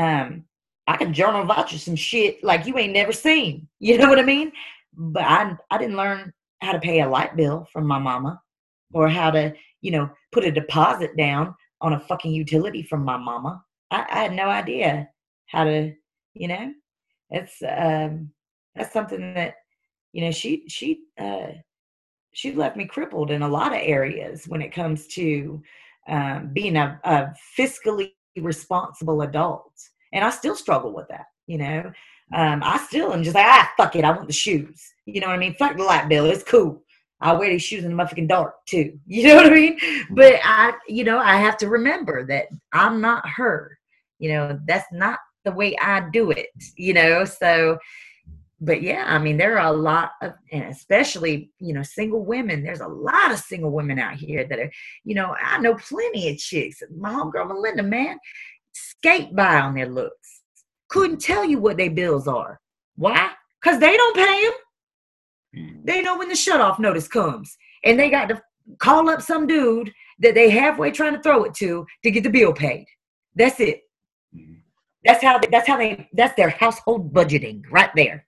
[0.00, 0.44] Um,
[0.86, 3.68] I can journal about you some shit like you ain't never seen.
[3.82, 4.52] You know what I mean?
[4.92, 8.40] But I I didn't learn how to pay a light bill from my mama
[8.92, 13.16] or how to, you know, put a deposit down on a fucking utility from my
[13.16, 13.62] mama.
[13.90, 15.08] I, I had no idea
[15.46, 15.94] how to,
[16.34, 16.72] you know.
[17.30, 18.30] It's um
[18.74, 19.54] that's something that,
[20.12, 21.52] you know, she she uh
[22.32, 25.62] she left me crippled in a lot of areas when it comes to
[26.08, 29.72] um, being a, a fiscally responsible adult.
[30.12, 31.92] And I still struggle with that, you know.
[32.32, 34.80] Um, I still am just like, ah, fuck it, I want the shoes.
[35.06, 35.54] You know what I mean?
[35.54, 36.82] Fuck the light bill, it's cool.
[37.20, 38.98] I wear these shoes in the motherfucking dark too.
[39.06, 39.78] You know what I mean?
[40.10, 43.78] But I, you know, I have to remember that I'm not her.
[44.18, 47.24] You know, that's not the way I do it, you know.
[47.24, 47.78] So
[48.60, 52.62] but yeah, I mean, there are a lot of, and especially, you know, single women.
[52.62, 54.70] There's a lot of single women out here that are,
[55.04, 56.82] you know, I know plenty of chicks.
[56.94, 58.18] My homegirl Melinda, man,
[58.72, 60.42] skate by on their looks.
[60.88, 62.60] Couldn't tell you what their bills are.
[62.96, 63.30] Why?
[63.62, 64.52] Because they don't pay them.
[65.56, 68.42] mm, They know when the shut off notice comes, and they got to
[68.78, 72.30] call up some dude that they halfway trying to throw it to to get the
[72.30, 72.84] bill paid.
[73.34, 73.80] That's it.
[74.36, 74.56] mm.
[75.04, 75.40] That's how.
[75.50, 76.08] That's how they.
[76.12, 78.26] That's their household budgeting right there.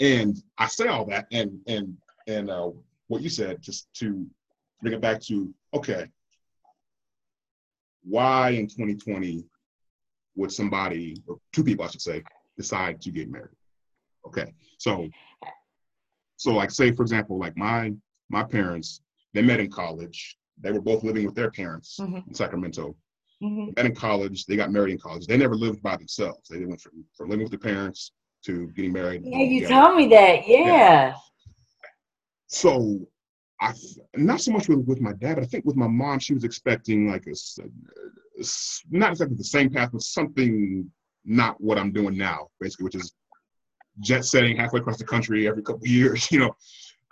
[0.00, 1.96] And I say all that, and and
[2.26, 2.70] and uh,
[3.08, 4.26] what you said, just to
[4.82, 6.06] bring it back to okay,
[8.02, 9.44] why in 2020
[10.36, 12.22] would somebody or two people, I should say,
[12.56, 13.54] decide to get married?
[14.26, 15.08] Okay, so
[16.36, 17.92] so like say for example, like my
[18.30, 19.02] my parents,
[19.34, 20.36] they met in college.
[20.62, 22.26] They were both living with their parents Mhm.
[22.28, 22.94] in Sacramento.
[23.42, 23.74] Mhm.
[23.76, 24.44] Met in college.
[24.44, 25.26] They got married in college.
[25.26, 26.48] They never lived by themselves.
[26.48, 28.12] They went from, from living with their parents
[28.46, 29.22] to getting married.
[29.24, 29.82] Yeah, you together.
[29.82, 30.48] told me that.
[30.48, 31.14] Yeah.
[32.46, 33.00] so
[33.60, 33.72] I
[34.16, 36.44] not so much with, with my dad, but I think with my mom, she was
[36.44, 37.34] expecting like a
[38.90, 40.90] not exactly the same path, but something
[41.24, 43.12] not what I'm doing now, basically, which is
[44.00, 46.56] jet setting halfway across the country every couple years, you know.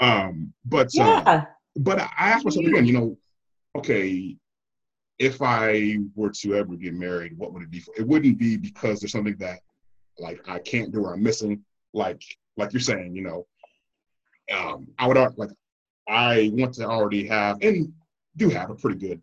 [0.01, 1.45] Um, but uh, Yeah.
[1.77, 3.19] but I asked myself again, you know,
[3.77, 4.37] okay,
[5.19, 7.93] if I were to ever get married, what would it be for?
[7.99, 9.59] It wouldn't be because there's something that
[10.19, 12.23] like I can't do or I'm missing, like
[12.57, 13.47] like you're saying, you know.
[14.55, 15.51] Um, I would like
[16.09, 17.93] I want to already have and
[18.37, 19.21] do have a pretty good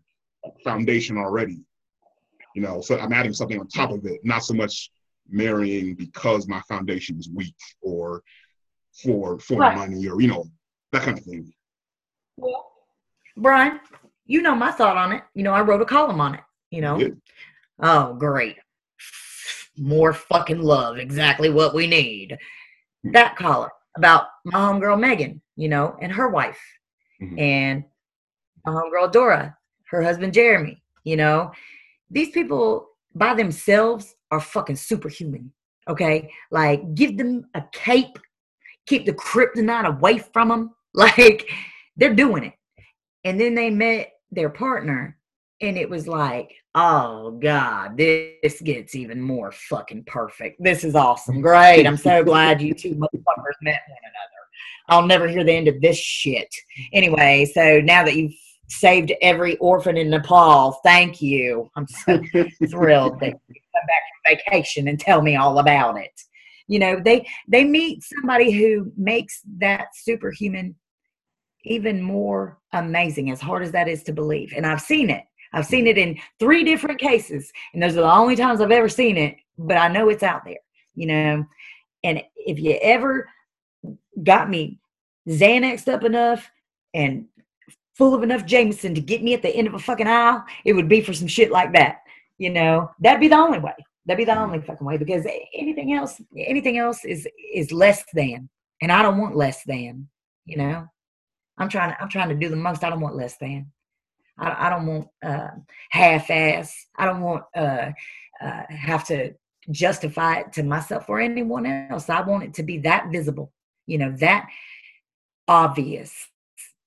[0.62, 1.60] foundation already.
[2.54, 4.90] You know, so I'm adding something on top of it, not so much
[5.28, 8.22] marrying because my foundation is weak or
[9.02, 9.76] for for Right.
[9.76, 10.44] money or you know
[10.92, 11.52] that kind of thing.
[12.36, 12.72] Well,
[13.36, 13.80] Brian,
[14.24, 15.22] you know my thought on it.
[15.34, 16.40] You know, I wrote a column on it.
[16.70, 17.10] You know,
[17.80, 18.56] oh, great.
[19.78, 20.98] More fucking love.
[20.98, 22.36] Exactly what we need.
[23.04, 26.60] That column about my homegirl Megan, you know, and her wife,
[27.20, 27.40] Mhm.
[27.40, 27.84] and
[28.64, 29.56] my homegirl Dora,
[29.90, 31.52] her husband Jeremy, you know.
[32.10, 35.52] These people by themselves are fucking superhuman.
[35.88, 36.30] Okay.
[36.50, 38.18] Like, give them a cape,
[38.86, 40.70] keep the kryptonite away from them.
[40.94, 41.50] Like,
[41.96, 42.54] they're doing it.
[43.24, 45.18] And then they met their partner
[45.60, 50.62] and it was like, oh God, this gets even more fucking perfect.
[50.62, 51.40] This is awesome.
[51.40, 51.86] Great.
[51.86, 54.36] I'm so glad you two motherfuckers met one another.
[54.88, 56.54] I'll never hear the end of this shit.
[56.92, 58.34] Anyway, so now that you've
[58.68, 61.70] saved every orphan in Nepal, thank you.
[61.76, 62.20] I'm so
[62.70, 66.12] thrilled that you come back from vacation and tell me all about it.
[66.68, 70.74] You know, they they meet somebody who makes that superhuman
[71.64, 74.52] even more amazing, as hard as that is to believe.
[74.54, 75.24] And I've seen it.
[75.56, 78.90] I've seen it in three different cases, and those are the only times I've ever
[78.90, 80.58] seen it, but I know it's out there,
[80.94, 81.46] you know.
[82.04, 83.28] And if you ever
[84.22, 84.78] got me
[85.28, 86.48] Xanaxed up enough
[86.92, 87.26] and
[87.94, 90.74] full of enough Jameson to get me at the end of a fucking aisle, it
[90.74, 92.02] would be for some shit like that.
[92.36, 93.74] You know, that'd be the only way.
[94.04, 98.48] That'd be the only fucking way because anything else, anything else is is less than,
[98.82, 100.06] and I don't want less than.
[100.44, 100.86] You know,
[101.56, 101.92] I'm trying.
[101.92, 102.84] To, I'm trying to do the most.
[102.84, 103.72] I don't want less than.
[104.38, 105.48] I, I don't want uh,
[105.90, 106.86] half-ass.
[106.96, 107.90] I don't want uh,
[108.40, 109.34] uh, have to
[109.70, 112.08] justify it to myself or anyone else.
[112.08, 113.52] I want it to be that visible.
[113.86, 114.48] You know, that
[115.48, 116.12] obvious.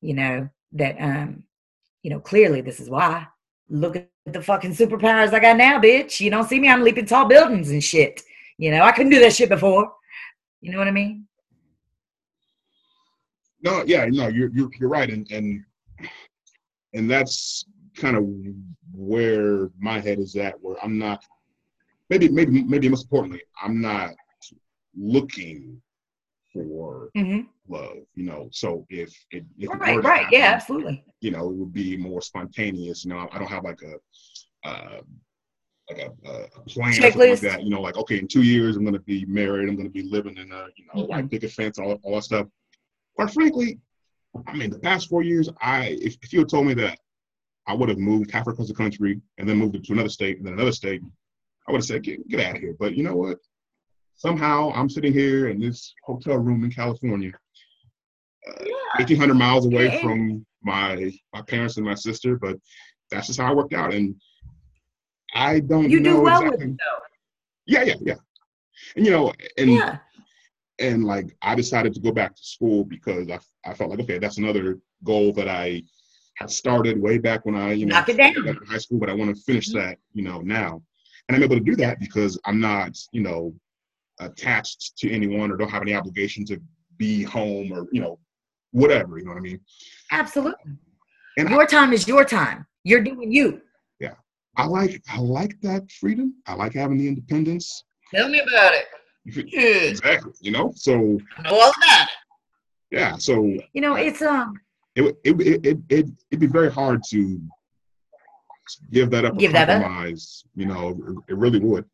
[0.01, 1.43] You know that um,
[2.03, 3.27] you know clearly this is why.
[3.69, 6.19] Look at the fucking superpowers I got now, bitch.
[6.19, 6.69] You don't see me.
[6.69, 8.21] I'm leaping tall buildings and shit.
[8.57, 9.91] You know, I couldn't do that shit before.
[10.61, 11.25] You know what I mean?
[13.61, 15.63] No, yeah, no, you're you're, you're right, and and
[16.93, 18.25] and that's kind of
[18.93, 20.61] where my head is at.
[20.61, 21.23] Where I'm not,
[22.09, 24.11] maybe maybe maybe most importantly, I'm not
[24.97, 25.81] looking
[26.53, 27.47] for mm-hmm.
[27.67, 27.97] love.
[28.15, 31.03] You know, so if it if right, it right, happen, yeah, absolutely.
[31.21, 33.05] You know, it would be more spontaneous.
[33.05, 34.67] You know, I don't have like a.
[34.67, 35.01] Uh,
[35.89, 36.11] like a,
[36.55, 39.25] a plan like that, you know, like okay, in two years I'm going to be
[39.25, 41.09] married, I'm going to be living in a you know mm-hmm.
[41.09, 42.45] white picket fence, all all that stuff.
[43.15, 43.79] Quite frankly,
[44.47, 46.99] I mean, the past four years, I if, if you had told me that
[47.67, 50.45] I would have moved half across the country and then moved to another state and
[50.45, 51.01] then another state,
[51.67, 52.75] I would have said, get, get out of here.
[52.79, 53.37] But you know what?
[54.15, 57.31] Somehow I'm sitting here in this hotel room in California,
[58.47, 58.73] uh, yeah.
[58.97, 60.01] 1,800 miles away yeah.
[60.01, 62.37] from my my parents and my sister.
[62.37, 62.57] But
[63.11, 63.93] that's just how it worked out.
[63.93, 64.15] And
[65.33, 66.67] I don't you know do well exactly.
[66.67, 67.03] with it though.
[67.65, 68.15] Yeah, yeah, yeah.
[68.95, 69.99] And you know, and yeah
[70.79, 74.17] and like I decided to go back to school because I, I felt like okay
[74.17, 75.83] that's another goal that I
[76.35, 78.57] had started way back when I you know Knock it down.
[78.67, 79.79] high school but I want to finish mm-hmm.
[79.79, 80.81] that you know now.
[81.27, 83.53] And I'm able to do that because I'm not you know
[84.19, 86.59] attached to anyone or don't have any obligation to
[86.97, 88.19] be home or you know
[88.71, 89.59] whatever you know what I mean?
[90.11, 90.73] Absolutely.
[91.37, 92.65] And your I, time is your time.
[92.83, 93.61] You're doing you.
[93.99, 94.15] Yeah.
[94.55, 96.35] I like I like that freedom.
[96.47, 97.83] I like having the independence.
[98.13, 98.85] Tell me about it
[99.37, 100.33] exactly.
[100.41, 102.09] You know, so know all about it.
[102.91, 103.17] Yeah.
[103.17, 103.43] So
[103.73, 104.59] you know, it's um.
[104.95, 107.39] It it it it it it'd be very hard to
[108.91, 109.37] give that up.
[109.37, 110.07] Give that up.
[110.55, 111.85] You know, it, it really would.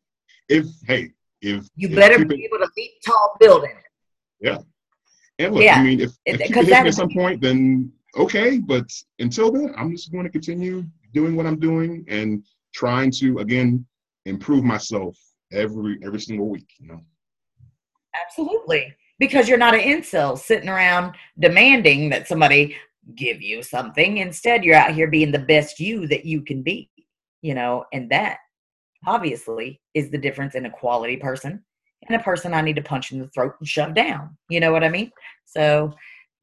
[0.48, 3.76] If hey, if you if better be able to meet tall building.
[4.40, 4.58] Yeah.
[5.38, 5.76] And look, yeah.
[5.76, 8.58] I mean, if, if people hit me at some point, then okay.
[8.58, 8.86] But
[9.18, 12.44] until then, I'm just going to continue doing what I'm doing and
[12.74, 13.86] trying to again
[14.24, 15.16] improve myself
[15.52, 16.68] every every single week.
[16.78, 17.00] You know.
[18.24, 18.94] Absolutely.
[19.18, 22.76] Because you're not an incel sitting around demanding that somebody
[23.14, 24.18] give you something.
[24.18, 26.90] Instead, you're out here being the best you that you can be,
[27.42, 28.38] you know, and that
[29.06, 31.62] obviously is the difference in a quality person
[32.08, 34.36] and a person I need to punch in the throat and shove down.
[34.48, 35.12] You know what I mean?
[35.44, 35.94] So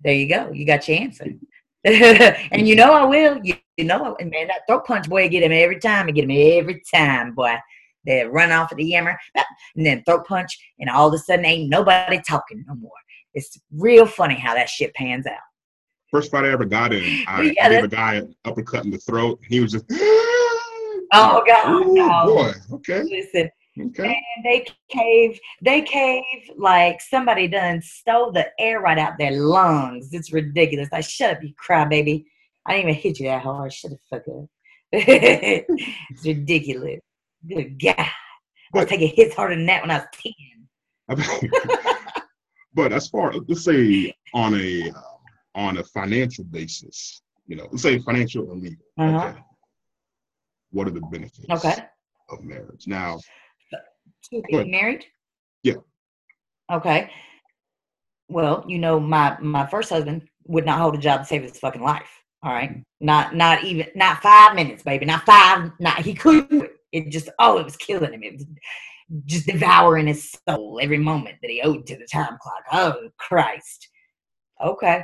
[0.04, 0.52] there you go.
[0.52, 1.28] You got your answer.
[1.86, 3.40] and you know I will.
[3.44, 6.08] You, know, and man, that throat punch boy, get him every time.
[6.08, 7.56] I get him every time, boy.
[8.06, 9.18] They run off at the yammer,
[9.76, 12.92] and then throat punch, and all of a sudden ain't nobody talking no more.
[13.34, 15.38] It's real funny how that shit pans out.
[16.12, 19.00] First fight I ever got in, I, yeah, gave a guy an uppercut in the
[19.00, 19.40] throat.
[19.48, 22.26] He was just, oh god, Ooh, no.
[22.26, 23.04] boy, okay.
[23.04, 23.50] Listen,
[23.80, 24.06] Okay.
[24.06, 26.24] And they cave, they cave
[26.58, 30.10] like somebody done stole the air right out their lungs.
[30.12, 30.90] It's ridiculous.
[30.92, 32.26] Like, shut up, you crybaby.
[32.66, 33.74] I didn't even hit you that hard.
[33.74, 34.46] Shut the fuck up.
[34.92, 37.00] it's ridiculous.
[37.48, 37.96] Good God.
[37.98, 38.10] I
[38.74, 40.08] was taking hits harder than that when I was
[41.10, 41.50] 10.
[42.74, 45.02] but as far let's say on a uh,
[45.56, 48.86] on a financial basis, you know, let's say financial and legal.
[48.98, 49.28] Uh-huh.
[49.28, 49.40] Okay.
[50.72, 51.86] What are the benefits okay.
[52.30, 52.88] of marriage?
[52.88, 53.20] Now
[54.30, 55.06] to be married?
[55.64, 55.76] Yeah.
[56.72, 57.12] Okay.
[58.30, 61.60] Well, you know, my my first husband would not hold a job to save his
[61.60, 62.10] fucking life.
[62.42, 62.84] All right.
[63.00, 65.06] Not not even not five minutes, baby.
[65.06, 65.72] Not five.
[65.80, 68.46] Not he couldn't it just oh it was killing him it was
[69.26, 73.90] just devouring his soul every moment that he owed to the time clock oh christ
[74.62, 75.04] okay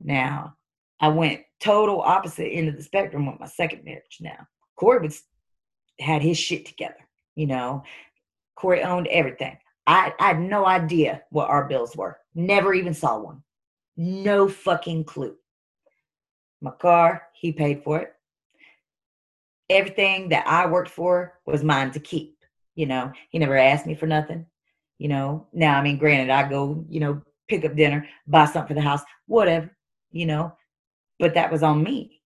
[0.00, 0.52] now
[1.00, 4.46] i went total opposite end of the spectrum with my second marriage now.
[4.76, 5.22] Corey was
[6.00, 7.82] had his shit together, you know.
[8.54, 9.56] Corey owned everything.
[9.86, 12.18] I, I had no idea what our bills were.
[12.34, 13.42] Never even saw one.
[13.96, 15.36] No fucking clue.
[16.60, 18.12] My car, he paid for it.
[19.70, 22.36] Everything that I worked for was mine to keep.
[22.74, 24.46] You know, he never asked me for nothing.
[24.98, 28.68] You know, now I mean, granted, I go, you know, pick up dinner, buy something
[28.68, 29.70] for the house, whatever,
[30.10, 30.52] you know,
[31.18, 32.20] but that was on me.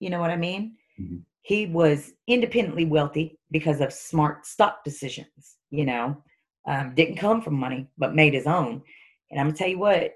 [0.00, 0.76] You know what I mean?
[1.00, 1.18] Mm-hmm.
[1.42, 6.22] He was independently wealthy because of smart stock decisions, you know,
[6.66, 8.82] um, didn't come from money, but made his own.
[9.30, 10.14] And I'm gonna tell you what,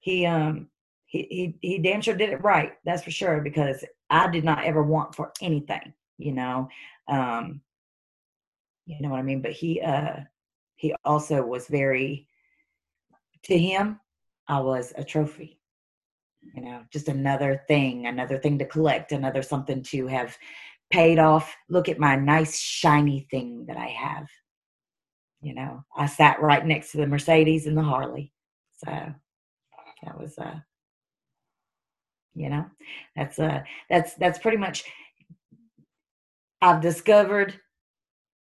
[0.00, 0.68] he um
[1.06, 2.72] he he he damn sure did it right.
[2.84, 6.68] That's for sure because I did not ever want for anything, you know.
[7.08, 7.62] Um,
[8.86, 9.42] you know what I mean?
[9.42, 10.20] But he uh
[10.76, 12.26] he also was very
[13.44, 14.00] to him,
[14.46, 15.60] I was a trophy.
[16.54, 20.36] You know, just another thing, another thing to collect, another something to have
[20.90, 21.54] paid off.
[21.68, 24.28] Look at my nice shiny thing that I have.
[25.40, 28.32] You know, I sat right next to the Mercedes and the Harley.
[28.84, 30.60] So that was uh
[32.34, 32.66] you know,
[33.16, 34.84] that's uh that's that's pretty much
[36.60, 37.58] I've discovered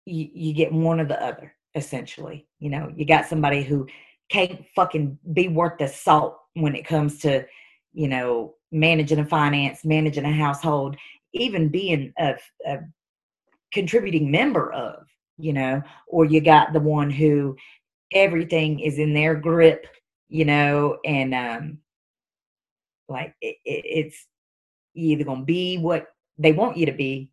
[0.06, 2.46] you, you get one or the other essentially.
[2.58, 3.86] You know, you got somebody who
[4.30, 7.44] can't fucking be worth the salt when it comes to,
[7.92, 10.96] you know, managing a finance, managing a household,
[11.32, 12.36] even being a,
[12.66, 12.78] a
[13.72, 15.06] contributing member of,
[15.38, 17.56] you know, or you got the one who
[18.12, 19.86] everything is in their grip,
[20.28, 21.78] you know, and um
[23.08, 24.26] like it, it, it's
[24.94, 26.08] either gonna be what
[26.38, 27.30] they want you to be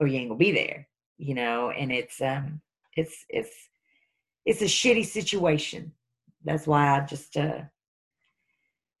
[0.00, 2.60] or you ain't gonna be there, you know, and it's um
[2.96, 3.54] it's it's
[4.44, 5.92] it's a shitty situation.
[6.44, 7.60] That's why I just uh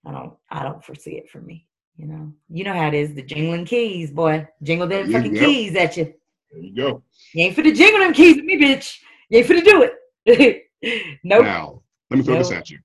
[0.04, 1.66] I don't I don't foresee it for me.
[1.96, 3.14] You know, you know how it is.
[3.14, 5.40] The jingling keys, boy, jingle them fucking go.
[5.40, 6.12] keys at you.
[6.52, 7.02] There you go.
[7.32, 8.98] You ain't for the jingle them keys with me, bitch.
[9.30, 9.90] You ain't for to do
[10.26, 10.62] it.
[11.24, 11.44] nope.
[11.44, 12.44] Now, let me throw nope.
[12.44, 12.78] this at you.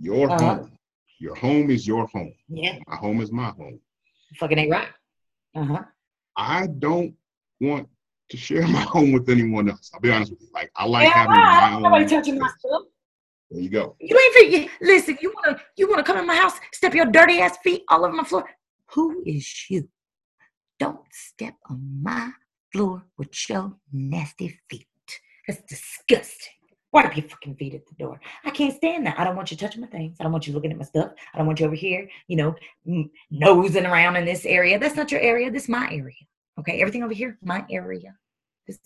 [0.00, 0.56] Your uh-huh.
[0.56, 0.78] home.
[1.20, 2.34] Your home is your home.
[2.48, 2.78] Yeah.
[2.88, 3.78] My home is my home.
[4.36, 4.88] Fucking ain't right.
[5.54, 5.82] Uh huh.
[6.36, 7.14] I don't
[7.60, 7.88] want
[8.30, 9.90] to share my home with anyone else.
[9.94, 10.48] I'll be honest with you.
[10.52, 11.82] Like I like yeah, having my own.
[11.82, 12.82] Nobody touching my stuff.
[13.50, 13.96] There you go.
[14.00, 15.18] You ain't you, listen.
[15.20, 18.14] You wanna you wanna come in my house, step your dirty ass feet all over
[18.14, 18.48] my floor.
[18.92, 19.88] Who is you?
[20.78, 22.32] Don't step on my
[22.72, 24.88] floor with your nasty feet.
[25.46, 26.52] That's disgusting.
[26.94, 28.20] Wipe your fucking feet at the door.
[28.44, 29.18] I can't stand that.
[29.18, 30.16] I don't want you touching my things.
[30.20, 31.10] I don't want you looking at my stuff.
[31.34, 32.54] I don't want you over here, you know,
[33.32, 34.78] nosing around in this area.
[34.78, 35.50] That's not your area.
[35.50, 36.14] This is my area.
[36.60, 38.14] Okay, everything over here, my area.
[38.68, 38.78] This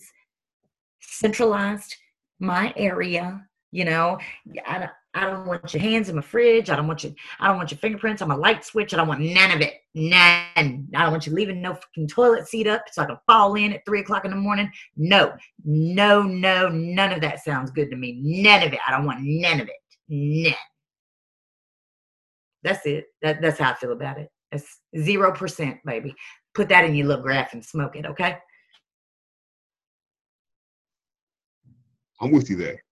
[0.99, 1.95] centralized,
[2.39, 3.45] my area.
[3.71, 4.17] You know,
[4.65, 6.69] I don't, I don't want your hands in my fridge.
[6.69, 7.15] I don't want you.
[7.39, 8.93] I don't want your fingerprints on my light switch.
[8.93, 9.75] I don't want none of it.
[9.95, 10.13] None.
[10.55, 13.73] I don't want you leaving no fucking toilet seat up so I can fall in
[13.73, 14.71] at three o'clock in the morning.
[14.95, 15.33] No,
[15.65, 16.69] no, no.
[16.69, 18.19] None of that sounds good to me.
[18.21, 18.79] None of it.
[18.87, 19.75] I don't want none of it.
[20.09, 20.53] None.
[22.61, 23.05] That's it.
[23.23, 24.29] That, that's how I feel about it.
[24.51, 26.13] That's zero percent, baby.
[26.53, 28.37] Put that in your little graph and smoke it, okay?
[32.21, 32.83] I'm with you there.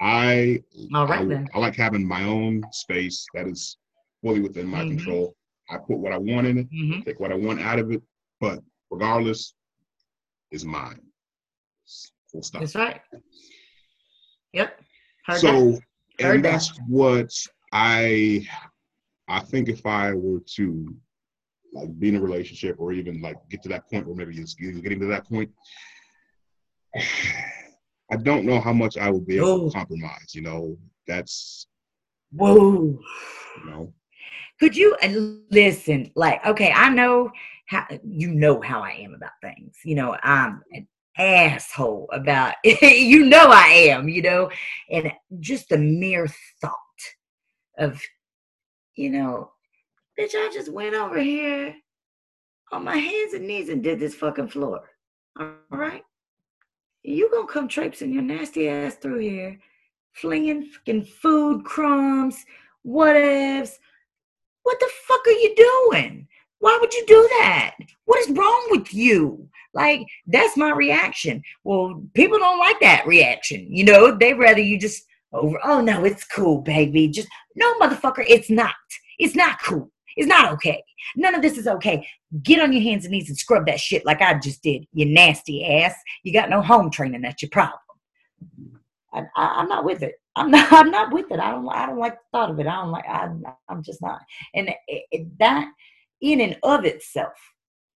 [0.00, 0.62] I
[0.94, 1.48] all right I, then.
[1.54, 3.78] I like having my own space that is
[4.22, 4.96] fully within my mm-hmm.
[4.96, 5.34] control.
[5.70, 7.00] I put what I want in it, mm-hmm.
[7.02, 8.02] take what I want out of it,
[8.40, 8.60] but
[8.90, 9.54] regardless,
[10.50, 11.00] is mine.
[12.30, 12.60] Full stop.
[12.60, 13.00] That's right.
[14.52, 14.80] Yep.
[15.26, 15.70] Heard so,
[16.18, 16.34] that.
[16.34, 16.84] and that's that.
[16.88, 17.32] what
[17.72, 18.46] I
[19.28, 20.94] I think if I were to
[21.72, 24.54] like be in a relationship or even like get to that point where maybe it's
[24.54, 25.50] getting to that point,
[28.10, 29.68] I don't know how much I would be able Whoa.
[29.68, 30.34] to compromise.
[30.34, 31.66] You know, that's
[32.32, 32.98] whoa.
[33.58, 33.92] You know,
[34.60, 34.96] could you
[35.50, 36.12] listen?
[36.14, 37.30] Like, okay, I know
[37.66, 39.78] how you know how I am about things.
[39.84, 40.86] You know, I'm an
[41.18, 42.54] asshole about.
[42.64, 44.08] you know, I am.
[44.08, 44.50] You know,
[44.90, 46.28] and just the mere
[46.60, 46.72] thought
[47.78, 48.00] of,
[48.94, 49.50] you know,
[50.18, 51.74] bitch, I just went over here
[52.72, 54.88] on my hands and knees and did this fucking floor.
[55.38, 56.04] All right
[57.06, 59.58] you gonna come traipsing your nasty ass through here,
[60.12, 62.44] flinging fucking food crumbs,
[62.82, 63.72] what whatevs.
[64.62, 66.26] What the fuck are you doing?
[66.58, 67.76] Why would you do that?
[68.06, 69.48] What is wrong with you?
[69.74, 71.42] Like, that's my reaction.
[71.62, 73.66] Well, people don't like that reaction.
[73.70, 77.08] You know, they rather you just over, oh no, it's cool, baby.
[77.08, 78.74] Just, no, motherfucker, it's not.
[79.18, 79.92] It's not cool.
[80.16, 80.82] It's not okay.
[81.14, 82.06] None of this is okay.
[82.42, 85.06] Get on your hands and knees and scrub that shit like I just did, you
[85.06, 85.94] nasty ass.
[86.22, 87.20] You got no home training.
[87.22, 87.80] That's your problem.
[89.12, 90.14] I, am not with it.
[90.34, 90.72] I'm not.
[90.72, 91.40] I'm not with it.
[91.40, 91.68] I don't.
[91.68, 92.66] I don't like the thought of it.
[92.66, 93.06] I don't like.
[93.08, 93.30] I,
[93.68, 94.20] I'm just not.
[94.54, 95.70] And it, it, that
[96.20, 97.34] in and of itself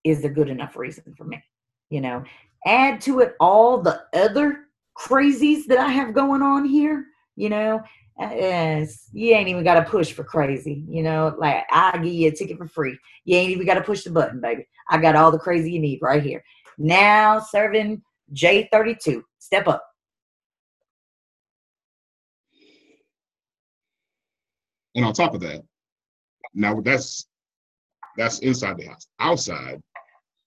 [0.04, 1.42] is a good enough reason for me.
[1.90, 2.24] You know,
[2.66, 4.66] add to it all the other
[4.98, 7.06] crazies that I have going on here,
[7.36, 7.80] you know,
[8.20, 10.84] Yes, you ain't even got to push for crazy.
[10.86, 12.98] You know, like I give you a ticket for free.
[13.24, 14.66] You ain't even got to push the button, baby.
[14.90, 16.42] I got all the crazy you need right here.
[16.76, 18.02] Now serving
[18.34, 19.22] J32.
[19.38, 19.82] Step up.
[24.94, 25.62] And on top of that,
[26.52, 27.26] now that's
[28.16, 29.06] that's inside the house.
[29.18, 29.80] Outside,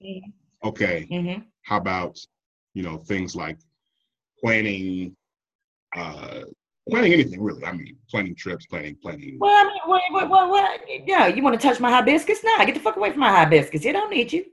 [0.03, 0.67] mm-hmm.
[0.67, 1.07] okay.
[1.09, 1.43] Mm-hmm.
[1.63, 2.19] How about
[2.73, 3.57] you know things like
[4.39, 5.15] planning
[5.95, 6.41] uh
[6.89, 7.63] planning anything really.
[7.65, 9.37] I mean, planning trips, planning, planning.
[9.39, 12.43] Well, I mean, what, what, what, what yeah, you want to touch my hibiscus?
[12.43, 13.85] Nah, get the fuck away from my hibiscus.
[13.85, 14.45] It don't need you.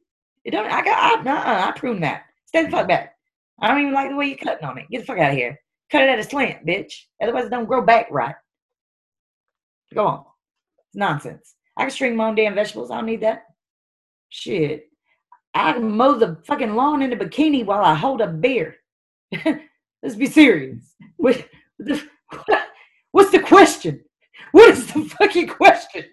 [0.45, 0.71] It don't.
[0.71, 1.27] I got.
[1.27, 2.25] I, uh, I prune that.
[2.47, 3.15] Stay the fuck back.
[3.61, 4.87] I don't even like the way you're cutting on it.
[4.91, 5.59] Get the fuck out of here.
[5.91, 6.93] Cut it at a slant, bitch.
[7.23, 8.35] Otherwise, it don't grow back right.
[9.93, 10.25] Go on.
[10.89, 11.55] It's nonsense.
[11.77, 12.91] I can string my own damn vegetables.
[12.91, 13.45] I don't need that.
[14.29, 14.89] Shit.
[15.53, 18.77] I can mow the fucking lawn in a bikini while I hold a beer.
[20.03, 20.95] Let's be serious.
[23.13, 24.05] What's the question?
[24.53, 26.05] What is the fucking question?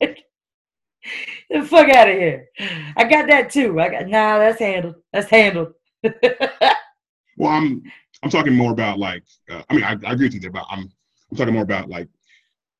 [0.00, 2.48] the fuck out of here.
[2.96, 3.80] I got that too.
[3.80, 4.96] I got nah, that's handled.
[5.12, 5.72] That's handled.
[6.02, 7.82] well, I'm
[8.22, 10.66] I'm talking more about like uh, I mean I, I agree with you there, but
[10.70, 10.90] I'm
[11.30, 12.08] I'm talking more about like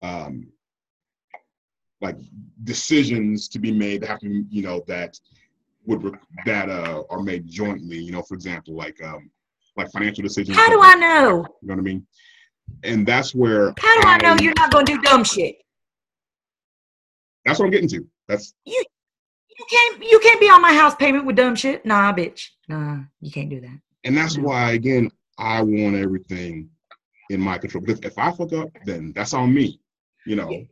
[0.03, 0.49] um
[2.01, 2.17] like
[2.65, 5.19] decisions to be made that have to you know that
[5.87, 6.17] would
[6.47, 7.99] that uh are made jointly.
[7.99, 9.31] You know, for example, like um
[9.77, 10.57] like financial decisions.
[10.57, 11.47] How do I know?
[11.63, 12.07] You know what I mean?
[12.83, 13.73] And that's where.
[13.79, 15.57] How do I, I know you're not going to do dumb shit?
[17.45, 18.07] That's what I'm getting to.
[18.29, 18.85] That's you.
[19.59, 20.03] You can't.
[20.03, 21.85] You can't be on my house payment with dumb shit.
[21.85, 22.49] Nah, bitch.
[22.69, 23.79] Nah, you can't do that.
[24.05, 24.45] And that's no.
[24.45, 26.69] why, again, I want everything
[27.31, 27.85] in my control.
[27.85, 29.81] Because if I fuck up, then that's on me.
[30.27, 30.51] You know.
[30.51, 30.63] Yeah.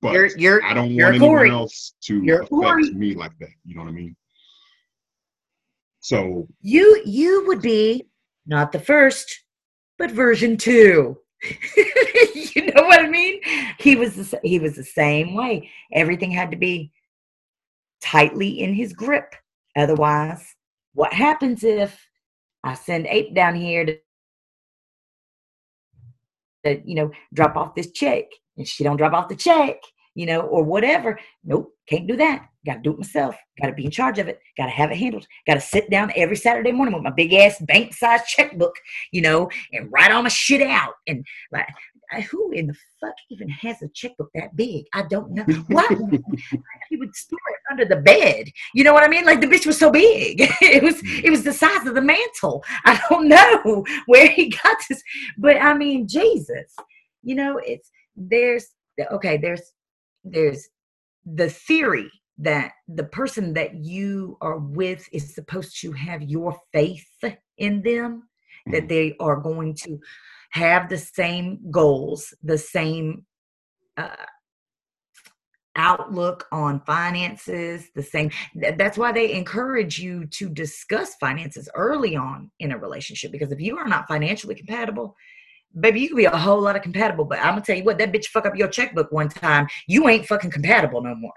[0.00, 1.50] But you're, you're, I don't want anyone Corey.
[1.50, 2.90] else to you're affect Corey.
[2.92, 3.50] me like that.
[3.64, 4.14] You know what I mean?
[6.00, 8.06] So you you would be
[8.46, 9.44] not the first,
[9.98, 11.18] but version two.
[11.76, 13.40] you know what I mean?
[13.78, 15.70] He was the, he was the same way.
[15.92, 16.92] Everything had to be
[18.02, 19.34] tightly in his grip.
[19.76, 20.44] Otherwise,
[20.94, 21.98] what happens if
[22.64, 23.98] I send Ape down here to,
[26.64, 28.24] to you know drop off this check
[28.56, 29.76] and she don't drop off the check,
[30.18, 31.16] you know, or whatever?
[31.44, 32.48] Nope, can't do that.
[32.66, 33.36] Got to do it myself.
[33.62, 34.40] Got to be in charge of it.
[34.56, 35.24] Got to have it handled.
[35.46, 38.74] Got to sit down every Saturday morning with my big ass bank size checkbook,
[39.12, 40.94] you know, and write all my shit out.
[41.06, 41.68] And like,
[42.32, 44.86] who in the fuck even has a checkbook that big?
[44.92, 45.44] I don't know.
[45.68, 45.86] Why
[46.90, 48.48] he would store it under the bed?
[48.74, 49.24] You know what I mean?
[49.24, 50.40] Like the bitch was so big.
[50.60, 52.64] it was it was the size of the mantle.
[52.84, 55.00] I don't know where he got this,
[55.38, 56.74] but I mean, Jesus.
[57.22, 58.66] You know, it's there's
[59.12, 59.36] okay.
[59.36, 59.62] There's
[60.32, 60.68] there's
[61.24, 67.08] the theory that the person that you are with is supposed to have your faith
[67.58, 68.72] in them, mm-hmm.
[68.72, 69.98] that they are going to
[70.50, 73.26] have the same goals, the same
[73.96, 74.14] uh,
[75.76, 78.30] outlook on finances, the same.
[78.54, 83.60] That's why they encourage you to discuss finances early on in a relationship because if
[83.60, 85.16] you are not financially compatible,
[85.78, 87.98] baby, you can be a whole lot of compatible, but I'm gonna tell you what,
[87.98, 91.32] that bitch fuck up your checkbook one time, you ain't fucking compatible no more.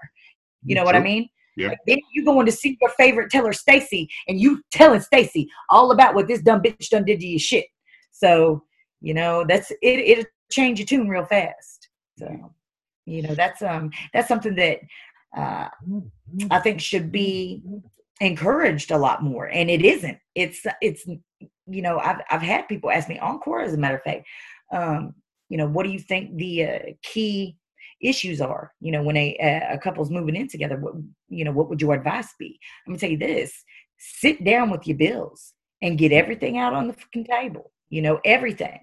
[0.64, 1.28] You know what I mean?
[1.56, 1.68] Yeah.
[1.68, 5.90] Like then you going to see your favorite teller, Stacy, and you telling Stacy all
[5.90, 7.66] about what this dumb bitch done did to your shit.
[8.12, 8.64] So,
[9.00, 11.88] you know, that's it it'll change your tune real fast.
[12.18, 12.54] So,
[13.04, 14.78] you know, that's um that's something that
[15.36, 15.68] uh
[16.50, 17.62] I think should be
[18.20, 19.46] encouraged a lot more.
[19.46, 20.18] And it isn't.
[20.34, 21.06] It's it's
[21.66, 24.26] you know, I've I've had people ask me on Quora, as a matter of fact,
[24.72, 25.14] um,
[25.48, 27.56] you know, what do you think the uh, key
[28.00, 28.72] issues are?
[28.80, 30.94] You know when a a couple's moving in together what
[31.28, 32.58] you know what would your advice be?
[32.86, 33.52] I'm gonna tell you this
[33.98, 38.18] sit down with your bills and get everything out on the fucking table you know
[38.24, 38.80] everything.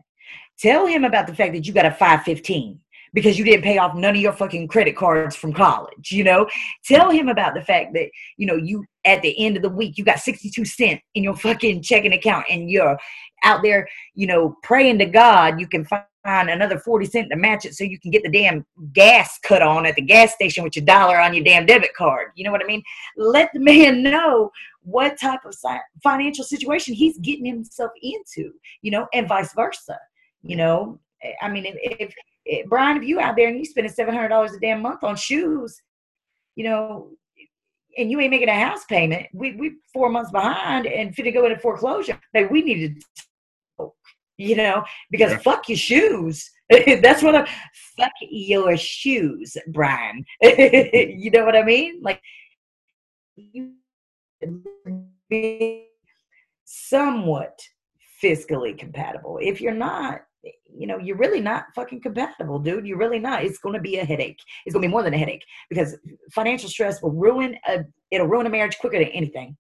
[0.60, 2.80] Tell him about the fact that you got a 515
[3.14, 6.48] because you didn't pay off none of your fucking credit cards from college you know
[6.86, 9.98] tell him about the fact that you know you at the end of the week
[9.98, 12.98] you got 62 cent in your fucking checking account and you're
[13.44, 17.66] out there you know praying to god you can find another 40 cent to match
[17.66, 20.76] it so you can get the damn gas cut on at the gas station with
[20.76, 22.32] your dollar on your damn debit card.
[22.36, 22.84] You know what I mean?
[23.18, 25.56] Let the man know what type of
[26.04, 29.98] financial situation he's getting himself into, you know, and vice versa.
[30.42, 31.00] You know,
[31.42, 32.14] I mean, if, if,
[32.50, 35.80] if Brian, if you out there and you spending $700 a damn month on shoes,
[36.56, 37.12] you know,
[37.98, 41.32] and you ain't making a house payment, we we four months behind and fit to
[41.32, 42.20] go into foreclosure.
[42.34, 43.04] Like we need needed
[44.38, 45.38] you know, because Yeah.
[45.40, 46.50] fuck your shoes.
[46.70, 47.46] That's what I'm
[47.98, 50.24] fuck your shoes, Brian.
[50.42, 52.00] you know what I mean?
[52.02, 52.22] Like
[53.36, 53.74] you
[55.30, 55.88] be
[56.64, 57.60] somewhat
[58.24, 59.40] fiscally compatible.
[59.42, 62.86] If you're not, you know, you're really not fucking compatible, dude.
[62.86, 63.44] You're really not.
[63.44, 64.40] It's going to be a headache.
[64.66, 65.98] It's going to be more than a headache because
[66.32, 67.84] financial stress will ruin a.
[68.12, 69.58] It'll ruin a marriage quicker than anything.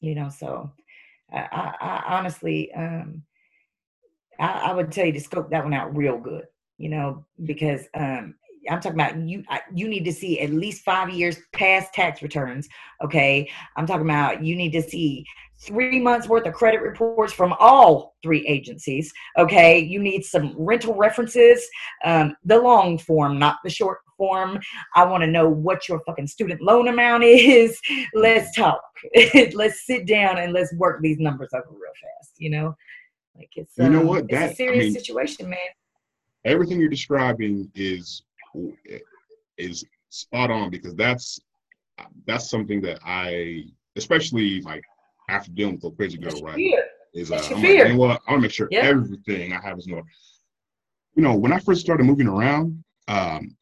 [0.00, 0.70] You know, so
[1.32, 3.22] I, I, I honestly, um,
[4.38, 6.44] I, I would tell you to scope that one out real good.
[6.76, 8.34] You know, because um,
[8.70, 9.42] I'm talking about you.
[9.48, 12.68] I- You need to see at least five years past tax returns.
[13.02, 15.24] Okay, I'm talking about you need to see
[15.60, 19.12] three months worth of credit reports from all three agencies.
[19.38, 21.66] Okay, you need some rental references,
[22.04, 24.60] um, the long form, not the short form.
[24.94, 27.80] I want to know what your fucking student loan amount is.
[28.14, 28.82] Let's talk.
[29.54, 32.32] let's sit down and let's work these numbers over real fast.
[32.38, 32.76] You know,
[33.36, 34.24] like it's You know um, what?
[34.24, 35.58] It's That- I a serious mean- situation, man.
[36.44, 38.22] everything you're describing is
[39.58, 41.40] is spot on because that's
[42.26, 43.64] that's something that I,
[43.96, 44.82] especially like
[45.28, 46.56] after dealing with a crazy girl, right?
[46.56, 46.84] fear.
[47.14, 47.86] Is uh, I'm like, fear.
[47.86, 48.20] you know what?
[48.26, 48.80] I want to make sure Yeah.
[48.88, 50.08] everything I have is in order.
[51.14, 53.56] You know, when I first started moving around, um,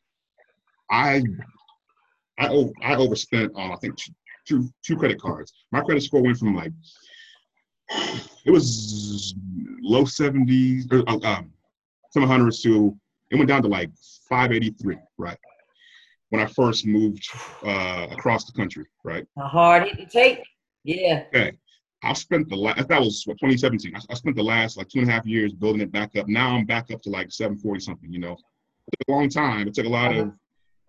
[0.90, 1.23] I
[2.39, 4.12] I o- I overspent on I think two,
[4.47, 5.52] two two credit cards.
[5.70, 6.73] My credit score went from like
[8.44, 9.35] it was
[9.82, 11.51] low seventies or uh, um,
[12.10, 12.97] some hundreds to
[13.33, 13.91] it went down to like
[14.29, 15.39] five eighty three, right?
[16.29, 17.27] When I first moved
[17.65, 19.27] uh, across the country, right?
[19.39, 20.41] A hard hit to take.
[20.85, 21.25] Yeah.
[21.35, 21.53] Okay.
[22.05, 23.95] I spent the last, that was what, 2017.
[23.95, 26.27] I, I spent the last like two and a half years building it back up.
[26.29, 28.33] Now I'm back up to like 740 something, you know.
[28.33, 29.69] It took a long time.
[29.69, 30.33] It took a lot of,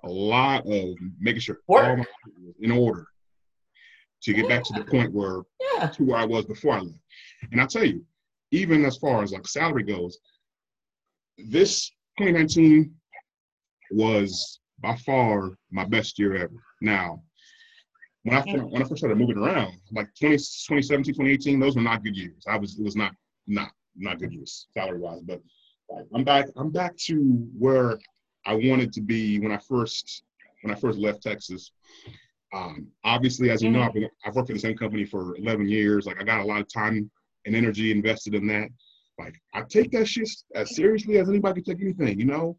[0.04, 1.86] a lot of making sure Work.
[1.86, 2.06] all my
[2.42, 3.06] was in order
[4.24, 5.42] to get back to the point where,
[5.78, 5.88] Yeah.
[5.88, 6.98] to where I was before I left.
[7.52, 8.04] And I tell you,
[8.52, 10.18] even as far as like salary goes,
[11.38, 12.94] this 2019
[13.92, 16.64] was by far my best year ever.
[16.82, 17.24] Now,
[18.24, 22.04] when I when I first started moving around, like 20, 2017, 2018, those were not
[22.04, 22.44] good years.
[22.48, 23.14] I was it was not
[23.48, 25.22] not not good years salary wise.
[25.24, 25.42] But
[25.90, 28.00] like, I'm back I'm back to where
[28.46, 30.24] I wanted to be when I first
[30.62, 31.72] when I first left Texas.
[32.54, 35.68] Um, obviously, as you know, I've, been, I've worked for the same company for 11
[35.68, 36.06] years.
[36.06, 37.10] Like I got a lot of time
[37.46, 38.70] and energy invested in that.
[39.20, 42.20] Like I take that shit as seriously as anybody can take anything.
[42.20, 42.58] You know,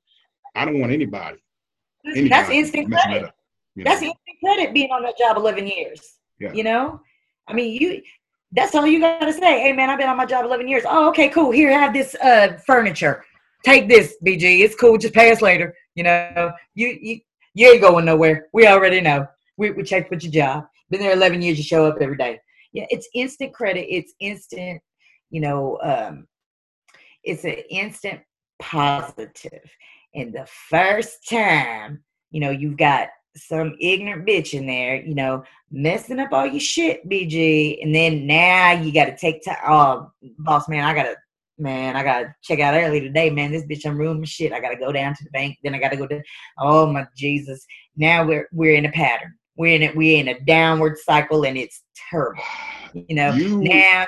[0.55, 1.39] I don't want anybody.
[2.05, 3.25] Listen, That's instant credit.
[3.25, 3.35] up,
[3.75, 3.91] you know?
[3.91, 6.01] That's instant credit being on that job 11 years.
[6.39, 6.53] Yeah.
[6.53, 7.01] You know?
[7.49, 8.03] I mean, you
[8.53, 9.61] that's all you got to say.
[9.61, 10.85] Hey, man, I've been on my job 11 years.
[10.87, 11.51] Oh, okay, cool.
[11.51, 13.25] Here, have this uh, furniture.
[13.65, 14.61] Take this, BG.
[14.61, 14.97] It's cool.
[14.97, 15.75] Just pay us later.
[15.97, 17.21] You know, you you,
[17.55, 18.47] you ain't going nowhere.
[18.53, 19.27] We already know.
[19.57, 20.67] We, we checked with your job.
[20.91, 21.59] Been there 11 years.
[21.59, 22.39] You show up every day.
[22.73, 23.87] Yeah, it's instant credit.
[23.89, 24.83] It's instant,
[25.31, 26.27] you know, um,
[27.25, 28.21] it's an instant
[28.59, 29.71] positive.
[30.15, 35.43] And the first time, you know, you've got some ignorant bitch in there, you know,
[35.71, 37.83] messing up all your shit, BG.
[37.83, 39.57] And then now you got to take time.
[39.67, 41.17] Oh, boss man, I got to,
[41.59, 43.51] man, I got to check out early today, man.
[43.51, 44.53] This bitch, I'm ruining my shit.
[44.53, 45.57] I got to go down to the bank.
[45.65, 46.23] Then I got to go to,
[46.59, 47.65] oh my Jesus.
[47.97, 49.35] Now we're, we're in a pattern.
[49.57, 49.97] We're in it.
[49.97, 52.43] We're in a downward cycle and it's terrible.
[52.93, 54.07] You know, You- now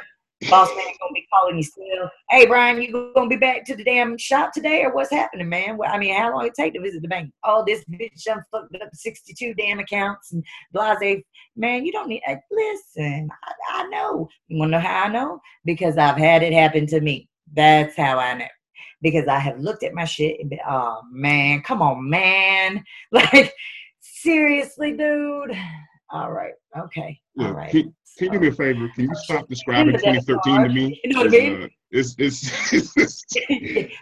[0.48, 2.10] boss man gonna be calling you still.
[2.30, 5.76] Hey Brian, you gonna be back to the damn shop today or what's happening, man?
[5.76, 7.32] Well, I mean, how long it take to visit the bank?
[7.44, 11.22] Oh, this bitch done fucked up sixty two damn accounts and blase.
[11.56, 12.22] Man, you don't need.
[12.28, 14.28] Uh, listen, I, I know.
[14.48, 15.40] You wanna know how I know?
[15.64, 17.28] Because I've had it happen to me.
[17.52, 18.46] That's how I know.
[19.02, 22.84] Because I have looked at my shit and been, oh man, come on, man.
[23.12, 23.52] Like,
[24.00, 25.56] seriously, dude.
[26.10, 27.70] All right, okay, Look, right.
[27.70, 28.88] Can, can you do me a favor?
[28.88, 31.00] Can you stop describing 2013 to me?
[31.04, 31.56] You know what I mean?
[31.56, 32.14] 'Cause, uh, it's,
[32.72, 33.24] it's, it's,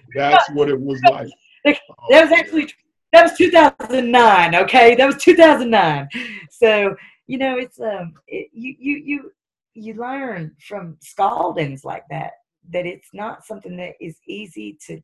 [0.15, 1.29] that's what it was like.
[1.65, 2.69] That Oh, was actually
[3.13, 4.55] that was 2009.
[4.57, 6.09] Okay, that was 2009.
[6.51, 6.95] So
[7.27, 9.33] you know, it's um, it, you you you
[9.75, 12.33] you learn from scaldings like that
[12.71, 15.01] that it's not something that is easy to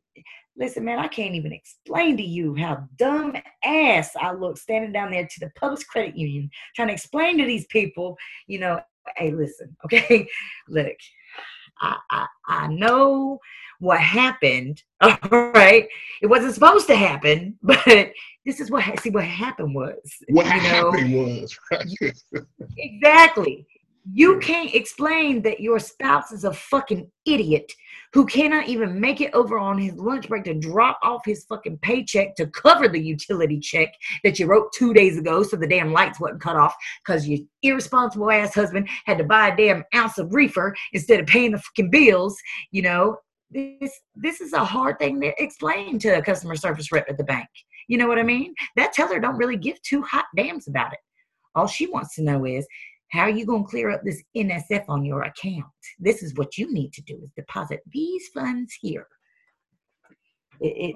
[0.57, 0.85] listen.
[0.85, 5.27] Man, I can't even explain to you how dumb ass I look standing down there
[5.27, 8.17] to the Public Credit Union trying to explain to these people,
[8.47, 8.79] you know,
[9.15, 10.27] hey, listen, okay,
[10.67, 10.95] look,
[11.79, 13.39] I I, I know
[13.79, 14.81] what happened.
[15.01, 15.87] All right,
[16.21, 18.11] it wasn't supposed to happen, but
[18.45, 22.13] this is what ha- see what happened was what you know happened was, right?
[22.77, 23.67] exactly
[24.09, 27.71] You can't explain that your spouse is a fucking idiot
[28.13, 31.77] who cannot even make it over on his lunch break to drop off his fucking
[31.79, 35.93] paycheck to cover the utility check that you wrote two days ago so the damn
[35.93, 36.75] lights wasn't cut off
[37.05, 41.27] because your irresponsible ass husband had to buy a damn ounce of reefer instead of
[41.27, 42.37] paying the fucking bills.
[42.71, 43.17] You know,
[43.51, 47.23] this this is a hard thing to explain to a customer service rep at the
[47.23, 47.47] bank.
[47.87, 48.55] You know what I mean?
[48.75, 50.99] That teller don't really give two hot dams about it.
[51.55, 52.65] All she wants to know is
[53.11, 55.65] how are you going to clear up this NSF on your account?
[55.99, 59.05] This is what you need to do is deposit these funds here.
[60.61, 60.95] It,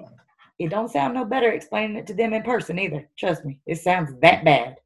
[0.58, 3.06] it don't sound no better explaining it to them in person either.
[3.18, 4.76] Trust me, it sounds that bad.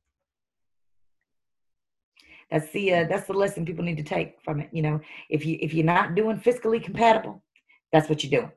[2.51, 4.69] That's the uh, that's the lesson people need to take from it.
[4.73, 7.45] You know, if you if you're not doing fiscally compatible,
[7.93, 8.51] that's what you're doing.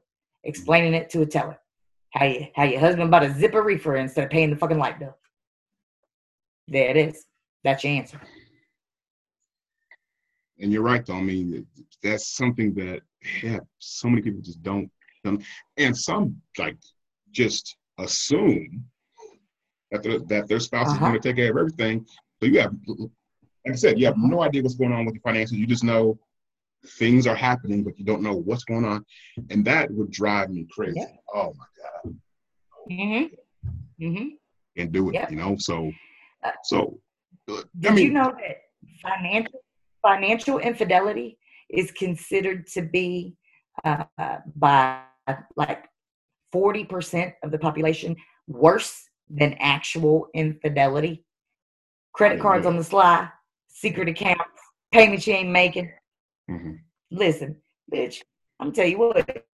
[0.46, 1.60] Explaining it to a teller.
[2.10, 4.98] How you how your husband bought a zipper reefer instead of paying the fucking light
[4.98, 5.16] bill.
[6.68, 7.24] There it is.
[7.64, 8.20] That's your answer
[10.64, 11.18] and you're right though.
[11.18, 11.68] I mean,
[12.02, 13.02] that's something that
[13.44, 14.90] yeah, so many people just don't,
[15.78, 16.78] and some like
[17.32, 18.86] just assume
[19.92, 20.96] that the, that their spouse uh-huh.
[20.96, 22.06] is going to take care of everything.
[22.42, 25.22] So you have, like I said, you have no idea what's going on with your
[25.22, 25.58] finances.
[25.58, 26.18] You just know
[26.98, 29.06] things are happening, but you don't know what's going on,
[29.50, 31.00] and that would drive me crazy.
[31.00, 31.08] Yeah.
[31.34, 32.16] Oh my god.
[32.90, 34.06] Mm-hmm.
[34.06, 34.28] Mm-hmm.
[34.78, 35.58] And do it, you know.
[35.58, 35.92] So,
[36.44, 37.00] uh, so.
[37.50, 38.62] Uh, did I mean, you know that
[39.02, 39.63] financial
[40.04, 41.38] financial infidelity
[41.70, 43.36] is considered to be
[43.84, 44.04] uh,
[44.56, 45.02] by
[45.56, 45.86] like
[46.54, 48.16] 40% of the population
[48.48, 51.26] worse than actual infidelity.
[52.14, 53.28] Credit cards on the sly,
[53.70, 54.44] secret accounts,
[54.92, 55.92] payments you ain't making.
[56.50, 56.74] Mm-hmm.
[57.10, 57.58] Listen,
[57.92, 58.22] bitch,
[58.60, 59.46] I'm tell you what.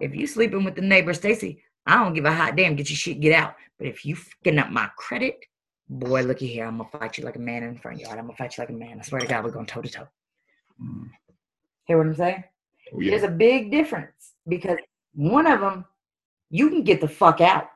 [0.00, 2.74] If you sleeping with the neighbor, Stacy, I don't give a hot damn.
[2.74, 3.54] Get your shit, get out.
[3.78, 5.36] But if you fucking up my credit,
[5.88, 8.18] boy, looky here, I'm gonna fight you like a man in the front yard.
[8.18, 8.98] I'm gonna fight you like a man.
[9.00, 10.08] I swear to God, we're going toe to toe.
[11.86, 12.44] Hear what I'm saying?
[12.94, 13.10] Oh, yeah.
[13.10, 14.78] There's a big difference because
[15.14, 15.84] one of them,
[16.50, 17.68] you can get the fuck out,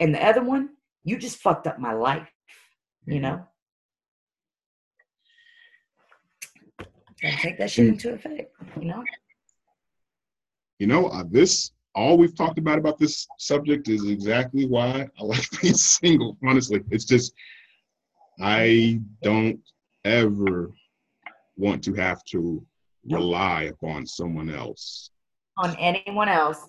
[0.00, 0.70] and the other one,
[1.04, 2.28] you just fucked up my life.
[3.06, 3.22] You mm-hmm.
[3.22, 3.46] know.
[7.22, 7.88] Gotta take that shit mm.
[7.90, 8.52] into effect.
[8.80, 9.04] You know.
[10.78, 15.24] You know, uh, this all we've talked about about this subject is exactly why I
[15.24, 16.36] like being single.
[16.46, 17.34] Honestly, it's just
[18.40, 19.60] I don't
[20.04, 20.72] ever
[21.56, 22.64] want to have to
[23.08, 25.10] rely upon someone else.
[25.58, 26.68] On anyone else.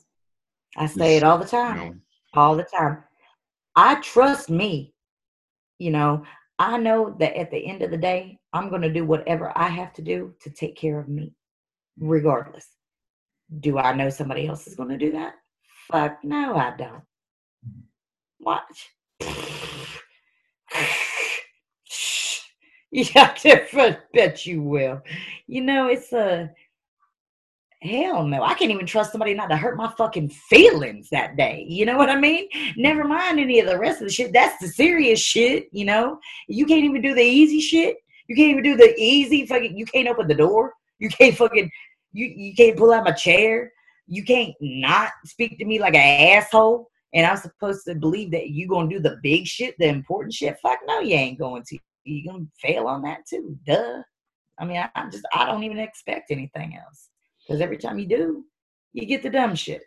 [0.77, 1.77] I say it's, it all the time.
[1.77, 1.95] You know,
[2.33, 3.03] all the time.
[3.75, 4.93] I trust me.
[5.79, 6.23] You know,
[6.59, 9.67] I know that at the end of the day, I'm going to do whatever I
[9.67, 11.33] have to do to take care of me,
[11.99, 12.67] regardless.
[13.59, 15.35] Do I know somebody else is going to do that?
[15.91, 17.03] Fuck no, I don't.
[18.39, 18.89] Watch.
[22.91, 25.01] yeah, I bet you will.
[25.47, 26.51] You know, it's a
[27.81, 28.43] hell no.
[28.43, 31.65] I can't even trust somebody not to hurt my fucking feelings that day.
[31.67, 32.47] You know what I mean?
[32.77, 34.33] Never mind any of the rest of the shit.
[34.33, 36.19] That's the serious shit, you know?
[36.47, 37.97] You can't even do the easy shit.
[38.27, 40.73] You can't even do the easy fucking you can't open the door.
[40.99, 41.69] You can't fucking
[42.15, 43.71] you you can't pull out my chair.
[44.07, 46.89] You can't not speak to me like an asshole.
[47.13, 50.57] And I'm supposed to believe that you gonna do the big shit, the important shit.
[50.61, 51.77] Fuck no, you ain't going to.
[52.03, 53.57] You gonna fail on that too.
[53.65, 54.01] Duh.
[54.59, 57.09] I mean, I, I just I don't even expect anything else.
[57.45, 58.45] Because every time you do,
[58.93, 59.83] you get the dumb shit.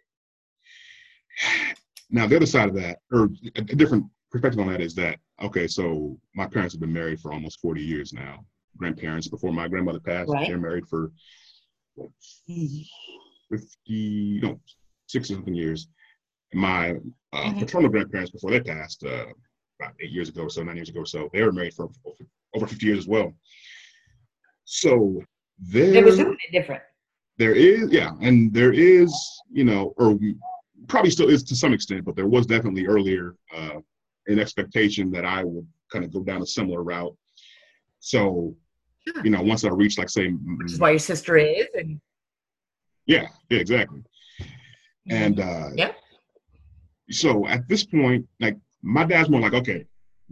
[2.10, 5.68] Now the other side of that, or a different perspective on that is that okay,
[5.68, 8.46] so my parents have been married for almost 40 years now.
[8.78, 10.48] Grandparents before my grandmother passed, right.
[10.48, 11.12] they're married for
[13.50, 14.60] 50, no,
[15.06, 15.88] 60 something years.
[16.54, 16.92] My uh,
[17.34, 17.58] mm-hmm.
[17.58, 19.26] paternal grandparents, before they passed, uh,
[19.80, 21.88] about eight years ago or so, nine years ago or so, they were married for
[22.54, 23.32] over 50 years as well.
[24.64, 25.22] So
[25.58, 26.82] there, were doing it different.
[27.36, 29.14] There is, yeah, and there is,
[29.50, 30.18] you know, or
[30.88, 33.78] probably still is to some extent, but there was definitely earlier uh,
[34.26, 37.16] an expectation that I would kind of go down a similar route.
[38.00, 38.54] So
[39.24, 42.00] you know, once I reach like say, which is why your sister is, and
[43.06, 44.02] yeah, yeah, exactly.
[45.10, 45.92] And uh, yeah.
[47.10, 49.86] So at this point, like my dad's more like, okay,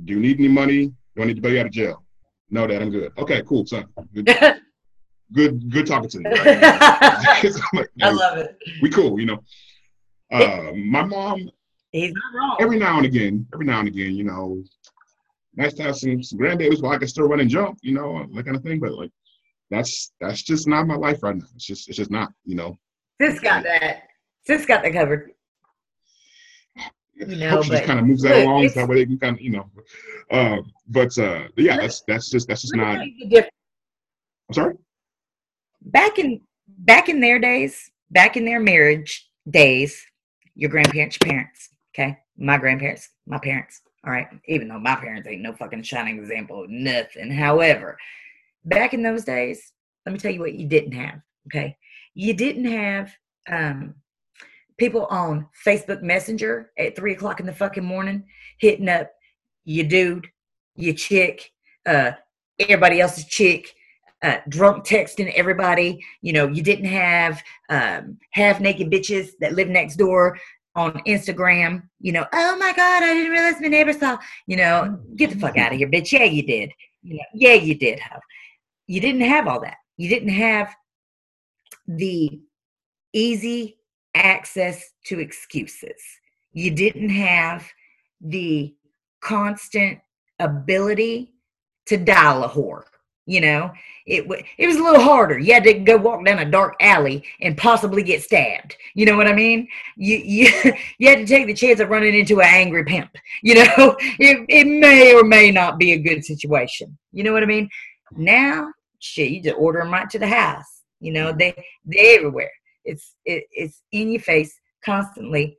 [0.05, 0.93] do you need any money?
[1.15, 2.05] Do I need to bail you out of jail?
[2.51, 3.13] No, Dad, I'm good.
[3.19, 3.87] Okay, cool, son.
[4.15, 4.27] Good,
[5.33, 6.25] good, good talking to you.
[6.31, 6.47] like,
[8.03, 8.57] I love it.
[8.83, 9.43] We cool, you know.
[10.31, 11.51] Uh, my mom.
[11.93, 12.57] He's not wrong.
[12.61, 14.63] Every now and again, every now and again, you know,
[15.57, 18.27] nice to have some, some grandbabies where I can still run and jump, you know,
[18.35, 18.81] that kind of thing.
[18.81, 19.11] But like,
[19.71, 21.47] that's that's just not my life right now.
[21.55, 22.79] It's just it's just not, you know.
[23.21, 24.05] Sis got that.
[24.47, 25.33] Sis got that covered.
[27.17, 29.41] You know, she just kind of moves that along that way they can kind of,
[29.41, 29.71] you know.
[30.31, 30.59] Uh,
[30.89, 32.99] but uh, yeah, that's that's just that's just not.
[32.99, 34.75] I'm sorry.
[35.81, 40.05] Back in back in their days, back in their marriage days,
[40.55, 43.81] your grandparents, your parents, okay, my grandparents, my parents.
[44.07, 47.31] All right, even though my parents ain't no fucking shining example of nothing.
[47.31, 47.99] However,
[48.65, 49.73] back in those days,
[50.05, 51.21] let me tell you what you didn't have.
[51.49, 51.77] Okay,
[52.15, 53.13] you didn't have
[53.51, 53.95] um,
[54.79, 58.25] people on Facebook Messenger at three o'clock in the fucking morning
[58.59, 59.11] hitting up
[59.65, 60.29] your dude,
[60.77, 61.51] your chick,
[61.87, 62.13] uh,
[62.61, 63.75] everybody else's chick,
[64.23, 66.05] uh, drunk texting everybody.
[66.23, 70.39] You know, you didn't have um, half naked bitches that live next door
[70.77, 71.89] on Instagram.
[72.01, 74.19] You know, oh my God, I didn't realize my neighbor saw.
[74.47, 75.61] You know, get the fuck mm-hmm.
[75.61, 76.13] out of here, bitch.
[76.13, 76.73] Yeah, you did.
[77.03, 78.21] You know, yeah, you did have.
[78.87, 79.79] You didn't have all that.
[79.97, 80.75] You didn't have
[81.89, 82.41] the
[83.13, 83.79] easy
[84.15, 86.01] access to excuses.
[86.53, 87.67] You didn't have
[88.21, 88.75] the
[89.21, 89.99] constant
[90.39, 91.35] ability
[91.87, 92.85] to dial a whore.
[93.27, 93.73] You know,
[94.07, 94.25] it
[94.57, 95.37] it was a little harder.
[95.37, 98.77] You had to go walk down a dark alley and possibly get stabbed.
[98.95, 99.67] You know what I mean?
[99.97, 100.49] You you
[100.99, 103.11] you had to take the chance of running into an angry pimp.
[103.43, 106.97] You know, it it may or may not be a good situation.
[107.13, 107.69] You know what I mean?
[108.13, 110.83] Now, shit, you just order them right to the house.
[111.01, 111.53] You know, they
[111.85, 112.53] they everywhere.
[112.85, 115.59] It's it, it's in your face constantly,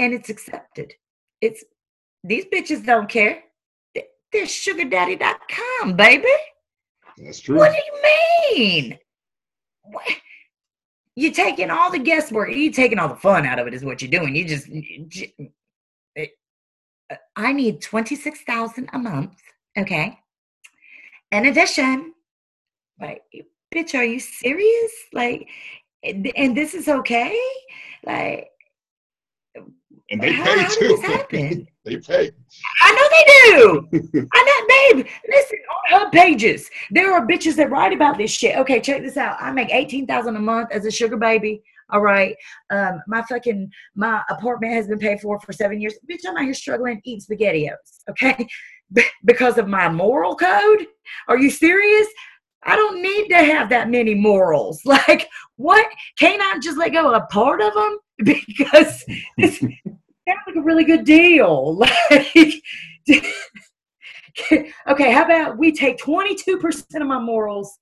[0.00, 0.92] and it's accepted.
[1.40, 1.62] It's
[2.24, 3.44] these bitches don't care.
[4.32, 6.26] They're sugardaddy.com, baby.
[7.18, 7.56] That's true.
[7.56, 8.98] What do you mean?
[9.82, 10.04] What?
[11.14, 12.50] You're taking all the guesswork.
[12.52, 13.74] You're taking all the fun out of it.
[13.74, 14.36] Is what you're doing.
[14.36, 14.68] You just.
[16.16, 16.26] Eh,
[17.36, 19.34] I need twenty six thousand a month.
[19.78, 20.18] Okay.
[21.32, 22.12] In addition,
[23.00, 23.22] like,
[23.74, 24.92] bitch, are you serious?
[25.12, 25.48] Like,
[26.02, 27.36] and this is okay?
[28.04, 28.48] Like,
[30.10, 31.66] and they how, pay too.
[31.84, 32.30] they pay.
[32.82, 34.28] I know they do.
[34.32, 35.06] I know, babe.
[35.28, 35.58] Listen,
[35.92, 38.56] on her pages, there are bitches that write about this shit.
[38.56, 39.36] Okay, check this out.
[39.40, 41.62] I make eighteen thousand a month as a sugar baby.
[41.90, 42.36] All right.
[42.70, 45.94] Um, my fucking my apartment has been paid for for seven years.
[46.10, 48.02] Bitch, I'm out here struggling eating spaghettios.
[48.10, 48.46] Okay,
[49.24, 50.86] because of my moral code.
[51.28, 52.06] Are you serious?
[52.66, 54.82] I don't need to have that many morals.
[54.84, 55.86] Like, what?
[56.18, 57.98] Can't I just let go of a part of them?
[58.24, 59.04] Because
[59.38, 61.80] it's sounds like a really good deal.
[62.10, 62.62] Like,
[64.88, 67.78] okay, how about we take 22% of my morals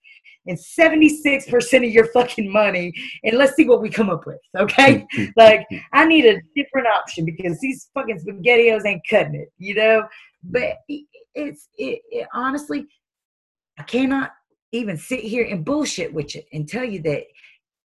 [0.46, 2.92] and 76% of your fucking money
[3.24, 5.06] and let's see what we come up with, okay?
[5.36, 10.06] like, I need a different option because these fucking spaghettios ain't cutting it, you know?
[10.44, 10.76] But
[11.34, 12.86] it's, it, it honestly,
[13.78, 14.32] I cannot
[14.74, 17.24] even sit here and bullshit with you and tell you that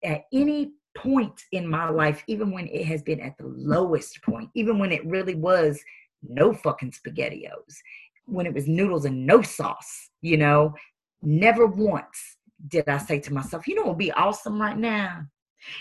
[0.04, 4.50] at any point in my life, even when it has been at the lowest point,
[4.54, 5.82] even when it really was
[6.22, 7.78] no fucking spaghettios,
[8.26, 10.74] when it was noodles and no sauce, you know,
[11.22, 12.38] never once
[12.68, 15.22] did I say to myself, you know what would be awesome right now?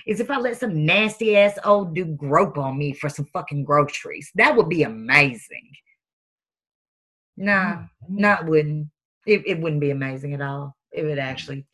[0.06, 3.64] Is if I let some nasty ass old dude grope on me for some fucking
[3.64, 4.30] groceries.
[4.36, 5.70] That would be amazing.
[7.36, 8.16] Nah, mm-hmm.
[8.16, 8.88] not wouldn't.
[9.26, 11.66] It, it wouldn't be amazing at all it would actually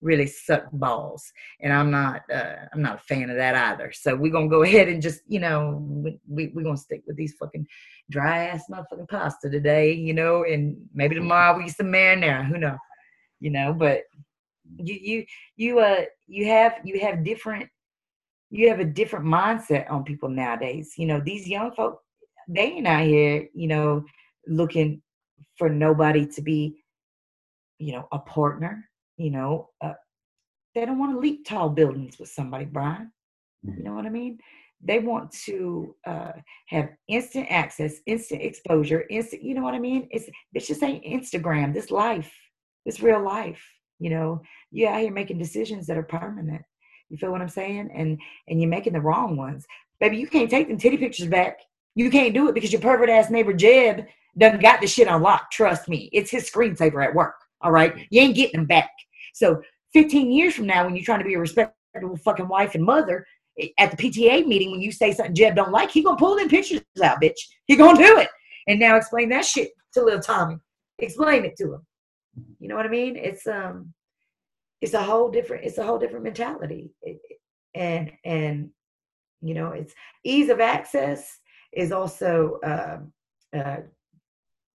[0.00, 1.32] really suck balls.
[1.60, 3.92] And i'm not uh, i'm not a fan of that either.
[3.92, 7.16] So we're gonna go ahead and just you know we, we, we're gonna stick with
[7.16, 7.66] these fucking
[8.10, 12.58] dry ass motherfucking pasta today you know and maybe tomorrow we get some marinara who
[12.58, 12.76] knows
[13.40, 14.02] you know but
[14.76, 15.24] you you
[15.56, 17.68] you uh you have you have different
[18.50, 20.94] you have a different mindset on people nowadays.
[20.96, 22.00] You know these young folk
[22.48, 24.04] they ain't out here you know
[24.46, 25.02] looking
[25.56, 26.83] for nobody to be
[27.78, 29.94] you know, a partner, you know, uh,
[30.74, 33.12] they don't want to leap tall buildings with somebody, Brian.
[33.62, 33.84] You mm-hmm.
[33.84, 34.38] know what I mean?
[34.82, 36.32] They want to uh,
[36.66, 39.42] have instant access, instant exposure, instant.
[39.42, 40.08] You know what I mean?
[40.10, 41.72] It's it's just ain't Instagram.
[41.72, 42.32] This life,
[42.84, 43.62] this real life.
[43.98, 44.42] You know,
[44.72, 46.62] you out here making decisions that are permanent.
[47.08, 47.90] You feel what I'm saying?
[47.94, 49.64] And and you're making the wrong ones,
[50.00, 50.18] baby.
[50.18, 51.60] You can't take them titty pictures back.
[51.94, 54.06] You can't do it because your pervert ass neighbor Jeb
[54.36, 55.52] doesn't got the shit unlocked.
[55.52, 57.36] Trust me, it's his screensaver at work.
[57.64, 58.06] All right.
[58.10, 58.90] You ain't getting them back.
[59.32, 59.62] So
[59.94, 63.26] 15 years from now, when you're trying to be a respectable fucking wife and mother,
[63.58, 66.36] eh, at the PTA meeting, when you say something Jeb don't like, he gonna pull
[66.36, 67.38] them pictures out, bitch.
[67.66, 68.28] He gonna do it.
[68.68, 70.58] And now explain that shit to little Tommy.
[70.98, 71.86] Explain it to him.
[72.60, 73.16] You know what I mean?
[73.16, 73.92] It's um,
[74.80, 75.64] it's a whole different.
[75.64, 76.92] It's a whole different mentality.
[77.02, 77.18] It,
[77.74, 78.70] and and
[79.40, 81.38] you know, it's ease of access
[81.72, 82.98] is also uh,
[83.56, 83.76] uh,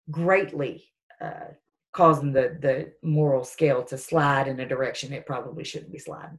[0.10, 0.84] greatly
[1.22, 1.52] uh,
[1.98, 6.38] causing the the moral scale to slide in a direction it probably shouldn't be sliding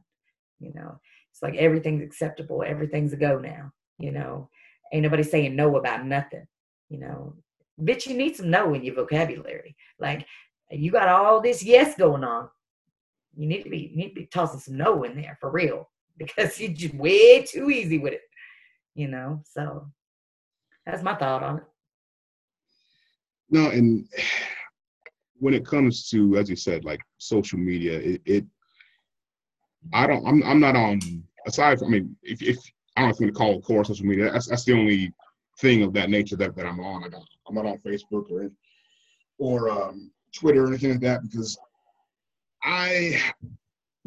[0.61, 0.99] you know?
[1.31, 4.49] It's like everything's acceptable everything's a go now you know?
[4.93, 6.47] Ain't nobody saying no about nothing
[6.87, 7.35] you know?
[7.81, 9.75] Bitch you need some no in your vocabulary.
[9.99, 10.25] Like
[10.71, 12.49] you got all this yes going on.
[13.35, 16.59] You need to be need to be tossing some no in there for real because
[16.59, 18.21] you're just way too easy with it.
[18.95, 19.89] You know, so
[20.85, 21.63] that's my thought on it.
[23.49, 24.07] No, and
[25.39, 28.45] when it comes to, as you said, like social media, it, it
[29.93, 30.99] I don't, I'm, I'm not on.
[31.47, 32.57] Aside from, I mean, if, if
[32.95, 35.13] I don't know if I'm gonna call it core social media, that's, that's the only
[35.59, 37.03] thing of that nature that, that I'm on.
[37.03, 38.51] I got, I'm not on Facebook or
[39.37, 41.57] or um, Twitter or anything like that because
[42.63, 43.19] I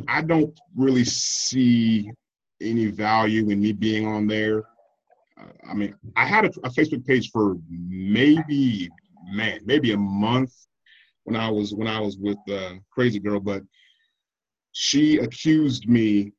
[0.08, 2.10] I don't really see
[2.60, 4.64] any value in me being on there.
[5.68, 8.88] I mean, I had a, a, Facebook page for maybe
[9.24, 10.54] man, maybe a month
[11.24, 13.62] when I was when I was with uh, Crazy Girl, but
[14.72, 16.32] she accused me,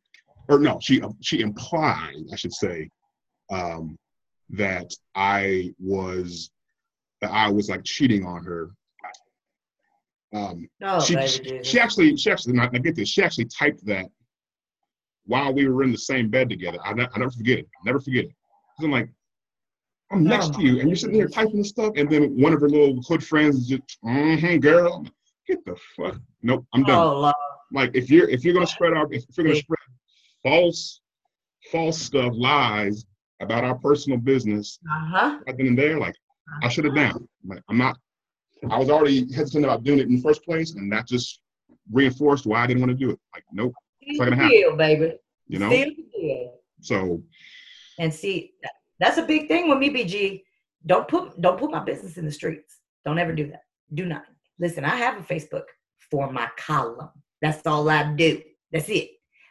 [0.50, 2.90] or no, she she implied, I should say,
[3.52, 3.98] um,
[4.50, 6.52] that I was
[7.22, 8.72] that I was like cheating on her.
[10.34, 14.08] Um, oh, she, she, she, actually she actually I get this she actually typed that
[15.26, 16.80] while we were in the same bed together.
[16.84, 17.68] I, ne- I never forget it.
[17.82, 18.32] I never forget it.
[18.82, 19.10] I'm like,
[20.14, 22.62] I'm next to you, and you're sitting here typing this stuff, and then one of
[22.62, 25.06] her little hood friends is just, mm-hmm, girl,
[25.48, 26.20] get the fuck.
[26.42, 26.98] Nope, I'm done.
[26.98, 27.34] Oh,
[27.72, 29.80] like if you're if you're gonna spread our if you're gonna spread
[30.44, 31.02] false
[31.72, 33.06] false stuff, lies
[33.42, 35.40] about our personal business, uh-huh.
[35.48, 36.68] right then and there, like uh-huh.
[36.68, 37.28] I should have down.
[37.46, 37.98] Like I'm not.
[38.70, 41.42] I was already hesitant about doing it in the first place, and that just
[41.92, 43.20] reinforced why I didn't want to do it.
[43.34, 45.14] Like, nope, it's not gonna happen, deal, baby.
[45.48, 46.54] You know.
[46.82, 47.22] So.
[48.00, 48.54] And see,
[49.04, 50.44] that's a big thing with me, BG.
[50.86, 52.80] Don't put don't put my business in the streets.
[53.06, 53.64] Don't ever do that.
[53.94, 54.24] Do not.
[54.60, 55.66] Listen, I have a Facebook
[56.10, 57.10] for my column.
[57.42, 58.42] That's all I do.
[58.72, 59.10] That's it.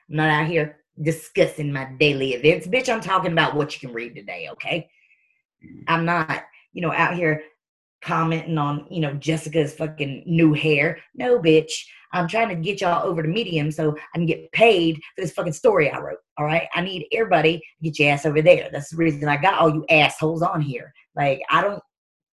[0.09, 2.67] I'm not out here discussing my daily events.
[2.67, 4.89] Bitch, I'm talking about what you can read today, okay?
[5.87, 7.43] I'm not, you know, out here
[8.03, 10.99] commenting on, you know, Jessica's fucking new hair.
[11.15, 11.73] No, bitch.
[12.13, 15.33] I'm trying to get y'all over to Medium so I can get paid for this
[15.33, 16.19] fucking story I wrote.
[16.39, 16.69] All right.
[16.75, 18.69] I need everybody to get your ass over there.
[18.73, 20.93] That's the reason I got all you assholes on here.
[21.15, 21.83] Like, I don't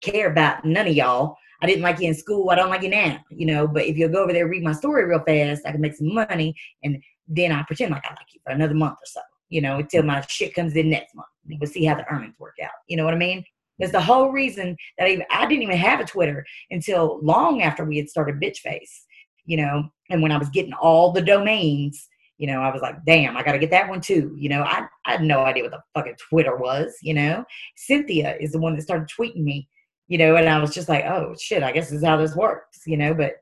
[0.02, 1.36] care about none of y'all.
[1.62, 2.50] I didn't like you in school.
[2.50, 3.68] I don't like you now, you know.
[3.68, 6.14] But if you'll go over there read my story real fast, I can make some
[6.14, 9.62] money, and then I pretend like I like you for another month or so, you
[9.62, 11.28] know, until my shit comes in next month.
[11.60, 12.72] We'll see how the earnings work out.
[12.88, 13.44] You know what I mean?
[13.80, 17.62] That's the whole reason that I, even, I didn't even have a Twitter until long
[17.62, 19.06] after we had started Bitch Face,
[19.48, 19.90] you know.
[20.12, 22.08] And when I was getting all the domains,
[22.38, 24.36] you know, I was like, damn, I got to get that one too.
[24.38, 27.44] You know, I, I had no idea what the fucking Twitter was, you know.
[27.76, 29.68] Cynthia is the one that started tweeting me
[30.08, 32.36] you know, and I was just like, oh shit, I guess this is how this
[32.36, 33.34] works, you know, but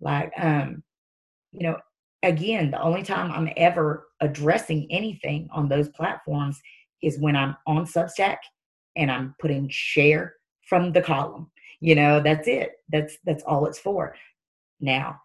[0.00, 0.82] like, um,
[1.52, 1.78] you know,
[2.22, 6.60] again, the only time I'm ever addressing anything on those platforms
[7.02, 8.36] is when I'm on Substack
[8.96, 10.34] and I'm putting share
[10.68, 11.50] from the column.
[11.80, 12.72] You know, that's it.
[12.90, 14.14] That's that's all it's for.
[14.80, 15.18] Now,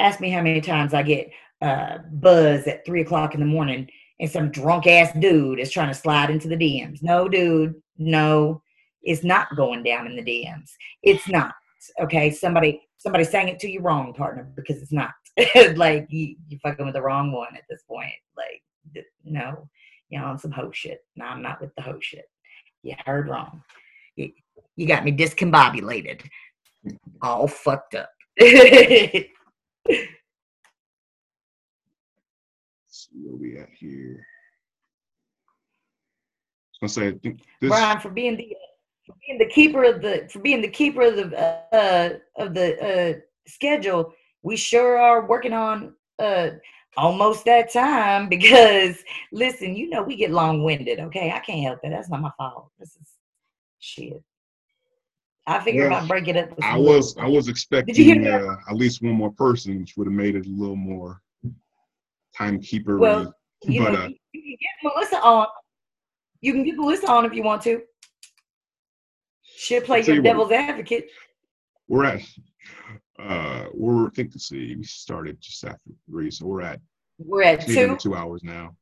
[0.00, 1.30] ask me how many times I get
[1.62, 5.88] uh, buzz at three o'clock in the morning and some drunk ass dude is trying
[5.88, 7.02] to slide into the DMs.
[7.02, 8.62] No, dude, no
[9.02, 10.70] it's not going down in the DMs.
[11.02, 11.54] It's not.
[12.00, 12.30] Okay.
[12.30, 15.12] Somebody somebody sang it to you wrong, partner, because it's not.
[15.76, 18.12] like you you fucking with the wrong one at this point.
[18.36, 19.68] Like no,
[20.08, 21.00] you're on some hoe shit.
[21.16, 22.28] No, I'm not with the hoe shit.
[22.82, 23.62] You heard wrong.
[24.16, 24.32] You,
[24.76, 26.22] you got me discombobulated.
[27.22, 28.10] All fucked up.
[29.88, 30.06] see
[33.22, 34.26] where we at here.
[36.82, 37.18] I was gonna say,
[37.60, 38.56] this, Brian, for being the
[39.06, 41.36] for being the keeper of the for being the keeper of the
[41.74, 44.12] uh, of the uh, schedule,
[44.42, 46.50] we sure are working on uh,
[46.96, 48.96] almost that time because
[49.32, 51.00] listen, you know we get long winded.
[51.00, 51.90] Okay, I can't help it.
[51.90, 52.70] That's not my fault.
[52.78, 53.08] This is
[53.78, 54.22] shit.
[55.46, 56.50] I figured well, I'd break it up.
[56.62, 60.36] I was I was expecting uh, at least one more person, which would have made
[60.36, 61.20] it a little more
[62.36, 62.98] timekeeper.
[62.98, 63.34] Well,
[63.64, 65.46] you, but, know, uh, you, can get Melissa on.
[66.40, 67.82] You can get Melissa on if you want to.
[69.42, 71.10] She'll play your devil's what, advocate.
[71.88, 72.22] We're at
[73.18, 76.80] uh we're I think to see we started just after three, so we're at
[77.18, 78.74] we're at two two hours now.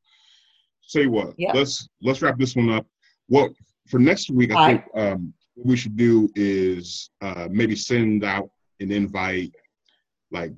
[0.83, 1.35] Say what?
[1.39, 1.55] Yep.
[1.55, 2.87] Let's let's wrap this one up.
[3.29, 3.53] Well,
[3.89, 5.13] for next week, I All think right.
[5.13, 9.53] um, what we should do is uh, maybe send out an invite,
[10.31, 10.53] like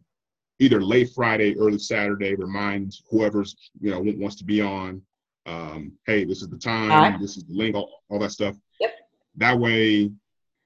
[0.59, 2.35] either late Friday, early Saturday.
[2.35, 5.01] Remind whoever's you know wants to be on.
[5.47, 6.91] Um, hey, this is the time.
[6.91, 7.19] Right.
[7.19, 7.75] This is the link.
[7.75, 8.57] All, all that stuff.
[8.79, 8.93] Yep.
[9.37, 10.13] That way,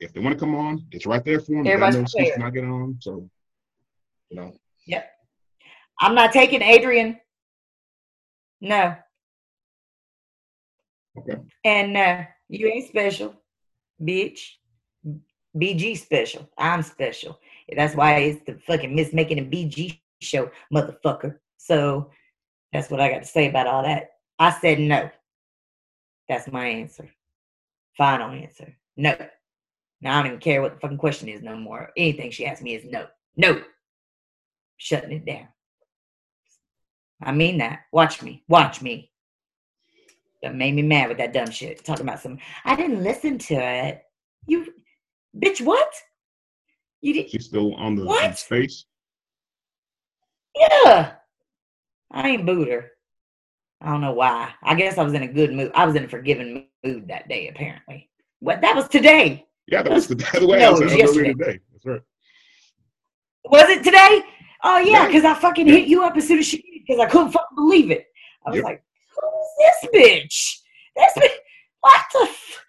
[0.00, 1.66] if they want to come on, it's right there for them.
[1.66, 2.96] Everybody's know not get on.
[3.00, 3.30] So,
[4.30, 4.52] you know.
[4.86, 5.08] Yep.
[6.00, 7.18] I'm not taking Adrian.
[8.60, 8.96] No.
[11.16, 11.36] Okay.
[11.64, 13.34] And uh, you ain't special,
[14.02, 14.40] bitch.
[15.56, 16.48] BG special.
[16.58, 17.38] I'm special.
[17.74, 21.38] That's why it's the fucking miss making a BG show, motherfucker.
[21.58, 22.10] So
[22.72, 24.10] that's what I got to say about all that.
[24.38, 25.10] I said no.
[26.28, 27.08] That's my answer.
[27.96, 28.76] Final answer.
[28.96, 29.14] No.
[30.00, 31.90] Now I don't even care what the fucking question is no more.
[31.96, 33.06] Anything she asks me is no.
[33.36, 33.62] No.
[34.76, 35.48] Shutting it down.
[37.22, 37.80] I mean that.
[37.92, 38.42] Watch me.
[38.48, 39.10] Watch me.
[40.44, 41.82] That made me mad with that dumb shit.
[41.86, 44.02] Talking about some I didn't listen to it.
[44.46, 44.74] You
[45.34, 45.90] bitch, what?
[47.00, 48.36] You did She's still on the, What?
[48.36, 48.84] space.
[50.54, 51.12] Yeah.
[52.10, 52.90] I ain't booed her.
[53.80, 54.52] I don't know why.
[54.62, 55.72] I guess I was in a good mood.
[55.74, 58.10] I was in a forgiving mood that day, apparently.
[58.40, 59.46] What that was today.
[59.66, 61.32] Yeah, that was the, the way No, I it was was yesterday.
[61.32, 61.58] today.
[61.72, 62.00] That's right.
[63.46, 64.20] Was it today?
[64.62, 65.76] Oh yeah, because I fucking Yeah.
[65.76, 68.06] hit you up as soon as she because I couldn't fucking believe it.
[68.46, 68.64] I was Yep.
[68.64, 68.82] like,
[69.58, 70.58] this bitch?
[70.96, 71.36] This bitch
[71.80, 72.64] what the f-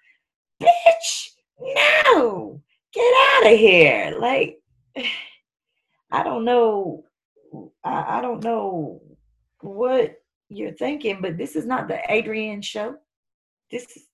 [0.61, 1.29] bitch?
[2.13, 2.61] No.
[2.93, 4.17] Get out of here.
[4.19, 4.57] Like
[6.11, 7.03] I don't know.
[7.83, 9.01] I, I don't know
[9.61, 10.15] what
[10.49, 12.95] you're thinking, but this is not the Adrian show.
[13.71, 14.07] This is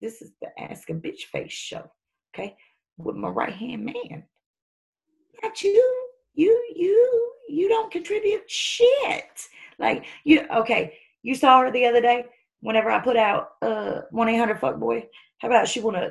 [0.00, 1.90] this is the Ask a Bitch Face show.
[2.34, 2.56] Okay,
[2.98, 4.24] with my right hand man.
[5.42, 6.08] Not you.
[6.34, 9.48] You you you don't contribute shit.
[9.78, 10.98] Like you okay.
[11.22, 12.26] You saw her the other day.
[12.60, 15.08] Whenever I put out uh one eight hundred fuck boy.
[15.38, 16.10] How about she wanna?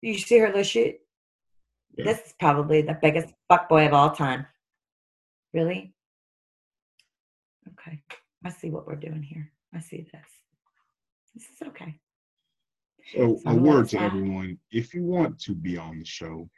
[0.00, 1.00] You see her little shit.
[1.96, 2.04] Yeah.
[2.04, 4.46] This is probably the biggest fuck boy of all time.
[5.52, 5.94] Really?
[7.68, 8.02] Okay.
[8.44, 9.52] I see what we're doing here.
[9.74, 10.26] I see this.
[11.34, 11.96] This is okay.
[13.12, 16.48] So, So a word to everyone: if you want to be on the show,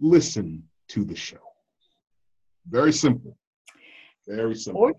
[0.00, 1.38] listen to the show.
[2.68, 3.36] Very simple.
[4.26, 4.82] Very simple.
[4.82, 4.94] Or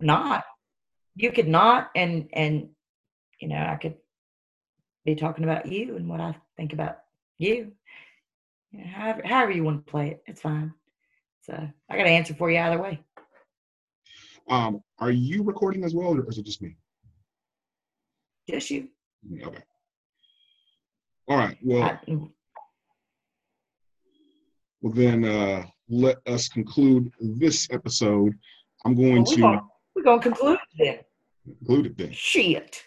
[0.00, 0.44] not.
[1.16, 2.68] You could not, and and
[3.40, 3.96] you know, I could
[5.04, 6.98] be talking about you and what I think about
[7.38, 7.72] you.
[8.70, 10.72] You know, however, however you want to play it, it's fine.
[11.42, 11.54] So
[11.88, 13.00] I got an answer for you either way.
[14.48, 16.76] Um, are you recording as well, or is it just me?
[18.48, 18.88] Just you.
[19.42, 19.62] Okay.
[21.28, 21.56] All right.
[21.62, 21.98] Well, I,
[24.80, 28.32] well then, uh, let us conclude this episode.
[28.84, 29.60] I'm going well, to
[29.94, 30.98] we're gonna conclude then.
[31.44, 32.12] conclude it then.
[32.12, 32.82] Shit.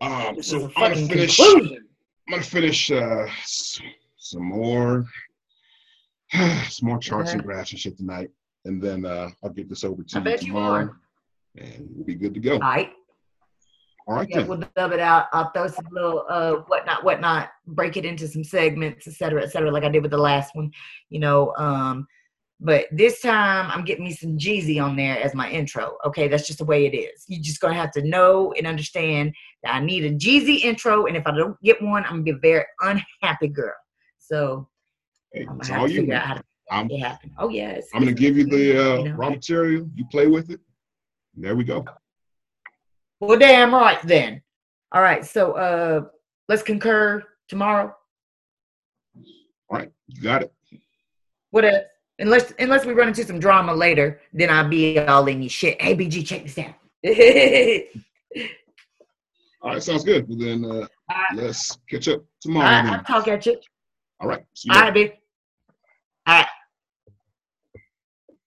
[0.00, 1.36] Um, This so I'm gonna finish.
[1.36, 1.86] conclusion.
[2.28, 3.26] I'm gonna finish uh,
[4.16, 5.04] some more,
[6.32, 8.30] some more charts and graphs and shit tonight,
[8.64, 10.96] and then uh, I'll get this over to I you you tomorrow, are.
[11.58, 12.54] and we'll be good to go.
[12.54, 12.90] All right.
[14.08, 14.48] All right Yeah, then.
[14.48, 15.26] we'll dub it out.
[15.32, 19.52] I'll throw some little uh whatnot, whatnot, break it into some segments, et cetera, et
[19.52, 20.72] cetera, like I did with the last one,
[21.10, 21.54] you know.
[21.56, 22.06] Um,
[22.64, 25.98] but this time I'm getting me some Jeezy on there as my intro.
[26.06, 27.24] Okay, that's just the way it is.
[27.26, 29.34] You're just gonna have to know and understand
[29.64, 32.30] that I need a Jeezy intro, and if I don't get one, I'm gonna be
[32.30, 33.74] a very unhappy girl.
[34.18, 34.68] So
[35.32, 37.32] Hey, I'm gonna have to figure out how to I'm, it happen.
[37.36, 37.88] Oh yes.
[37.92, 39.14] I'm gonna give you the uh, you know.
[39.16, 39.88] raw material.
[39.96, 40.60] You play with it.
[41.34, 41.84] There we go.
[43.18, 44.40] Well, damn right then.
[44.92, 46.02] All right, so uh
[46.48, 47.92] let's concur tomorrow.
[49.68, 50.52] All right, you got it.
[51.50, 51.84] What else?
[52.22, 55.82] Unless unless we run into some drama later, then I'll be all in your shit.
[55.82, 56.74] Hey BG, check this out.
[59.60, 60.28] All right, sounds good.
[60.28, 60.86] Well, then uh,
[61.34, 62.68] let's catch up tomorrow.
[62.68, 62.94] I, then.
[62.94, 63.60] I'll talk at you.
[64.20, 64.44] All right.
[64.54, 65.18] See you All right.
[66.26, 66.46] All right.